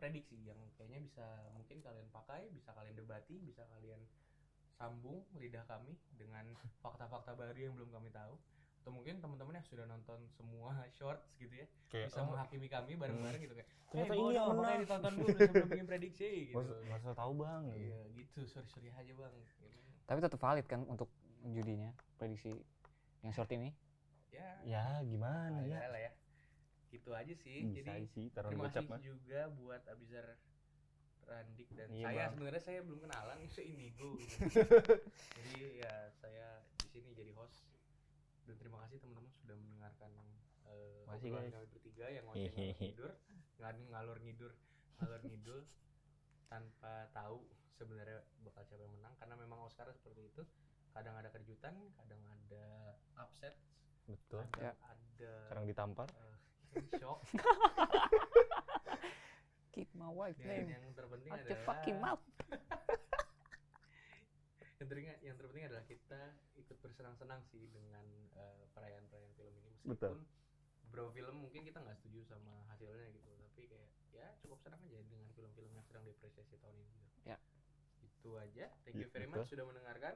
prediksi 0.02 0.42
yang 0.50 0.58
kayaknya 0.74 0.98
bisa 1.06 1.26
mungkin 1.54 1.78
kalian 1.78 2.10
pakai 2.10 2.50
bisa 2.50 2.74
kalian 2.74 2.98
debati 2.98 3.38
bisa 3.38 3.62
kalian 3.70 4.02
sambung 4.74 5.22
lidah 5.38 5.62
kami 5.70 5.94
dengan 6.18 6.50
fakta-fakta 6.82 7.38
baru 7.38 7.70
yang 7.70 7.78
belum 7.78 7.94
kami 7.94 8.10
tahu 8.10 8.34
atau 8.82 8.90
mungkin 8.90 9.18
teman-teman 9.18 9.54
yang 9.56 9.64
sudah 9.64 9.86
nonton 9.86 10.20
semua 10.32 10.74
shorts 10.98 11.38
gitu 11.38 11.54
ya 11.54 11.68
Kayak 11.88 12.10
bisa 12.10 12.22
menghakimi 12.24 12.68
kami 12.68 12.92
bareng-bareng 12.96 13.40
gitu 13.40 13.54
kayak 13.54 13.70
Ternyata 13.88 14.10
"Eh, 14.10 14.18
ini 14.18 14.32
yang 14.32 14.48
menang." 14.52 14.80
ditonton 14.80 15.12
dulu 15.14 15.28
sebelum 15.32 15.68
bikin 15.72 15.86
prediksi 15.86 16.28
gitu 16.48 16.74
Gak 16.82 16.98
usah 17.00 17.14
tahu 17.14 17.32
bang. 17.38 17.64
iya 17.72 18.00
gitu 18.12 18.40
sorry 18.46 18.68
sorry 18.68 18.90
aja 18.90 19.12
bang 19.12 19.34
Gitu. 19.38 19.66
Tapi 20.04 20.20
tetap 20.20 20.40
valid 20.40 20.66
kan 20.66 20.82
untuk 20.86 21.08
judinya 21.44 21.90
prediksi 22.16 22.52
yang 23.20 23.32
short 23.32 23.50
ini. 23.50 23.70
ya 24.30 24.50
Ya 24.64 24.86
gimana 25.04 25.62
ya 25.62 25.78
ya? 25.78 25.88
lah 25.88 26.02
ya 26.02 26.12
gitu 26.90 27.10
aja 27.12 27.32
sih 27.34 27.64
Bisa 27.64 27.88
jadi 27.88 28.04
sih, 28.10 28.28
terima 28.30 28.68
kasih 28.68 28.84
mah. 28.86 29.00
juga 29.00 29.48
buat 29.54 29.80
Abizar 29.88 30.36
Randik 31.22 31.72
dan 31.72 31.88
Iya, 31.90 32.04
saya 32.06 32.24
sebenarnya 32.30 32.62
saya 32.62 32.80
belum 32.82 33.00
kenalan 33.00 33.40
se 33.48 33.62
Indigo 33.72 34.18
gitu. 34.18 34.44
jadi 35.32 35.54
ya 35.78 35.94
saya 36.14 36.60
di 36.84 37.00
sini 37.00 37.14
jadi 37.14 37.32
host 37.32 37.64
dan 38.44 38.56
terima 38.58 38.78
kasih 38.84 38.98
teman-teman 39.00 39.32
sudah 39.38 39.56
mendengarkan 39.56 40.12
eh, 40.66 41.02
Makasih, 41.06 41.30
obrolan 41.30 41.44
guys. 41.44 41.54
kami 41.54 41.68
bertiga 41.70 42.06
yang 42.08 42.26
ngoceh 42.28 42.52
ngalor 42.52 42.76
ngidur 42.80 43.12
ngal- 43.58 43.88
ngalor 43.90 44.18
ngidur 44.20 44.52
ngalor 44.98 45.22
ngidul 45.24 45.60
tanpa 46.46 46.94
tahu 47.12 47.38
sebenarnya 47.74 48.20
bakal 48.40 48.62
siapa 48.64 48.82
yang 48.82 48.94
menang 48.94 49.14
karena 49.18 49.36
memang 49.36 49.60
Oscar 49.62 49.88
seperti 49.90 50.28
itu 50.28 50.44
kadang 50.92 51.16
ada 51.16 51.30
kejutan 51.30 51.74
kadang 51.96 52.22
ada 52.22 52.66
upset 53.18 53.56
Betul. 54.06 54.44
kadang 54.52 54.76
Ya. 54.76 54.92
ada 54.92 55.32
Sekarang 55.48 55.66
ditampar. 55.66 56.08
eh, 56.76 56.84
shock 56.98 57.20
Keep 59.72 59.88
my 59.96 60.12
wife 60.12 60.36
name 60.38 60.68
yang 60.68 60.84
terpenting 60.92 61.32
adalah 61.32 61.64
fucking 61.64 61.96
mouth. 61.98 62.20
yang 64.82 64.90
terpenting 64.90 65.14
yang 65.22 65.36
terpenting 65.38 65.66
adalah 65.70 65.86
kita 65.86 66.22
ikut 66.58 66.78
bersenang-senang 66.82 67.38
sih 67.54 67.70
dengan 67.70 68.02
eh, 68.34 68.66
perayaan-perayaan 68.74 69.34
film 69.38 69.54
ini 69.54 69.70
meskipun 69.70 69.94
Betul. 69.94 70.14
beberapa 70.90 71.10
film 71.14 71.36
mungkin 71.38 71.62
kita 71.62 71.78
nggak 71.78 71.98
setuju 72.02 72.26
sama 72.26 72.66
hasilnya 72.66 73.08
gitu 73.14 73.30
tapi 73.38 73.62
kayak 73.70 73.90
ya 74.10 74.28
cukup 74.42 74.58
senang 74.66 74.82
aja 74.82 74.98
dengan 75.06 75.30
film-film 75.32 75.70
yang 75.70 75.86
sedang 75.86 76.02
diapresiasi 76.02 76.58
tahun 76.58 76.76
ini 76.76 76.98
gitu. 76.98 77.30
Ya. 77.30 77.38
itu 78.02 78.32
aja 78.36 78.66
thank 78.82 78.98
you 78.98 79.06
Ya, 79.06 79.14
very 79.14 79.30
betul. 79.30 79.38
much 79.38 79.50
sudah 79.50 79.66
mendengarkan 79.66 80.16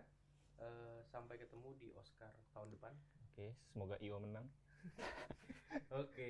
Eh, 0.55 1.03
sampai 1.11 1.35
ketemu 1.35 1.75
di 1.75 1.91
Oscar 1.99 2.31
tahun 2.55 2.71
depan 2.71 2.95
Oke, 3.27 3.51
semoga 3.67 3.99
Io 3.99 4.15
menang. 4.23 4.47
oke 5.91 6.29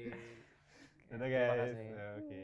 Dadah 1.13 1.29
Terima 1.29 1.53
guys. 1.53 1.69
kasih. 1.69 1.89
Oke. 2.25 2.41